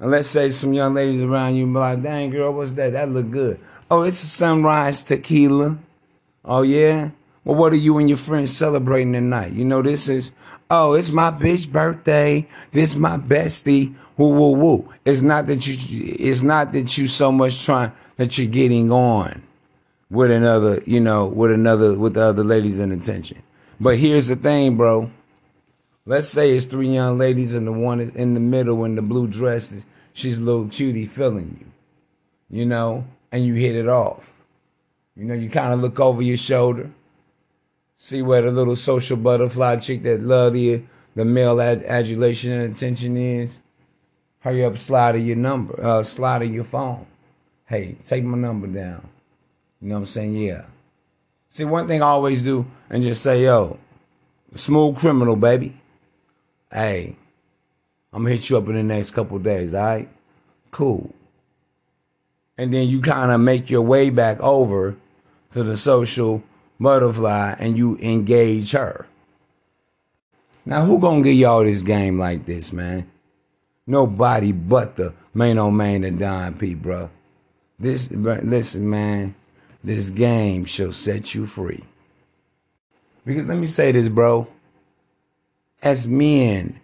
And 0.00 0.10
let's 0.10 0.28
say 0.28 0.50
some 0.50 0.72
young 0.72 0.94
ladies 0.94 1.22
around 1.22 1.56
you 1.56 1.66
be 1.66 1.72
like, 1.72 2.02
dang 2.02 2.30
girl, 2.30 2.52
what's 2.52 2.72
that? 2.72 2.92
That 2.92 3.10
look 3.10 3.30
good. 3.30 3.58
Oh, 3.90 4.02
it's 4.02 4.22
a 4.22 4.26
sunrise 4.26 5.00
tequila. 5.00 5.78
Oh, 6.44 6.62
yeah? 6.62 7.10
Well, 7.44 7.56
what 7.56 7.72
are 7.72 7.76
you 7.76 7.98
and 7.98 8.08
your 8.08 8.18
friends 8.18 8.56
celebrating 8.56 9.12
tonight? 9.12 9.52
You 9.52 9.64
know, 9.64 9.80
this 9.80 10.08
is, 10.08 10.32
oh, 10.70 10.92
it's 10.92 11.10
my 11.10 11.30
bitch 11.30 11.70
birthday. 11.70 12.46
This 12.72 12.94
my 12.96 13.16
bestie. 13.16 13.94
Woo, 14.16 14.30
woo, 14.30 14.52
woo. 14.52 14.92
It's 15.04 15.22
not 15.22 15.46
that 15.46 15.66
you, 15.66 16.14
it's 16.18 16.42
not 16.42 16.72
that 16.72 16.98
you 16.98 17.06
so 17.06 17.32
much 17.32 17.64
trying, 17.64 17.92
that 18.16 18.36
you're 18.36 18.48
getting 18.48 18.90
on 18.90 19.42
with 20.10 20.30
another, 20.30 20.82
you 20.84 21.00
know, 21.00 21.26
with 21.26 21.52
another, 21.52 21.94
with 21.94 22.14
the 22.14 22.22
other 22.22 22.44
ladies 22.44 22.80
in 22.80 22.92
attention. 22.92 23.42
But 23.80 23.98
here's 23.98 24.28
the 24.28 24.36
thing, 24.36 24.76
bro. 24.76 25.10
Let's 26.08 26.26
say 26.26 26.52
it's 26.52 26.64
three 26.64 26.88
young 26.88 27.18
ladies 27.18 27.54
and 27.54 27.66
the 27.66 27.72
one 27.72 28.00
is 28.00 28.08
in 28.12 28.32
the 28.32 28.40
middle 28.40 28.82
in 28.86 28.94
the 28.94 29.02
blue 29.02 29.26
dress, 29.26 29.76
she's 30.14 30.38
a 30.38 30.40
little 30.40 30.66
cutie 30.66 31.04
feeling 31.04 31.66
you, 32.50 32.60
you 32.60 32.64
know, 32.64 33.04
and 33.30 33.44
you 33.44 33.52
hit 33.52 33.76
it 33.76 33.90
off. 33.90 34.32
You 35.14 35.26
know, 35.26 35.34
you 35.34 35.50
kind 35.50 35.74
of 35.74 35.80
look 35.80 36.00
over 36.00 36.22
your 36.22 36.38
shoulder, 36.38 36.90
see 37.94 38.22
where 38.22 38.40
the 38.40 38.50
little 38.50 38.74
social 38.74 39.18
butterfly 39.18 39.76
chick 39.76 40.02
that 40.04 40.22
love 40.22 40.54
the, 40.54 40.80
the 41.14 41.26
male 41.26 41.60
ad- 41.60 41.84
adulation 41.84 42.52
and 42.52 42.74
attention 42.74 43.18
is. 43.18 43.60
Hurry 44.38 44.64
up, 44.64 44.78
slide 44.78 45.14
of 45.14 45.26
your 45.26 45.36
number, 45.36 45.78
uh, 45.84 46.02
slide 46.02 46.40
of 46.40 46.54
your 46.54 46.64
phone. 46.64 47.04
Hey, 47.66 47.98
take 48.02 48.24
my 48.24 48.38
number 48.38 48.66
down. 48.66 49.06
You 49.82 49.88
know 49.88 49.96
what 49.96 50.00
I'm 50.00 50.06
saying? 50.06 50.36
Yeah. 50.36 50.62
See, 51.50 51.64
one 51.64 51.86
thing 51.86 52.00
I 52.02 52.06
always 52.06 52.40
do 52.40 52.64
and 52.88 53.02
just 53.02 53.22
say, 53.22 53.44
yo, 53.44 53.76
smooth 54.54 54.96
criminal, 54.96 55.36
baby. 55.36 55.78
Hey, 56.72 57.16
I'm 58.12 58.22
gonna 58.22 58.34
hit 58.34 58.50
you 58.50 58.58
up 58.58 58.68
in 58.68 58.74
the 58.74 58.82
next 58.82 59.12
couple 59.12 59.38
days, 59.38 59.74
all 59.74 59.84
right? 59.84 60.08
Cool. 60.70 61.14
And 62.56 62.74
then 62.74 62.88
you 62.88 63.00
kind 63.00 63.30
of 63.30 63.40
make 63.40 63.70
your 63.70 63.82
way 63.82 64.10
back 64.10 64.40
over 64.40 64.96
to 65.52 65.62
the 65.62 65.76
social 65.76 66.42
butterfly 66.80 67.56
and 67.58 67.78
you 67.78 67.96
engage 67.98 68.72
her. 68.72 69.06
Now, 70.66 70.84
who 70.84 70.98
gonna 70.98 71.22
give 71.22 71.34
y'all 71.34 71.64
this 71.64 71.82
game 71.82 72.18
like 72.18 72.44
this, 72.44 72.72
man? 72.72 73.10
Nobody 73.86 74.52
but 74.52 74.96
the 74.96 75.14
Maino 75.34 75.72
Mane 75.74 76.04
of 76.04 76.18
Don 76.18 76.54
P, 76.54 76.74
bro. 76.74 77.08
This, 77.78 78.10
listen, 78.10 78.90
man. 78.90 79.34
This 79.82 80.10
game 80.10 80.64
shall 80.64 80.92
set 80.92 81.34
you 81.34 81.46
free. 81.46 81.84
Because 83.24 83.46
let 83.46 83.56
me 83.56 83.66
say 83.66 83.92
this, 83.92 84.08
bro. 84.08 84.48
As 85.82 86.06
men, 86.06 86.80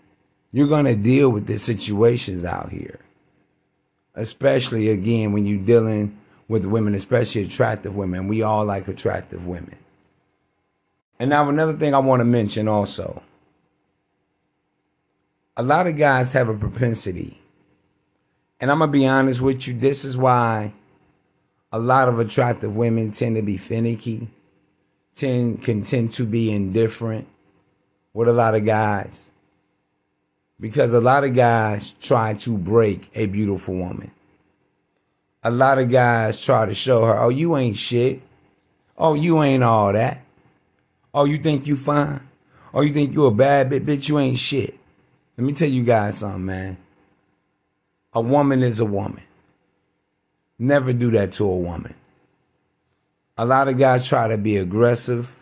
you're 0.53 0.69
going 0.69 0.85
to 0.85 0.95
deal 0.95 1.31
with 1.31 1.47
the 1.47 1.59
situations 1.59 2.45
out 2.45 2.71
here. 2.71 3.01
Especially, 4.15 4.89
again, 4.91 5.33
when 5.33 5.47
you're 5.47 5.59
dealing 5.59 6.19
with 6.49 6.65
women, 6.65 6.95
especially 6.95 7.43
attractive 7.43 7.97
women. 7.97 8.29
We 8.29 8.43
all 8.43 8.65
like 8.65 8.89
attractive 8.89 9.47
women. 9.47 9.77
And 11.19 11.31
now, 11.31 11.49
another 11.49 11.75
thing 11.75 11.95
I 11.95 11.99
want 11.99 12.21
to 12.21 12.25
mention 12.25 12.69
also 12.69 13.23
a 15.57 15.63
lot 15.63 15.87
of 15.87 15.97
guys 15.97 16.33
have 16.33 16.49
a 16.49 16.55
propensity. 16.55 17.41
And 18.61 18.71
I'm 18.71 18.79
going 18.79 18.91
to 18.91 18.93
be 18.93 19.07
honest 19.07 19.41
with 19.41 19.69
you, 19.69 19.75
this 19.75 20.05
is 20.05 20.17
why 20.17 20.73
a 21.73 21.79
lot 21.79 22.09
of 22.09 22.19
attractive 22.19 22.77
women 22.77 23.13
tend 23.13 23.37
to 23.37 23.43
be 23.43 23.57
finicky, 23.57 24.29
tend 25.13 25.63
can 25.63 25.83
tend 25.83 26.13
to 26.13 26.25
be 26.25 26.51
indifferent 26.51 27.29
with 28.15 28.29
a 28.29 28.33
lot 28.33 28.55
of 28.55 28.65
guys. 28.65 29.33
Because 30.59 30.95
a 30.95 31.01
lot 31.01 31.25
of 31.25 31.35
guys 31.35 31.95
try 32.01 32.35
to 32.35 32.57
break 32.57 33.11
a 33.15 33.27
beautiful 33.27 33.75
woman. 33.75 34.11
A 35.43 35.51
lot 35.51 35.79
of 35.79 35.91
guys 35.91 36.43
try 36.43 36.65
to 36.65 36.75
show 36.75 37.05
her, 37.05 37.21
oh, 37.21 37.29
you 37.29 37.55
ain't 37.59 37.77
shit. 37.77 38.23
Oh, 38.97 39.13
you 39.13 39.43
ain't 39.43 39.63
all 39.63 39.93
that. 39.93 40.23
Oh, 41.13 41.25
you 41.25 41.39
think 41.39 41.67
you 41.67 41.77
fine? 41.77 42.21
Oh, 42.73 42.81
you 42.81 42.95
think 42.95 43.13
you 43.13 43.27
a 43.27 43.31
bad 43.31 43.69
bitch? 43.69 43.85
Bitch, 43.85 44.09
you 44.09 44.19
ain't 44.19 44.39
shit. 44.39 44.79
Let 45.37 45.45
me 45.45 45.53
tell 45.53 45.69
you 45.69 45.83
guys 45.83 46.19
something, 46.19 46.47
man. 46.47 46.77
A 48.15 48.21
woman 48.21 48.63
is 48.63 48.81
a 48.81 48.85
woman. 48.85 49.23
Never 50.59 50.93
do 50.93 51.11
that 51.11 51.33
to 51.35 51.45
a 51.45 51.57
woman. 51.57 51.95
A 53.37 53.45
lot 53.45 53.67
of 53.67 53.77
guys 53.77 54.09
try 54.09 54.29
to 54.29 54.39
be 54.39 54.57
aggressive. 54.57 55.37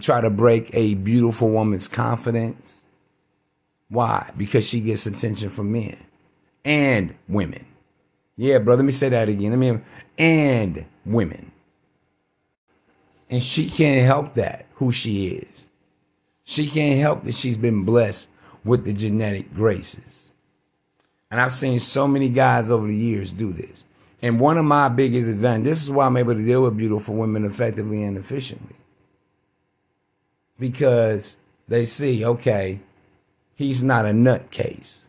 Try 0.00 0.20
to 0.20 0.30
break 0.30 0.70
a 0.72 0.94
beautiful 0.94 1.50
woman's 1.50 1.88
confidence. 1.88 2.84
Why? 3.88 4.32
Because 4.36 4.66
she 4.66 4.80
gets 4.80 5.06
attention 5.06 5.50
from 5.50 5.72
men 5.72 5.96
and 6.64 7.14
women. 7.28 7.66
Yeah, 8.36 8.58
bro, 8.58 8.74
let 8.74 8.84
me 8.84 8.92
say 8.92 9.08
that 9.10 9.28
again. 9.28 9.50
Let 9.50 9.58
me 9.58 9.80
and 10.18 10.84
women. 11.04 11.52
And 13.30 13.42
she 13.42 13.68
can't 13.68 14.04
help 14.04 14.34
that, 14.34 14.66
who 14.74 14.90
she 14.90 15.26
is. 15.28 15.68
She 16.44 16.66
can't 16.66 16.98
help 17.00 17.24
that 17.24 17.34
she's 17.34 17.56
been 17.56 17.84
blessed 17.84 18.28
with 18.64 18.84
the 18.84 18.92
genetic 18.92 19.54
graces. 19.54 20.32
And 21.30 21.40
I've 21.40 21.52
seen 21.52 21.78
so 21.78 22.06
many 22.06 22.28
guys 22.28 22.70
over 22.70 22.86
the 22.86 22.94
years 22.94 23.32
do 23.32 23.52
this. 23.52 23.86
And 24.22 24.40
one 24.40 24.56
of 24.56 24.64
my 24.64 24.88
biggest 24.88 25.28
advantages, 25.28 25.78
this 25.78 25.82
is 25.84 25.90
why 25.90 26.06
I'm 26.06 26.16
able 26.16 26.34
to 26.34 26.42
deal 26.42 26.62
with 26.62 26.76
beautiful 26.76 27.14
women 27.14 27.44
effectively 27.44 28.02
and 28.02 28.16
efficiently. 28.16 28.76
Because 30.58 31.38
they 31.68 31.84
see, 31.84 32.24
okay, 32.24 32.80
he's 33.54 33.82
not 33.82 34.04
a 34.04 34.10
nutcase. 34.10 35.06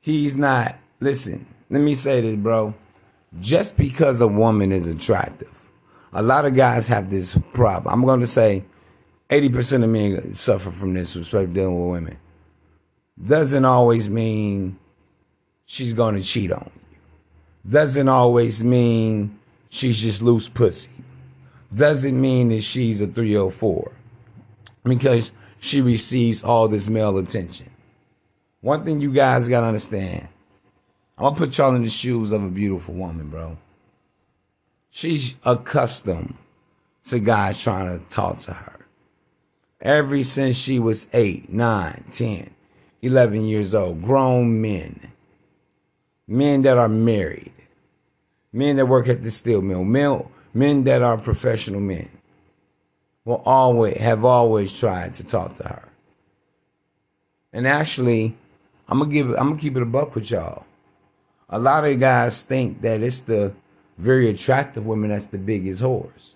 He's 0.00 0.36
not, 0.36 0.76
listen, 1.00 1.46
let 1.70 1.80
me 1.80 1.94
say 1.94 2.20
this, 2.20 2.36
bro. 2.36 2.74
Just 3.40 3.76
because 3.76 4.20
a 4.20 4.28
woman 4.28 4.72
is 4.72 4.86
attractive, 4.86 5.50
a 6.12 6.22
lot 6.22 6.44
of 6.44 6.54
guys 6.54 6.88
have 6.88 7.10
this 7.10 7.36
problem. 7.52 7.92
I'm 7.92 8.04
going 8.04 8.20
to 8.20 8.26
say 8.26 8.64
80% 9.30 9.84
of 9.84 9.90
men 9.90 10.34
suffer 10.34 10.70
from 10.70 10.94
this, 10.94 11.16
especially 11.16 11.46
dealing 11.46 11.80
with 11.80 11.92
women. 11.92 12.18
Doesn't 13.26 13.64
always 13.64 14.10
mean 14.10 14.78
she's 15.66 15.92
going 15.92 16.16
to 16.16 16.22
cheat 16.22 16.52
on 16.52 16.70
you 16.74 16.84
doesn't 17.68 18.08
always 18.08 18.62
mean 18.62 19.38
she's 19.70 20.00
just 20.00 20.22
loose 20.22 20.48
pussy. 20.48 20.90
Doesn't 21.72 22.20
mean 22.20 22.48
that 22.48 22.62
she's 22.62 23.00
a 23.00 23.06
304 23.06 23.92
because 24.82 25.32
she 25.60 25.80
receives 25.80 26.42
all 26.42 26.68
this 26.68 26.88
male 26.88 27.18
attention. 27.18 27.70
One 28.60 28.84
thing 28.84 29.00
you 29.00 29.12
guys 29.12 29.48
got 29.48 29.60
to 29.60 29.66
understand 29.66 30.28
I'm 31.16 31.24
going 31.24 31.34
to 31.34 31.40
put 31.40 31.58
y'all 31.58 31.76
in 31.76 31.82
the 31.82 31.88
shoes 31.88 32.32
of 32.32 32.42
a 32.42 32.48
beautiful 32.48 32.94
woman, 32.94 33.28
bro. 33.28 33.56
She's 34.90 35.36
accustomed 35.44 36.36
to 37.04 37.20
guys 37.20 37.62
trying 37.62 37.98
to 37.98 38.04
talk 38.10 38.38
to 38.40 38.52
her. 38.52 38.86
Ever 39.80 40.22
since 40.24 40.56
she 40.56 40.78
was 40.78 41.08
8, 41.12 41.52
9, 41.52 42.04
10, 42.10 42.50
11 43.02 43.44
years 43.44 43.74
old, 43.74 44.02
grown 44.02 44.60
men, 44.60 45.12
men 46.26 46.62
that 46.62 46.78
are 46.78 46.88
married, 46.88 47.52
men 48.52 48.76
that 48.76 48.86
work 48.86 49.06
at 49.06 49.22
the 49.22 49.30
steel 49.30 49.60
mill, 49.60 49.84
men, 49.84 50.24
men 50.54 50.84
that 50.84 51.02
are 51.02 51.18
professional 51.18 51.80
men, 51.80 52.08
will 53.24 53.42
always 53.44 53.98
have 53.98 54.24
always 54.24 54.78
tried 54.78 55.12
to 55.14 55.24
talk 55.24 55.56
to 55.56 55.64
her. 55.64 55.88
And 57.52 57.66
actually, 57.66 58.36
I'm 58.88 58.98
gonna 58.98 59.12
give 59.12 59.30
I'm 59.30 59.50
gonna 59.50 59.60
keep 59.60 59.76
it 59.76 59.82
a 59.82 59.86
buck 59.86 60.14
with 60.14 60.30
y'all. 60.30 60.64
A 61.48 61.58
lot 61.58 61.84
of 61.84 62.00
guys 62.00 62.42
think 62.42 62.80
that 62.82 63.02
it's 63.02 63.20
the 63.20 63.52
very 63.98 64.28
attractive 64.28 64.86
women 64.86 65.10
that's 65.10 65.26
the 65.26 65.38
biggest 65.38 65.82
whores. 65.82 66.34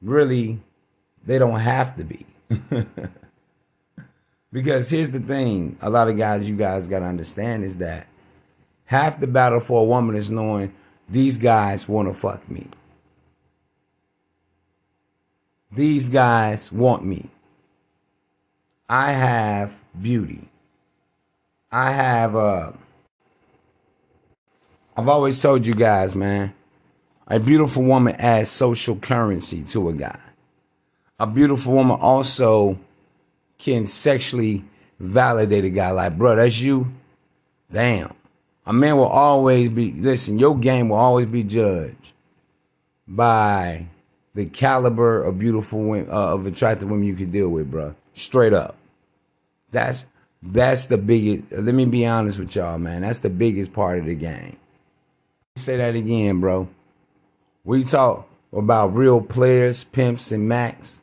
Really, 0.00 0.60
they 1.24 1.38
don't 1.38 1.60
have 1.60 1.96
to 1.96 2.04
be. 2.04 2.26
because 4.52 4.90
here's 4.90 5.10
the 5.10 5.20
thing, 5.20 5.76
a 5.80 5.90
lot 5.90 6.08
of 6.08 6.16
guys 6.16 6.48
you 6.48 6.56
guys 6.56 6.88
gotta 6.88 7.06
understand 7.06 7.64
is 7.64 7.76
that 7.78 8.06
half 8.84 9.20
the 9.20 9.26
battle 9.26 9.60
for 9.60 9.82
a 9.82 9.84
woman 9.84 10.16
is 10.16 10.30
knowing 10.30 10.72
these 11.08 11.36
guys 11.36 11.88
want 11.88 12.08
to 12.08 12.14
fuck 12.14 12.48
me. 12.50 12.66
These 15.72 16.08
guys 16.08 16.72
want 16.72 17.04
me. 17.04 17.28
I 18.88 19.12
have 19.12 19.74
beauty. 20.00 20.48
I 21.70 21.92
have 21.92 22.34
uh 22.34 22.72
I've 24.96 25.08
always 25.08 25.40
told 25.40 25.64
you 25.64 25.74
guys, 25.74 26.14
man, 26.14 26.52
a 27.26 27.38
beautiful 27.38 27.84
woman 27.84 28.16
adds 28.16 28.50
social 28.50 28.96
currency 28.96 29.62
to 29.62 29.88
a 29.88 29.92
guy. 29.92 30.18
A 31.18 31.26
beautiful 31.26 31.74
woman 31.74 31.98
also 32.00 32.78
can 33.58 33.86
sexually 33.86 34.64
validate 34.98 35.64
a 35.64 35.70
guy 35.70 35.90
like, 35.90 36.18
bro, 36.18 36.36
that's 36.36 36.60
you. 36.60 36.92
Damn 37.72 38.14
a 38.70 38.72
man 38.72 38.96
will 38.96 39.06
always 39.06 39.68
be 39.68 39.90
listen 39.92 40.38
your 40.38 40.56
game 40.56 40.90
will 40.90 40.96
always 40.96 41.26
be 41.26 41.42
judged 41.42 42.12
by 43.08 43.84
the 44.34 44.46
caliber 44.46 45.22
of 45.24 45.38
beautiful 45.38 45.82
women, 45.82 46.10
uh, 46.10 46.34
of 46.34 46.46
attractive 46.46 46.88
women 46.88 47.06
you 47.06 47.14
can 47.14 47.30
deal 47.30 47.48
with 47.48 47.70
bro 47.70 47.94
straight 48.14 48.52
up. 48.52 48.76
That's 49.70 50.06
that's 50.42 50.86
the 50.86 50.98
biggest 50.98 51.52
let 51.52 51.74
me 51.74 51.84
be 51.84 52.06
honest 52.06 52.38
with 52.38 52.54
y'all 52.54 52.78
man. 52.78 53.02
That's 53.02 53.20
the 53.20 53.30
biggest 53.30 53.72
part 53.72 53.98
of 53.98 54.06
the 54.06 54.14
game. 54.14 54.56
Say 55.56 55.76
that 55.76 55.94
again 55.94 56.40
bro. 56.40 56.68
We 57.64 57.84
talk 57.84 58.26
about 58.52 58.94
real 58.94 59.20
players, 59.20 59.84
pimps, 59.84 60.32
and 60.32 60.48
macks, 60.48 61.00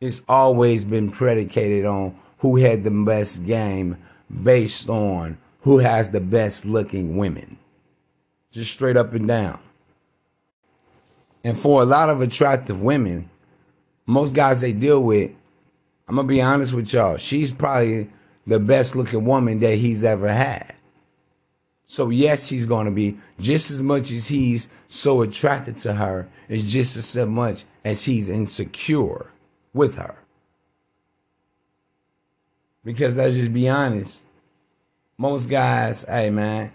it's 0.00 0.22
always 0.28 0.84
been 0.84 1.10
predicated 1.10 1.84
on 1.84 2.16
who 2.38 2.56
had 2.56 2.84
the 2.84 2.90
best 2.90 3.44
game 3.44 3.96
based 4.42 4.88
on 4.88 5.38
who 5.62 5.78
has 5.78 6.10
the 6.10 6.20
best 6.20 6.64
looking 6.64 7.16
women. 7.16 7.58
Just 8.52 8.72
straight 8.72 8.96
up 8.96 9.12
and 9.12 9.26
down. 9.26 9.58
And 11.44 11.58
for 11.58 11.82
a 11.82 11.86
lot 11.86 12.10
of 12.10 12.20
attractive 12.20 12.82
women, 12.82 13.30
most 14.06 14.34
guys 14.34 14.60
they 14.60 14.72
deal 14.72 15.02
with, 15.02 15.30
I'm 16.08 16.16
gonna 16.16 16.26
be 16.26 16.40
honest 16.40 16.72
with 16.72 16.92
y'all, 16.92 17.16
she's 17.16 17.52
probably 17.52 18.10
the 18.46 18.58
best 18.58 18.96
looking 18.96 19.24
woman 19.24 19.60
that 19.60 19.76
he's 19.76 20.04
ever 20.04 20.32
had. 20.32 20.74
So 21.84 22.10
yes, 22.10 22.48
he's 22.48 22.66
gonna 22.66 22.90
be 22.90 23.18
just 23.38 23.70
as 23.70 23.82
much 23.82 24.10
as 24.10 24.28
he's 24.28 24.68
so 24.88 25.22
attracted 25.22 25.76
to 25.78 25.94
her, 25.94 26.28
is 26.48 26.70
just 26.70 26.96
as 26.96 27.26
much 27.26 27.64
as 27.84 28.04
he's 28.04 28.28
insecure 28.28 29.26
with 29.72 29.96
her. 29.96 30.16
Because 32.84 33.18
let's 33.18 33.36
just 33.36 33.52
be 33.52 33.68
honest, 33.68 34.22
most 35.18 35.48
guys, 35.48 36.04
hey 36.04 36.30
man, 36.30 36.72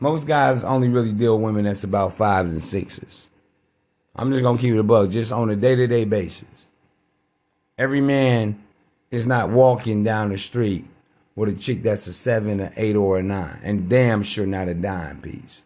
most 0.00 0.26
guys 0.26 0.64
only 0.64 0.88
really 0.88 1.12
deal 1.12 1.36
with 1.36 1.44
women 1.44 1.64
that's 1.64 1.84
about 1.84 2.14
fives 2.14 2.54
and 2.54 2.62
sixes. 2.62 3.30
I'm 4.14 4.30
just 4.30 4.42
gonna 4.42 4.58
keep 4.58 4.74
it 4.74 4.78
a 4.78 4.82
bug, 4.82 5.10
just 5.10 5.32
on 5.32 5.50
a 5.50 5.56
day-to-day 5.56 6.04
basis. 6.04 6.70
Every 7.76 8.00
man 8.00 8.62
is 9.10 9.26
not 9.26 9.50
walking 9.50 10.04
down 10.04 10.30
the 10.30 10.38
street 10.38 10.84
with 11.36 11.48
a 11.48 11.52
chick 11.52 11.82
that's 11.82 12.06
a 12.08 12.12
seven, 12.12 12.58
an 12.60 12.72
eight, 12.76 12.96
or 12.96 13.18
a 13.18 13.22
nine, 13.22 13.60
and 13.62 13.88
damn 13.88 14.22
sure 14.22 14.46
not 14.46 14.68
a 14.68 14.74
dime 14.74 15.20
piece. 15.20 15.64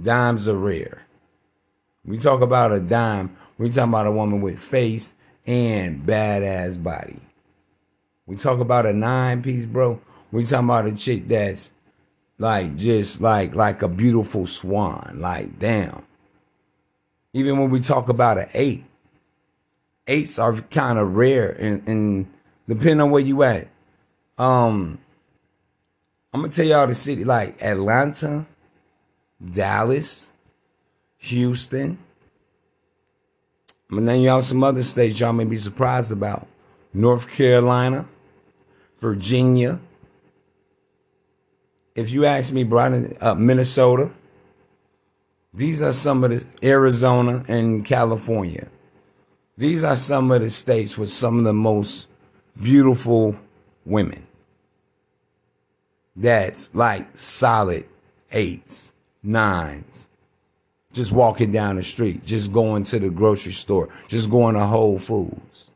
Dimes 0.00 0.48
are 0.48 0.56
rare. 0.56 1.02
We 2.04 2.18
talk 2.18 2.40
about 2.40 2.72
a 2.72 2.80
dime, 2.80 3.36
we 3.58 3.68
talking 3.68 3.90
about 3.90 4.08
a 4.08 4.12
woman 4.12 4.40
with 4.40 4.58
face 4.58 5.14
and 5.46 6.04
badass 6.04 6.82
body. 6.82 7.20
We 8.26 8.36
talk 8.36 8.58
about 8.58 8.86
a 8.86 8.92
nine 8.92 9.42
piece, 9.42 9.66
bro. 9.66 10.00
We 10.32 10.44
talking 10.44 10.68
about 10.68 10.86
a 10.86 10.92
chick 10.96 11.28
that's 11.28 11.72
like 12.42 12.76
just 12.76 13.20
like 13.20 13.54
like 13.54 13.82
a 13.82 13.88
beautiful 13.88 14.46
swan. 14.46 15.18
Like 15.20 15.60
damn. 15.60 16.02
Even 17.32 17.58
when 17.58 17.70
we 17.70 17.78
talk 17.78 18.08
about 18.08 18.36
an 18.36 18.48
eight, 18.52 18.84
eights 20.08 20.40
are 20.40 20.52
kind 20.62 20.98
of 20.98 21.14
rare 21.14 21.50
and, 21.50 21.86
and 21.86 22.26
depending 22.68 23.00
on 23.00 23.10
where 23.12 23.22
you 23.22 23.44
at. 23.44 23.68
Um, 24.36 24.98
I'm 26.34 26.40
gonna 26.40 26.52
tell 26.52 26.66
y'all 26.66 26.88
the 26.88 26.96
city 26.96 27.24
like 27.24 27.62
Atlanta, 27.62 28.44
Dallas, 29.50 30.32
Houston. 31.18 31.96
I'm 33.88 33.98
gonna 33.98 34.12
name 34.12 34.22
y'all 34.24 34.42
some 34.42 34.64
other 34.64 34.82
states 34.82 35.20
y'all 35.20 35.32
may 35.32 35.44
be 35.44 35.58
surprised 35.58 36.10
about. 36.10 36.48
North 36.92 37.28
Carolina, 37.28 38.04
Virginia. 38.98 39.78
If 41.94 42.10
you 42.10 42.24
ask 42.24 42.52
me, 42.52 42.64
Brian, 42.64 43.16
uh, 43.20 43.34
Minnesota. 43.34 44.10
These 45.54 45.82
are 45.82 45.92
some 45.92 46.24
of 46.24 46.30
the 46.30 46.46
Arizona 46.66 47.44
and 47.46 47.84
California. 47.84 48.68
These 49.58 49.84
are 49.84 49.96
some 49.96 50.30
of 50.30 50.40
the 50.40 50.48
states 50.48 50.96
with 50.96 51.10
some 51.10 51.38
of 51.38 51.44
the 51.44 51.52
most 51.52 52.08
beautiful 52.60 53.36
women. 53.84 54.26
That's 56.16 56.70
like 56.74 57.16
solid 57.16 57.86
eights, 58.30 58.92
nines. 59.22 60.08
Just 60.92 61.12
walking 61.12 61.52
down 61.52 61.76
the 61.76 61.82
street, 61.82 62.24
just 62.24 62.52
going 62.52 62.84
to 62.84 62.98
the 62.98 63.08
grocery 63.08 63.52
store, 63.52 63.88
just 64.08 64.30
going 64.30 64.54
to 64.54 64.66
Whole 64.66 64.98
Foods. 64.98 65.70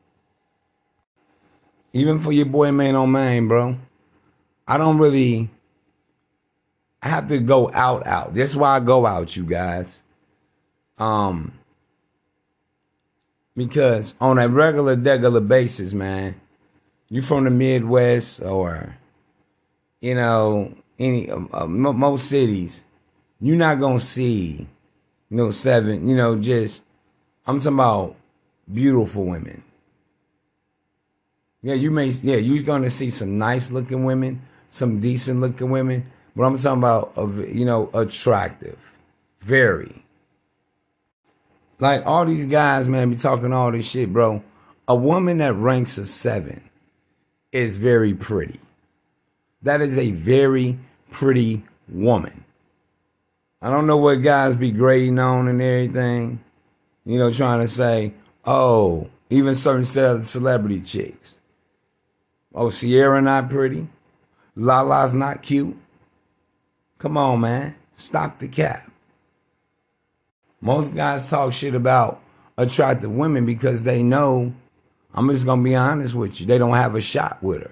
Even 1.93 2.19
for 2.19 2.33
your 2.33 2.45
boy 2.47 2.69
Maino 2.69 3.11
Mane, 3.11 3.49
bro. 3.49 3.79
I 4.69 4.77
don't 4.77 4.99
really 4.99 5.49
I 7.07 7.09
have 7.09 7.29
to 7.29 7.39
go 7.39 7.71
out 7.73 8.05
out. 8.05 8.35
That's 8.35 8.57
why 8.57 8.75
I 8.75 8.81
go 8.81 9.07
out, 9.07 9.37
you 9.37 9.45
guys. 9.45 10.03
Um 10.99 11.53
because 13.57 14.17
on 14.21 14.41
a 14.41 14.49
regular 14.49 14.97
regular 14.97 15.39
basis, 15.39 15.95
man, 15.95 16.41
you 17.09 17.23
from 17.23 17.45
the 17.45 17.51
Midwest 17.51 18.43
or 18.43 18.97
you 20.01 20.17
know 20.17 20.75
any 20.99 21.31
uh, 21.31 21.67
most 21.69 22.29
cities, 22.29 22.85
you're 23.41 23.55
not 23.55 23.79
gonna 23.79 24.01
see 24.01 24.67
you 25.31 25.37
know 25.37 25.53
seven. 25.53 26.09
You 26.09 26.17
know, 26.17 26.35
just 26.35 26.83
I'm 27.47 27.59
talking 27.59 27.75
about 27.75 28.17
beautiful 28.75 29.27
women. 29.27 29.63
Yeah, 31.63 31.75
you 31.75 31.93
may. 31.93 32.09
Yeah, 32.09 32.39
you're 32.39 32.65
gonna 32.65 32.91
see 32.91 33.11
some 33.11 33.39
nice 33.39 33.71
looking 33.71 34.05
women, 34.05 34.43
some 34.69 34.99
decent 34.99 35.41
looking 35.41 35.71
women, 35.71 36.11
but 36.37 36.45
I'm 36.45 36.59
talking 36.59 36.79
about 36.79 37.15
you 37.53 37.65
know 37.65 37.91
attractive, 37.95 38.79
very. 39.41 40.05
Like 41.79 42.07
all 42.07 42.25
these 42.25 42.47
guys, 42.47 42.89
man, 42.89 43.11
be 43.11 43.17
talking 43.17 43.53
all 43.53 43.73
this 43.73 43.87
shit, 43.87 44.13
bro. 44.13 44.43
A 44.89 44.95
woman 44.95 45.39
that 45.39 45.55
ranks 45.55 45.99
a 45.99 46.07
seven 46.07 46.63
is 47.53 47.79
very 47.79 48.15
pretty. 48.15 48.61
That 49.63 49.81
is 49.81 49.99
a 49.99 50.11
very 50.13 50.79
pretty 51.11 51.65
woman. 51.89 52.45
I 53.61 53.71
don't 53.71 53.87
know 53.87 53.97
what 53.97 54.17
guys 54.17 54.55
be 54.55 54.71
grading 54.71 55.19
on 55.19 55.49
and 55.49 55.61
everything. 55.61 56.41
You 57.05 57.19
know, 57.19 57.31
trying 57.31 57.63
to 57.63 57.69
say, 57.69 58.13
oh, 58.45 59.09
even 59.31 59.55
certain 59.55 59.85
celebrity 60.25 60.81
chicks. 60.81 61.39
Oh, 62.55 62.71
Ciara 62.71 63.21
not 63.21 63.51
pretty. 63.51 63.89
Lala's 64.55 65.15
not 65.15 65.43
cute. 65.43 65.77
Come 66.99 67.17
on, 67.17 67.41
man. 67.41 67.75
Stop 67.97 68.39
the 68.39 68.49
cap. 68.49 68.91
Most 70.61 70.95
guys 70.95 71.29
talk 71.29 71.53
shit 71.53 71.75
about 71.75 72.21
attractive 72.57 73.11
women 73.11 73.45
because 73.45 73.83
they 73.83 74.03
know 74.03 74.53
I'm 75.15 75.31
just 75.31 75.47
gonna 75.47 75.63
be 75.63 75.75
honest 75.75 76.15
with 76.15 76.41
you. 76.41 76.47
They 76.47 76.59
don't 76.59 76.75
have 76.75 76.95
a 76.95 77.01
shot 77.01 77.43
with 77.43 77.63
her. 77.63 77.71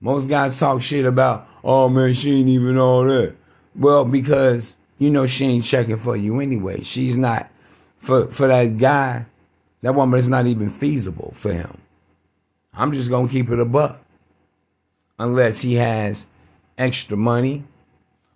Most 0.00 0.28
guys 0.28 0.58
talk 0.58 0.82
shit 0.82 1.04
about, 1.04 1.48
oh 1.64 1.88
man, 1.88 2.12
she 2.14 2.38
ain't 2.38 2.48
even 2.48 2.78
all 2.78 3.04
that. 3.04 3.34
Well, 3.74 4.04
because 4.04 4.76
you 4.98 5.10
know 5.10 5.26
she 5.26 5.46
ain't 5.46 5.64
checking 5.64 5.96
for 5.96 6.16
you 6.16 6.40
anyway. 6.40 6.82
She's 6.82 7.18
not 7.18 7.50
for 7.98 8.28
for 8.28 8.48
that 8.48 8.78
guy. 8.78 9.26
That 9.82 9.94
woman 9.94 10.18
is 10.18 10.30
not 10.30 10.46
even 10.46 10.70
feasible 10.70 11.32
for 11.34 11.52
him. 11.52 11.78
I'm 12.72 12.92
just 12.92 13.10
gonna 13.10 13.28
keep 13.28 13.50
it 13.50 13.58
a 13.58 13.64
buck, 13.64 13.98
unless 15.18 15.60
he 15.60 15.74
has 15.74 16.28
extra 16.78 17.16
money, 17.16 17.64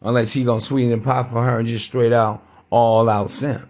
unless 0.00 0.32
he 0.32 0.44
gonna 0.44 0.60
sweeten 0.60 0.90
the 0.90 0.98
pot 0.98 1.30
for 1.30 1.42
her 1.44 1.58
and 1.58 1.68
just 1.68 1.84
straight 1.84 2.12
out 2.12 2.42
all 2.70 3.08
out 3.08 3.30
simp. 3.30 3.68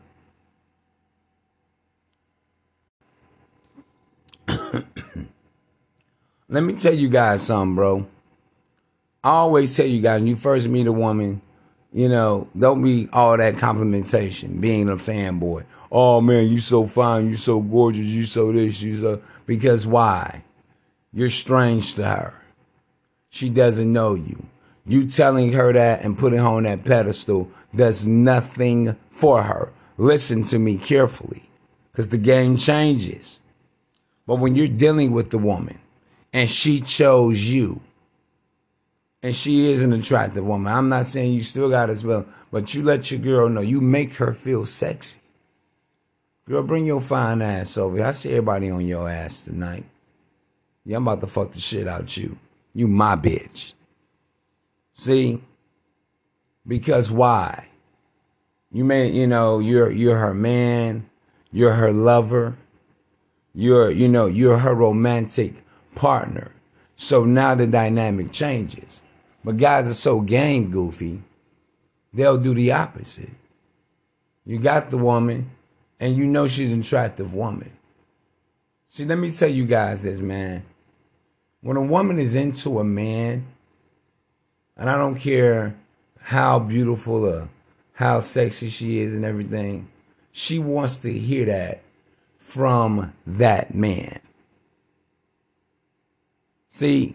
Let 6.49 6.65
me 6.65 6.75
tell 6.75 6.95
you 6.95 7.09
guys 7.09 7.43
something, 7.43 7.75
bro. 7.75 8.07
I 9.23 9.31
always 9.31 9.77
tell 9.77 9.87
you 9.87 10.01
guys 10.01 10.21
when 10.21 10.29
you 10.29 10.37
first 10.37 10.69
meet 10.69 10.87
a 10.87 10.93
woman, 10.93 11.43
you 11.93 12.09
know, 12.09 12.49
don't 12.59 12.83
be 12.83 13.09
all 13.13 13.37
that 13.37 13.59
complimentation, 13.59 14.61
being 14.61 14.89
a 14.89 14.97
fanboy. 14.97 15.65
Oh 15.93 16.21
man, 16.21 16.49
you 16.49 16.59
so 16.59 16.87
fine, 16.87 17.29
you 17.29 17.35
so 17.35 17.61
gorgeous, 17.61 18.07
you 18.07 18.25
so 18.25 18.53
this, 18.53 18.81
you 18.81 18.99
so 18.99 19.23
because 19.47 19.87
why? 19.87 20.45
You're 21.13 21.29
strange 21.29 21.95
to 21.95 22.05
her. 22.05 22.35
She 23.31 23.49
doesn't 23.49 23.93
know 23.93 24.15
you. 24.15 24.47
You 24.91 25.07
telling 25.07 25.53
her 25.53 25.73
that 25.73 26.03
and 26.03 26.19
putting 26.19 26.41
her 26.41 26.45
on 26.45 26.65
that 26.65 26.85
pedestal 26.85 27.49
does 27.73 28.09
nothing 28.09 28.97
for 29.13 29.45
her. 29.45 29.73
Listen 29.97 30.43
to 30.45 30.59
me 30.59 30.79
carefully, 30.79 31.49
because 31.93 32.09
the 32.09 32.19
game 32.19 32.57
changes. 32.57 33.41
But 34.27 34.41
when 34.41 34.57
you're 34.57 34.67
dealing 34.67 35.13
with 35.13 35.31
the 35.31 35.39
woman 35.39 35.79
and 36.33 36.51
she 36.51 36.81
chose 36.81 37.49
you, 37.49 37.81
and 39.23 39.37
she 39.37 39.71
is 39.71 39.81
an 39.81 39.93
attractive 39.93 40.45
woman, 40.45 40.73
I'm 40.73 40.89
not 40.89 41.07
saying 41.07 41.35
you 41.35 41.43
still 41.43 41.71
got 41.71 41.89
as 41.89 42.03
well, 42.03 42.27
but 42.51 42.75
you 42.75 42.83
let 42.83 43.13
your 43.13 43.21
girl 43.21 43.49
know, 43.49 43.61
you 43.61 43.81
make 43.81 44.15
her 44.15 44.33
feel 44.33 44.65
sexy. 44.65 45.21
Girl, 46.49 46.65
bring 46.65 46.85
your 46.85 47.01
fine 47.01 47.43
ass 47.43 47.79
over 47.79 47.99
here. 47.99 48.07
I 48.07 48.11
see 48.11 48.31
everybody 48.31 48.71
on 48.71 48.85
your 48.85 49.09
ass 49.09 49.45
tonight. 49.45 49.85
Yeah, 50.85 50.97
I'm 50.97 51.07
about 51.07 51.21
to 51.21 51.29
fuck 51.29 51.53
the 51.53 51.61
shit 51.61 51.87
out 51.87 52.17
you. 52.17 52.37
You 52.75 52.89
my 52.89 53.15
bitch. 53.15 53.75
See? 55.01 55.43
Because 56.69 57.11
why? 57.11 57.69
You 58.71 58.85
may, 58.85 59.11
you 59.11 59.27
know, 59.27 59.59
you're 59.59 59.91
you're 59.91 60.19
her 60.19 60.35
man, 60.35 61.09
you're 61.51 61.73
her 61.73 61.91
lover, 61.91 62.59
you're, 63.55 63.91
you 63.91 64.09
know, 64.09 64.27
you're 64.27 64.59
her 64.59 64.75
romantic 64.75 65.65
partner. 65.95 66.53
So 66.97 67.25
now 67.25 67.55
the 67.55 67.67
dynamic 67.67 68.31
changes. 68.31 69.01
But 69.43 69.57
guys 69.57 69.91
are 69.91 69.95
so 69.95 70.21
game 70.21 70.71
goofy 70.71 71.23
they'll 72.13 72.37
do 72.37 72.53
the 72.53 72.73
opposite. 72.73 73.31
You 74.45 74.59
got 74.59 74.91
the 74.91 74.99
woman, 74.99 75.51
and 75.99 76.15
you 76.15 76.27
know 76.27 76.47
she's 76.47 76.71
an 76.71 76.81
attractive 76.81 77.33
woman. 77.33 77.73
See, 78.89 79.07
let 79.07 79.17
me 79.17 79.31
tell 79.31 79.49
you 79.49 79.65
guys 79.65 80.03
this, 80.03 80.21
man. 80.21 80.65
When 81.63 81.79
a 81.79 81.83
woman 81.83 82.19
is 82.19 82.35
into 82.35 82.81
a 82.81 82.85
man, 82.85 83.47
and 84.81 84.89
I 84.89 84.97
don't 84.97 85.17
care 85.17 85.77
how 86.21 86.59
beautiful 86.59 87.27
or 87.27 87.49
how 87.93 88.19
sexy 88.19 88.71
she 88.71 89.01
is 89.01 89.13
and 89.13 89.27
everything, 89.27 89.89
she 90.33 90.59
wants 90.59 90.99
to 90.99 91.13
hear 91.13 91.45
that 91.45 91.83
from 92.39 93.13
that 93.27 93.75
man. 93.75 94.19
See, 96.71 97.15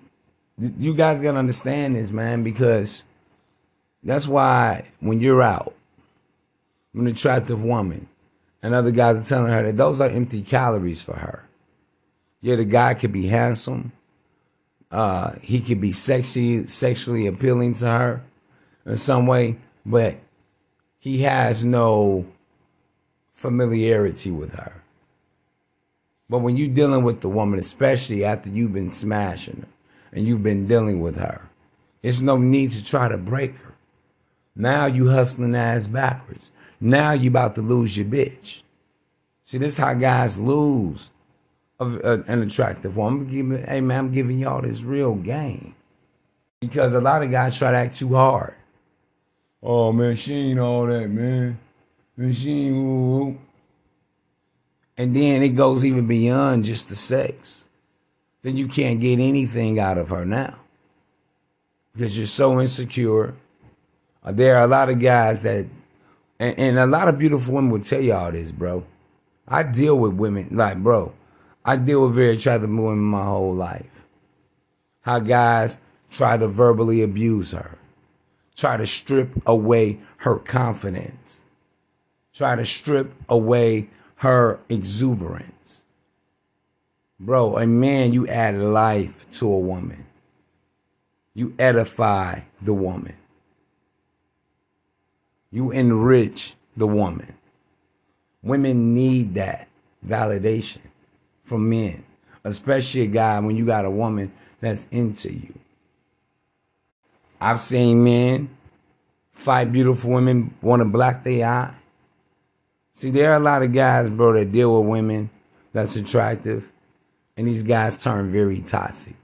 you 0.57 0.93
guys 0.93 1.22
gotta 1.22 1.39
understand 1.39 1.95
this, 1.95 2.11
man, 2.11 2.43
because 2.43 3.03
that's 4.03 4.28
why 4.28 4.86
when 4.99 5.20
you're 5.20 5.41
out, 5.41 5.74
an 6.93 7.07
attractive 7.07 7.63
woman, 7.63 8.07
and 8.61 8.76
other 8.76 8.91
guys 8.91 9.20
are 9.20 9.24
telling 9.24 9.51
her 9.51 9.63
that 9.63 9.78
those 9.78 9.99
are 10.01 10.09
empty 10.09 10.43
calories 10.43 11.01
for 11.01 11.16
her. 11.16 11.43
Yeah, 12.41 12.57
the 12.57 12.66
guy 12.66 12.93
could 12.93 13.11
be 13.11 13.28
handsome. 13.28 13.91
Uh, 14.92 15.34
he 15.42 15.60
could 15.60 15.82
be 15.82 15.92
sexy, 15.92 16.66
sexually 16.68 17.28
appealing 17.28 17.74
to 17.74 17.88
her 17.88 18.24
in 18.86 18.96
some 18.96 19.28
way, 19.28 19.58
but 19.86 20.16
he 21.00 21.24
has 21.24 21.66
no 21.66 22.26
familiarity 23.34 24.32
with 24.32 24.54
her. 24.54 24.82
But 26.30 26.40
when 26.40 26.58
you're 26.58 26.74
dealing 26.74 27.04
with 27.04 27.22
the 27.22 27.30
woman, 27.30 27.60
especially 27.60 28.24
after 28.24 28.50
you've 28.50 28.74
been 28.74 28.90
smashing 28.90 29.62
her 29.62 29.68
and 30.12 30.26
you've 30.26 30.44
been 30.44 30.68
dealing 30.68 31.02
with 31.02 31.18
her, 31.18 31.50
it's 32.02 32.22
no 32.22 32.38
need 32.38 32.72
to 32.72 32.84
try 32.84 33.08
to 33.08 33.18
break 33.18 33.56
her. 33.58 33.74
Now 34.56 34.86
you 34.86 35.10
hustling 35.10 35.56
ass 35.56 35.88
backwards. 35.88 36.52
Now 36.80 37.12
you 37.12 37.30
about 37.30 37.56
to 37.56 37.62
lose 37.62 37.98
your 37.98 38.06
bitch. 38.06 38.62
See, 39.44 39.58
this 39.58 39.74
is 39.74 39.78
how 39.78 39.94
guys 39.94 40.40
lose 40.40 41.12
of 41.80 42.03
uh, 42.03 42.23
an 42.28 42.41
attractive 42.41 42.97
woman. 42.97 43.28
Giving, 43.28 43.65
hey 43.65 43.82
man, 43.82 43.99
I'm 43.99 44.11
giving 44.11 44.39
y'all 44.39 44.61
this 44.61 44.84
real 44.84 45.15
game 45.15 45.76
because 46.59 46.93
a 46.93 47.01
lot 47.01 47.23
of 47.23 47.32
guys 47.32 47.57
try 47.57 47.71
to 47.71 47.78
act 47.78 47.95
too 47.95 48.15
hard. 48.15 48.55
Oh 49.61 49.91
man, 49.91 50.15
she 50.15 50.36
ain't 50.36 50.59
all 50.59 50.86
that, 50.88 51.09
man. 51.09 51.59
And 52.17 52.36
she 52.36 52.67
ain't. 52.67 53.39
And 54.97 55.15
then 55.15 55.43
it 55.43 55.49
goes 55.49 55.84
even 55.84 56.07
beyond 56.07 56.63
just 56.63 56.89
the 56.89 56.95
sex. 56.95 57.67
Then 58.41 58.57
you 58.57 58.67
can't 58.67 59.01
get 59.01 59.19
anything 59.19 59.80
out 59.80 59.97
of 59.97 60.09
her 60.09 60.23
now 60.23 60.55
because 61.93 62.17
you're 62.17 62.28
so 62.28 62.59
insecure. 62.61 63.34
Uh, 64.23 64.32
there 64.32 64.57
are 64.57 64.63
a 64.63 64.67
lot 64.67 64.89
of 64.89 64.99
guys 64.99 65.43
that, 65.43 65.65
and, 66.39 66.59
and 66.59 66.80
a 66.80 66.86
lot 66.86 67.07
of 67.07 67.17
beautiful 67.17 67.55
women 67.55 67.71
will 67.71 67.82
tell 67.82 68.01
you 68.01 68.13
all 68.13 68.32
this, 68.32 68.51
bro. 68.51 68.86
I 69.47 69.63
deal 69.63 69.97
with 69.97 70.13
women, 70.13 70.49
like, 70.51 70.78
bro, 70.78 71.13
I 71.68 71.78
deal 71.78 72.03
with 72.03 72.13
very 72.13 72.36
attractive 72.36 72.70
women 72.70 72.99
my 72.99 73.26
whole 73.26 73.55
life. 73.55 73.89
How 75.01 75.18
guys 75.18 75.80
try 76.11 76.38
to 76.38 76.47
verbally 76.47 77.01
abuse 77.01 77.53
her, 77.53 77.80
try 78.55 78.78
to 78.78 78.86
strip 78.86 79.32
away 79.47 79.99
her 80.18 80.36
confidence, 80.36 81.41
try 82.34 82.55
to 82.55 82.63
strip 82.63 83.13
away 83.28 83.89
her 84.18 84.59
exuberance. 84.70 85.86
Bro, 87.20 87.57
a 87.57 87.66
man, 87.66 88.13
you 88.13 88.28
add 88.28 88.55
life 88.59 89.26
to 89.39 89.51
a 89.51 89.59
woman. 89.59 90.05
You 91.34 91.55
edify 91.57 92.41
the 92.61 92.74
woman. 92.74 93.16
You 95.51 95.72
enrich 95.72 96.55
the 96.78 96.88
woman. 96.88 97.34
Women 98.43 98.93
need 98.93 99.34
that 99.34 99.68
validation 100.05 100.85
from 101.46 101.70
men, 101.70 102.04
especially 102.43 103.02
a 103.02 103.08
guy 103.08 103.39
when 103.39 103.56
you 103.56 103.66
got 103.66 103.86
a 103.86 103.89
woman 103.89 104.34
that's 104.60 104.88
into 104.91 105.32
you. 105.32 105.58
I've 107.39 107.62
seen 107.62 108.04
men 108.04 108.50
fight 109.32 109.72
beautiful 109.72 110.12
women, 110.12 110.54
want 110.62 110.82
to 110.82 110.86
black 110.86 111.24
their 111.24 111.48
eye. 111.48 111.74
See, 112.93 113.12
there 113.12 113.32
are 113.32 113.38
a 113.38 113.39
lot 113.39 113.62
of 113.62 113.72
guys, 113.74 114.10
bro, 114.10 114.34
that 114.34 114.52
deal 114.52 114.80
with 114.80 114.89
women 114.89 115.30
that's 115.72 115.96
attractive, 115.96 116.68
and 117.38 117.48
these 117.48 117.62
guys 117.64 118.02
turn 118.02 118.32
very 118.32 118.62
toxic. 118.62 119.16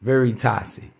Very 0.00 0.32
toxic. 0.32 0.90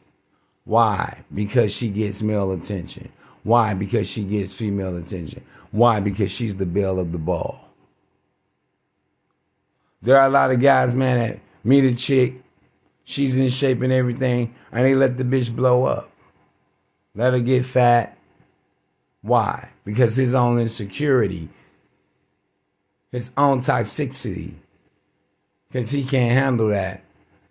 Why? 0.64 1.18
Because 1.32 1.72
she 1.74 1.88
gets 1.88 2.20
male 2.22 2.52
attention. 2.52 3.08
Why? 3.42 3.72
Because 3.72 4.06
she 4.08 4.24
gets 4.24 4.54
female 4.54 4.96
attention. 4.96 5.42
Why? 5.70 6.00
Because 6.00 6.30
she's 6.30 6.56
the 6.56 6.66
belle 6.66 6.98
of 6.98 7.12
the 7.12 7.18
ball. 7.18 7.69
There 10.02 10.18
are 10.18 10.26
a 10.26 10.30
lot 10.30 10.50
of 10.50 10.60
guys, 10.60 10.94
man, 10.94 11.18
that 11.18 11.40
meet 11.62 11.84
a 11.84 11.94
chick, 11.94 12.42
she's 13.04 13.38
in 13.38 13.48
shape 13.48 13.82
and 13.82 13.92
everything, 13.92 14.54
and 14.72 14.84
they 14.84 14.94
let 14.94 15.16
the 15.16 15.24
bitch 15.24 15.54
blow 15.54 15.84
up. 15.84 16.10
Let 17.14 17.32
her 17.32 17.40
get 17.40 17.66
fat. 17.66 18.16
Why? 19.22 19.68
Because 19.84 20.16
his 20.16 20.34
own 20.34 20.58
insecurity, 20.58 21.50
his 23.12 23.32
own 23.36 23.58
toxicity, 23.58 24.54
because 25.68 25.90
he 25.90 26.04
can't 26.04 26.32
handle 26.32 26.68
that. 26.68 27.02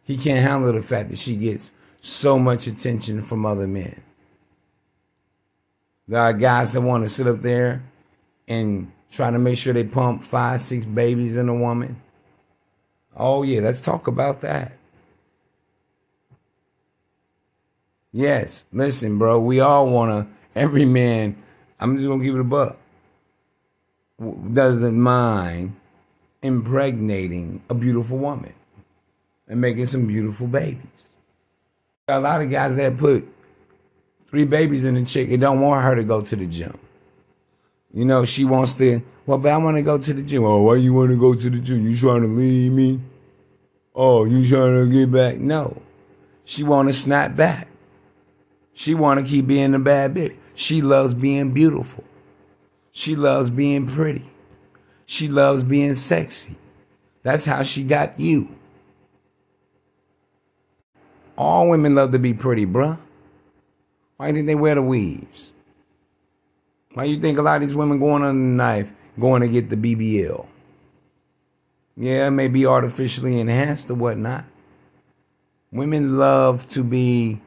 He 0.03 0.17
can't 0.17 0.47
handle 0.47 0.73
the 0.73 0.81
fact 0.81 1.09
that 1.11 1.19
she 1.19 1.35
gets 1.35 1.71
so 1.99 2.39
much 2.39 2.65
attention 2.65 3.21
from 3.21 3.45
other 3.45 3.67
men. 3.67 4.01
There 6.07 6.19
are 6.19 6.33
guys 6.33 6.73
that 6.73 6.81
want 6.81 7.03
to 7.03 7.09
sit 7.09 7.27
up 7.27 7.43
there 7.43 7.83
and 8.47 8.91
try 9.11 9.29
to 9.29 9.37
make 9.37 9.59
sure 9.59 9.73
they 9.73 9.83
pump 9.83 10.23
five, 10.23 10.59
six 10.61 10.85
babies 10.85 11.37
in 11.37 11.47
a 11.47 11.53
woman. 11.53 12.01
Oh, 13.19 13.43
yeah, 13.43 13.59
let's 13.59 13.81
talk 13.81 14.07
about 14.07 14.39
that. 14.41 14.71
Yes, 18.13 18.65
listen, 18.71 19.19
bro, 19.19 19.39
we 19.39 19.59
all 19.59 19.87
want 19.87 20.11
to, 20.11 20.59
every 20.59 20.85
man, 20.85 21.35
I'm 21.79 21.95
just 21.95 22.07
going 22.07 22.19
to 22.19 22.25
give 22.25 22.35
it 22.35 22.41
a 22.41 22.43
buck, 22.43 22.77
doesn't 24.53 24.99
mind 24.99 25.75
impregnating 26.41 27.61
a 27.69 27.73
beautiful 27.73 28.17
woman 28.17 28.53
and 29.47 29.61
making 29.61 29.85
some 29.85 30.07
beautiful 30.07 30.47
babies. 30.47 31.09
A 32.07 32.19
lot 32.19 32.41
of 32.41 32.49
guys 32.49 32.77
that 32.77 32.97
put 32.97 33.27
three 34.29 34.45
babies 34.45 34.85
in 34.85 34.95
a 34.95 35.05
chick 35.05 35.29
and 35.29 35.41
don't 35.41 35.59
want 35.59 35.83
her 35.83 35.95
to 35.95 36.03
go 36.03 36.21
to 36.21 36.35
the 36.35 36.47
gym. 36.47 36.77
You 37.93 38.05
know, 38.05 38.25
she 38.25 38.45
wants 38.45 38.73
to, 38.75 39.01
well, 39.25 39.37
but 39.37 39.51
I 39.51 39.57
want 39.57 39.77
to 39.77 39.83
go 39.83 39.97
to 39.97 40.13
the 40.13 40.21
gym. 40.21 40.45
Oh, 40.45 40.61
why 40.61 40.75
you 40.75 40.93
want 40.93 41.11
to 41.11 41.17
go 41.17 41.35
to 41.35 41.49
the 41.49 41.59
gym? 41.59 41.87
You 41.87 41.95
trying 41.95 42.21
to 42.21 42.27
leave 42.27 42.71
me? 42.71 42.99
Oh, 43.95 44.25
you 44.25 44.47
trying 44.47 44.75
to 44.75 44.87
get 44.87 45.11
back? 45.11 45.37
No. 45.37 45.81
She 46.45 46.63
want 46.63 46.89
to 46.89 46.93
snap 46.93 47.35
back. 47.35 47.67
She 48.73 48.93
want 48.93 49.19
to 49.19 49.25
keep 49.25 49.47
being 49.47 49.73
a 49.73 49.79
bad 49.79 50.13
bitch. 50.13 50.35
She 50.53 50.81
loves 50.81 51.13
being 51.13 51.51
beautiful. 51.51 52.03
She 52.91 53.15
loves 53.15 53.49
being 53.49 53.87
pretty. 53.87 54.29
She 55.05 55.27
loves 55.27 55.63
being 55.63 55.93
sexy. 55.93 56.55
That's 57.23 57.45
how 57.45 57.63
she 57.63 57.83
got 57.83 58.19
you. 58.19 58.55
All 61.37 61.69
women 61.69 61.95
love 61.95 62.11
to 62.11 62.19
be 62.19 62.33
pretty, 62.33 62.65
bruh. 62.65 62.97
Why 64.17 64.27
do 64.27 64.31
you 64.31 64.35
think 64.35 64.47
they 64.47 64.55
wear 64.55 64.75
the 64.75 64.81
weaves? 64.81 65.53
Why 66.93 67.05
do 67.05 67.11
you 67.11 67.19
think 67.19 67.37
a 67.37 67.41
lot 67.41 67.61
of 67.61 67.67
these 67.67 67.75
women 67.75 67.99
going 67.99 68.23
on 68.23 68.35
the 68.35 68.63
knife 68.63 68.91
going 69.19 69.41
to 69.41 69.47
get 69.47 69.69
the 69.69 69.75
BBL? 69.75 70.45
Yeah, 71.99 72.27
it 72.27 72.31
may 72.31 72.47
be 72.47 72.65
artificially 72.65 73.41
enhanced 73.41 73.89
or 73.91 73.95
whatnot. 73.95 74.45
Women 75.69 76.17
love 76.17 76.67
to 76.69 76.81
be 76.81 77.41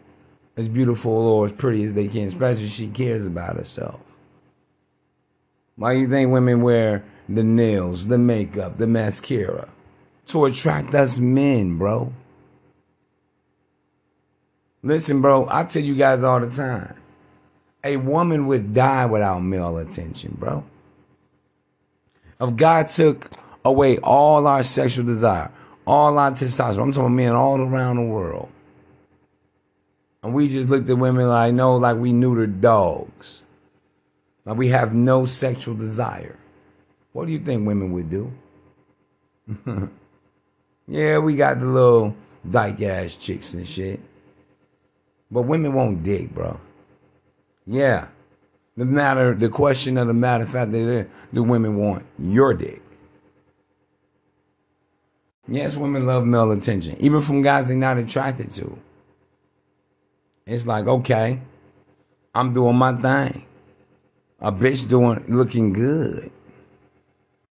as 0.58 0.68
beautiful 0.68 1.12
or 1.12 1.46
as 1.46 1.52
pretty 1.52 1.82
as 1.84 1.94
they 1.94 2.06
can, 2.06 2.24
especially 2.24 2.64
if 2.64 2.70
she 2.70 2.88
cares 2.88 3.26
about 3.26 3.56
herself. 3.56 3.98
Why 5.76 5.94
do 5.94 6.00
you 6.00 6.08
think 6.08 6.30
women 6.30 6.60
wear 6.60 7.02
the 7.30 7.42
nails, 7.42 8.08
the 8.08 8.18
makeup, 8.18 8.76
the 8.76 8.86
mascara? 8.86 9.70
To 10.26 10.44
attract 10.44 10.94
us 10.94 11.18
men, 11.18 11.78
bro. 11.78 12.12
Listen, 14.82 15.22
bro, 15.22 15.48
I 15.50 15.64
tell 15.64 15.82
you 15.82 15.94
guys 15.94 16.22
all 16.22 16.40
the 16.40 16.50
time. 16.50 16.94
A 17.82 17.96
woman 17.96 18.46
would 18.48 18.74
die 18.74 19.06
without 19.06 19.40
male 19.40 19.78
attention, 19.78 20.36
bro. 20.38 20.62
If 22.38 22.54
God 22.54 22.88
took 22.90 23.30
away 23.64 23.98
all 23.98 24.46
our 24.46 24.62
sexual 24.62 25.06
desire, 25.06 25.50
all 25.86 26.18
our 26.18 26.32
testosterone, 26.32 26.82
I'm 26.82 26.92
talking 26.92 27.16
men 27.16 27.32
all 27.32 27.60
around 27.60 27.96
the 27.96 28.02
world. 28.02 28.48
And 30.22 30.34
we 30.34 30.48
just 30.48 30.68
looked 30.68 30.88
at 30.88 30.98
women 30.98 31.28
like, 31.28 31.54
no, 31.54 31.76
like 31.76 31.96
we 31.96 32.12
neutered 32.12 32.60
dogs. 32.60 33.42
Like 34.44 34.56
we 34.56 34.68
have 34.68 34.94
no 34.94 35.26
sexual 35.26 35.74
desire. 35.74 36.38
What 37.12 37.26
do 37.26 37.32
you 37.32 37.40
think 37.40 37.66
women 37.66 37.92
would 37.92 38.10
do? 38.10 38.32
yeah, 40.86 41.18
we 41.18 41.36
got 41.36 41.60
the 41.60 41.66
little 41.66 42.14
dyke 42.48 42.82
ass 42.82 43.16
chicks 43.16 43.54
and 43.54 43.66
shit. 43.66 44.00
But 45.30 45.42
women 45.42 45.72
won't 45.72 46.02
dig, 46.02 46.34
bro. 46.34 46.60
Yeah. 47.66 48.08
The 48.76 48.84
matter, 48.84 49.34
the 49.34 49.48
question 49.48 49.98
of 49.98 50.06
the 50.06 50.14
matter, 50.14 50.44
of 50.44 50.50
fact 50.50 50.72
that 50.72 51.08
the 51.32 51.42
women 51.42 51.76
want 51.76 52.04
your 52.18 52.54
dick. 52.54 52.81
Yes, 55.48 55.76
women 55.76 56.06
love 56.06 56.24
male 56.24 56.52
attention, 56.52 56.96
even 57.00 57.20
from 57.20 57.42
guys 57.42 57.68
they're 57.68 57.76
not 57.76 57.98
attracted 57.98 58.52
to. 58.52 58.78
It's 60.46 60.66
like, 60.66 60.86
okay, 60.86 61.40
I'm 62.34 62.52
doing 62.52 62.76
my 62.76 62.94
thing. 62.94 63.44
A 64.40 64.50
bitch 64.50 64.88
doing 64.88 65.24
looking 65.28 65.72
good. 65.72 66.30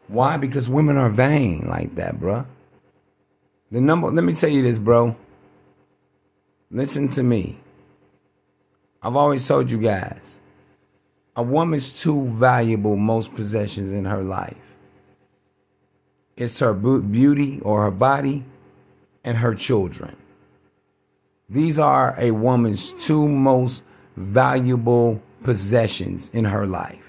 Why? 0.09 0.37
Because 0.37 0.69
women 0.69 0.97
are 0.97 1.11
vain 1.11 1.67
like 1.69 1.95
that, 1.95 2.21
bro. 2.21 2.47
The 3.71 3.81
number 3.81 4.11
let 4.11 4.25
me 4.25 4.33
tell 4.33 4.51
you 4.51 4.63
this, 4.63 4.79
bro. 4.79 5.17
Listen 6.71 7.09
to 7.09 7.23
me. 7.23 7.59
I've 9.03 9.17
always 9.17 9.47
told 9.47 9.71
you 9.71 9.79
guys, 9.79 10.41
a 11.37 11.43
woman's 11.43 12.01
two 12.01 12.27
valuable 12.29 12.97
most 12.97 13.35
possessions 13.35 13.93
in 13.93 14.05
her 14.05 14.23
life. 14.23 14.64
It's 16.37 16.59
her 16.59 16.75
beauty 16.75 17.61
or 17.61 17.85
her 17.85 17.91
body 17.91 18.45
and 19.23 19.39
her 19.39 19.55
children. 19.55 20.17
These 21.49 21.79
are 21.79 22.15
a 22.19 22.31
woman's 22.33 22.93
two 23.05 23.29
most 23.29 23.83
valuable 24.17 25.21
possessions 25.43 26.31
in 26.33 26.45
her 26.47 26.67
life 26.67 27.05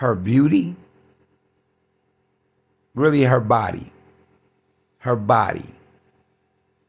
her 0.00 0.14
beauty, 0.14 0.74
really 2.94 3.22
her 3.24 3.38
body. 3.38 3.92
Her 4.96 5.14
body. 5.14 5.66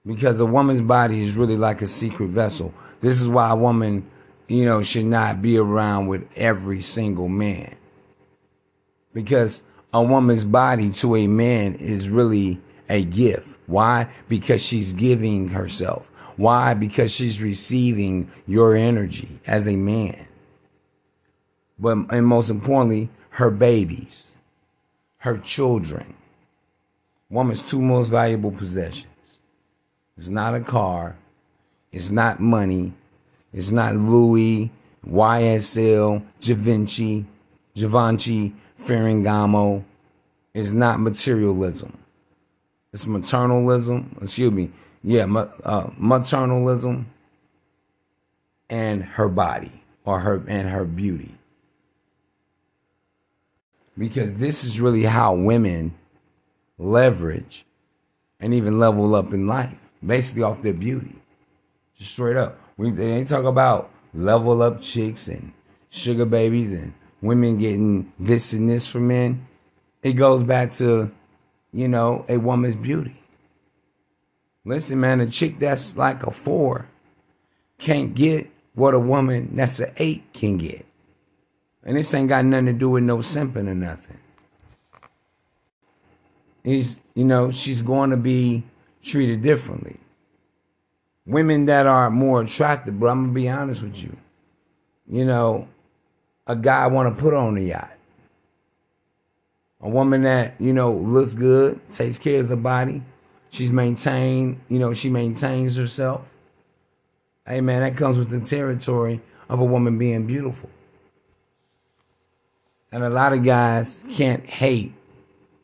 Because 0.06 0.40
a 0.40 0.46
woman's 0.46 0.80
body 0.80 1.22
is 1.22 1.36
really 1.36 1.58
like 1.58 1.82
a 1.82 1.88
secret 1.88 2.30
vessel. 2.30 2.74
This 3.02 3.20
is 3.20 3.28
why 3.28 3.50
a 3.50 3.56
woman, 3.56 4.10
you 4.48 4.64
know, 4.64 4.82
should 4.82 5.06
not 5.06 5.42
be 5.42 5.58
around 5.58 6.08
with 6.08 6.26
every 6.38 6.80
single 6.80 7.28
man. 7.28 7.76
Because 9.14 9.62
a 9.94 10.02
woman's 10.02 10.46
body 10.46 10.90
to 10.92 11.16
a 11.16 11.28
man 11.28 11.76
is 11.76 12.10
really 12.10 12.60
a 12.90 13.04
gift. 13.04 13.58
Why? 13.68 14.08
Because 14.28 14.64
she's 14.64 14.94
giving 14.94 15.50
herself. 15.50 16.10
Why? 16.38 16.74
Because 16.74 17.14
she's 17.14 17.42
receiving 17.42 18.32
your 18.48 18.76
energy 18.76 19.40
as 19.46 19.68
a 19.68 19.76
man. 19.76 20.28
But 21.78 21.98
and 22.10 22.26
most 22.26 22.50
importantly, 22.50 23.10
her 23.32 23.50
babies, 23.50 24.38
her 25.18 25.38
children. 25.38 26.16
Woman's 27.30 27.62
two 27.62 27.82
most 27.82 28.10
valuable 28.10 28.52
possessions. 28.52 29.40
It's 30.18 30.30
not 30.30 30.54
a 30.54 30.60
car. 30.60 31.16
It's 31.92 32.12
not 32.12 32.40
money. 32.40 32.94
It's 33.54 33.72
not 33.72 33.96
Louis, 33.96 34.72
YSL, 35.08 36.24
Givenchy, 36.40 37.26
Givenchy, 37.74 38.54
Ferragamo. 38.82 39.84
is 40.54 40.74
not 40.74 41.00
materialism. 41.00 41.98
It's 42.94 43.06
maternalism. 43.06 44.22
Excuse 44.22 44.52
me 44.52 44.72
yeah, 45.04 45.24
uh, 45.24 45.88
maternalism 46.00 47.06
and 48.70 49.04
her 49.04 49.28
body 49.28 49.72
or 50.06 50.20
her 50.20 50.44
and 50.48 50.70
her 50.70 50.86
beauty. 50.86 51.36
Because 53.98 54.36
this 54.36 54.64
is 54.64 54.80
really 54.80 55.04
how 55.04 55.34
women 55.34 55.94
leverage 56.78 57.66
and 58.40 58.54
even 58.54 58.80
level 58.80 59.14
up 59.16 59.34
in 59.34 59.48
life, 59.48 59.78
basically 60.06 60.44
off 60.44 60.62
their 60.62 60.74
beauty. 60.74 61.16
Just 61.96 62.12
straight 62.12 62.38
up. 62.38 62.60
We 62.78 62.92
they 62.92 63.12
ain't 63.12 63.30
talk 63.30 63.44
about 63.44 63.90
level 64.14 64.62
up 64.62 64.82
chicks 64.82 65.28
and 65.28 65.52
sugar 65.90 66.26
babies 66.26 66.72
and 66.72 66.94
women 67.22 67.58
getting 67.58 68.12
this 68.20 68.54
and 68.54 68.70
this 68.70 68.88
from 68.88 69.08
men. 69.08 69.48
It 70.04 70.14
goes 70.14 70.44
back 70.44 70.72
to, 70.74 71.12
you 71.72 71.88
know, 71.88 72.26
a 72.28 72.38
woman's 72.38 72.76
beauty. 72.76 73.22
Listen, 74.66 75.00
man, 75.00 75.22
a 75.22 75.28
chick 75.28 75.60
that's 75.60 75.98
like 75.98 76.24
a 76.24 76.32
four 76.32 76.88
can't 77.78 78.14
get 78.14 78.50
what 78.74 78.94
a 78.94 79.00
woman 79.00 79.52
that's 79.56 79.80
an 79.80 79.92
eight 79.98 80.32
can 80.34 80.58
get. 80.58 80.86
And 81.84 81.98
this 81.98 82.14
ain't 82.14 82.30
got 82.30 82.46
nothing 82.46 82.68
to 82.68 82.74
do 82.74 82.92
with 82.92 83.04
no 83.04 83.18
simping 83.18 83.68
or 83.68 83.74
nothing. 83.74 84.20
He's, 86.64 87.02
you 87.16 87.26
know, 87.26 87.50
she's 87.52 87.82
going 87.82 88.12
to 88.12 88.18
be 88.18 88.64
treated 89.04 89.42
differently. 89.42 89.98
Women 91.26 91.66
that 91.66 91.88
are 91.88 92.10
more 92.12 92.42
attractive, 92.42 93.00
but 93.00 93.08
I'm 93.08 93.24
gonna 93.24 93.34
be 93.34 93.50
honest 93.50 93.84
with 93.84 94.02
you. 94.02 94.16
You 95.10 95.26
know, 95.26 95.68
a 96.48 96.56
guy 96.56 96.88
want 96.88 97.16
to 97.16 97.22
put 97.22 97.34
on 97.34 97.56
the 97.56 97.64
yacht. 97.64 97.92
A 99.82 99.90
woman 99.90 100.24
that, 100.24 100.54
you 100.60 100.74
know, 100.74 100.94
looks 100.94 101.34
good, 101.34 101.80
takes 101.92 102.20
care 102.20 102.40
of 102.40 102.50
her 102.50 102.56
body, 102.56 103.02
She's 103.52 103.70
maintained, 103.70 104.62
you 104.70 104.80
know, 104.80 104.94
she 104.94 105.10
maintains 105.10 105.76
herself. 105.76 106.22
Hey 107.46 107.60
man, 107.60 107.82
that 107.82 107.98
comes 107.98 108.18
with 108.18 108.30
the 108.30 108.40
territory 108.40 109.20
of 109.50 109.60
a 109.60 109.66
woman 109.66 109.98
being 109.98 110.26
beautiful. 110.26 110.70
And 112.94 113.04
a 113.04 113.10
lot 113.10 113.34
of 113.34 113.44
guys 113.44 114.06
can't 114.10 114.46
hate 114.46 114.94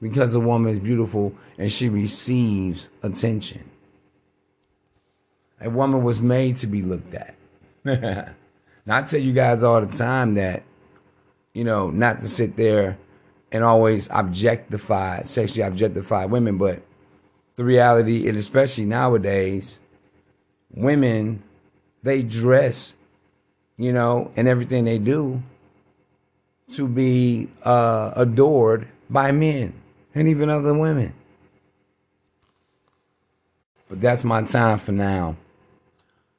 because 0.01 0.35
a 0.35 0.39
woman 0.39 0.73
is 0.73 0.79
beautiful 0.79 1.33
and 1.57 1.71
she 1.71 1.87
receives 1.87 2.89
attention. 3.03 3.63
A 5.61 5.69
woman 5.69 6.03
was 6.03 6.21
made 6.21 6.57
to 6.57 6.67
be 6.67 6.81
looked 6.81 7.15
at. 7.15 7.35
I 8.93 9.01
tell 9.01 9.19
you 9.19 9.33
guys 9.33 9.63
all 9.63 9.81
the 9.81 9.95
time 9.95 10.35
that, 10.35 10.63
you 11.53 11.63
know, 11.63 11.89
not 11.89 12.21
to 12.21 12.27
sit 12.27 12.55
there 12.55 12.97
and 13.51 13.63
always 13.63 14.09
objectify, 14.11 15.21
sexually 15.23 15.67
objectify 15.67 16.25
women, 16.25 16.57
but 16.57 16.81
the 17.55 17.63
reality, 17.63 18.25
is, 18.25 18.37
especially 18.37 18.85
nowadays, 18.85 19.81
women, 20.69 21.43
they 22.03 22.21
dress, 22.21 22.95
you 23.77 23.91
know, 23.91 24.31
and 24.35 24.47
everything 24.47 24.85
they 24.85 24.99
do 24.99 25.41
to 26.73 26.87
be 26.87 27.49
uh, 27.63 28.11
adored 28.15 28.87
by 29.09 29.31
men 29.31 29.73
and 30.13 30.27
even 30.27 30.49
other 30.49 30.73
women. 30.73 31.13
But 33.89 34.01
that's 34.01 34.23
my 34.23 34.43
time 34.43 34.79
for 34.79 34.91
now. 34.91 35.37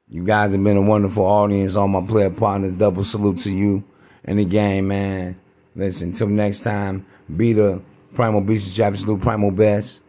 You 0.09 0.23
guys 0.23 0.53
have 0.53 0.63
been 0.63 0.77
a 0.77 0.81
wonderful 0.81 1.25
audience. 1.25 1.75
All 1.75 1.87
my 1.87 2.05
player 2.05 2.29
partners, 2.29 2.73
double 2.73 3.03
salute 3.03 3.39
to 3.41 3.51
you 3.51 3.83
in 4.23 4.37
the 4.37 4.45
game, 4.45 4.87
man. 4.87 5.39
Listen, 5.75 6.09
until 6.09 6.27
next 6.27 6.61
time, 6.61 7.05
be 7.35 7.53
the 7.53 7.81
Primal 8.15 8.41
Beast, 8.41 8.79
absolute 8.79 9.21
Primal 9.21 9.51
Beast 9.51 10.01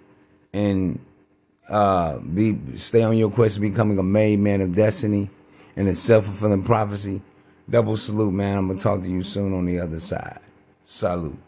and 0.52 0.98
uh, 1.68 2.18
be 2.18 2.58
stay 2.76 3.02
on 3.02 3.16
your 3.16 3.30
quest 3.30 3.56
of 3.56 3.62
becoming 3.62 3.98
a 3.98 4.02
made 4.02 4.38
man 4.38 4.60
of 4.60 4.74
destiny 4.74 5.30
and 5.76 5.88
a 5.88 5.94
self-fulfilling 5.94 6.64
prophecy. 6.64 7.22
Double 7.68 7.96
salute, 7.96 8.32
man. 8.32 8.58
I'm 8.58 8.68
gonna 8.68 8.80
talk 8.80 9.02
to 9.02 9.08
you 9.08 9.22
soon 9.22 9.54
on 9.54 9.64
the 9.66 9.78
other 9.78 10.00
side. 10.00 10.40
Salute. 10.82 11.38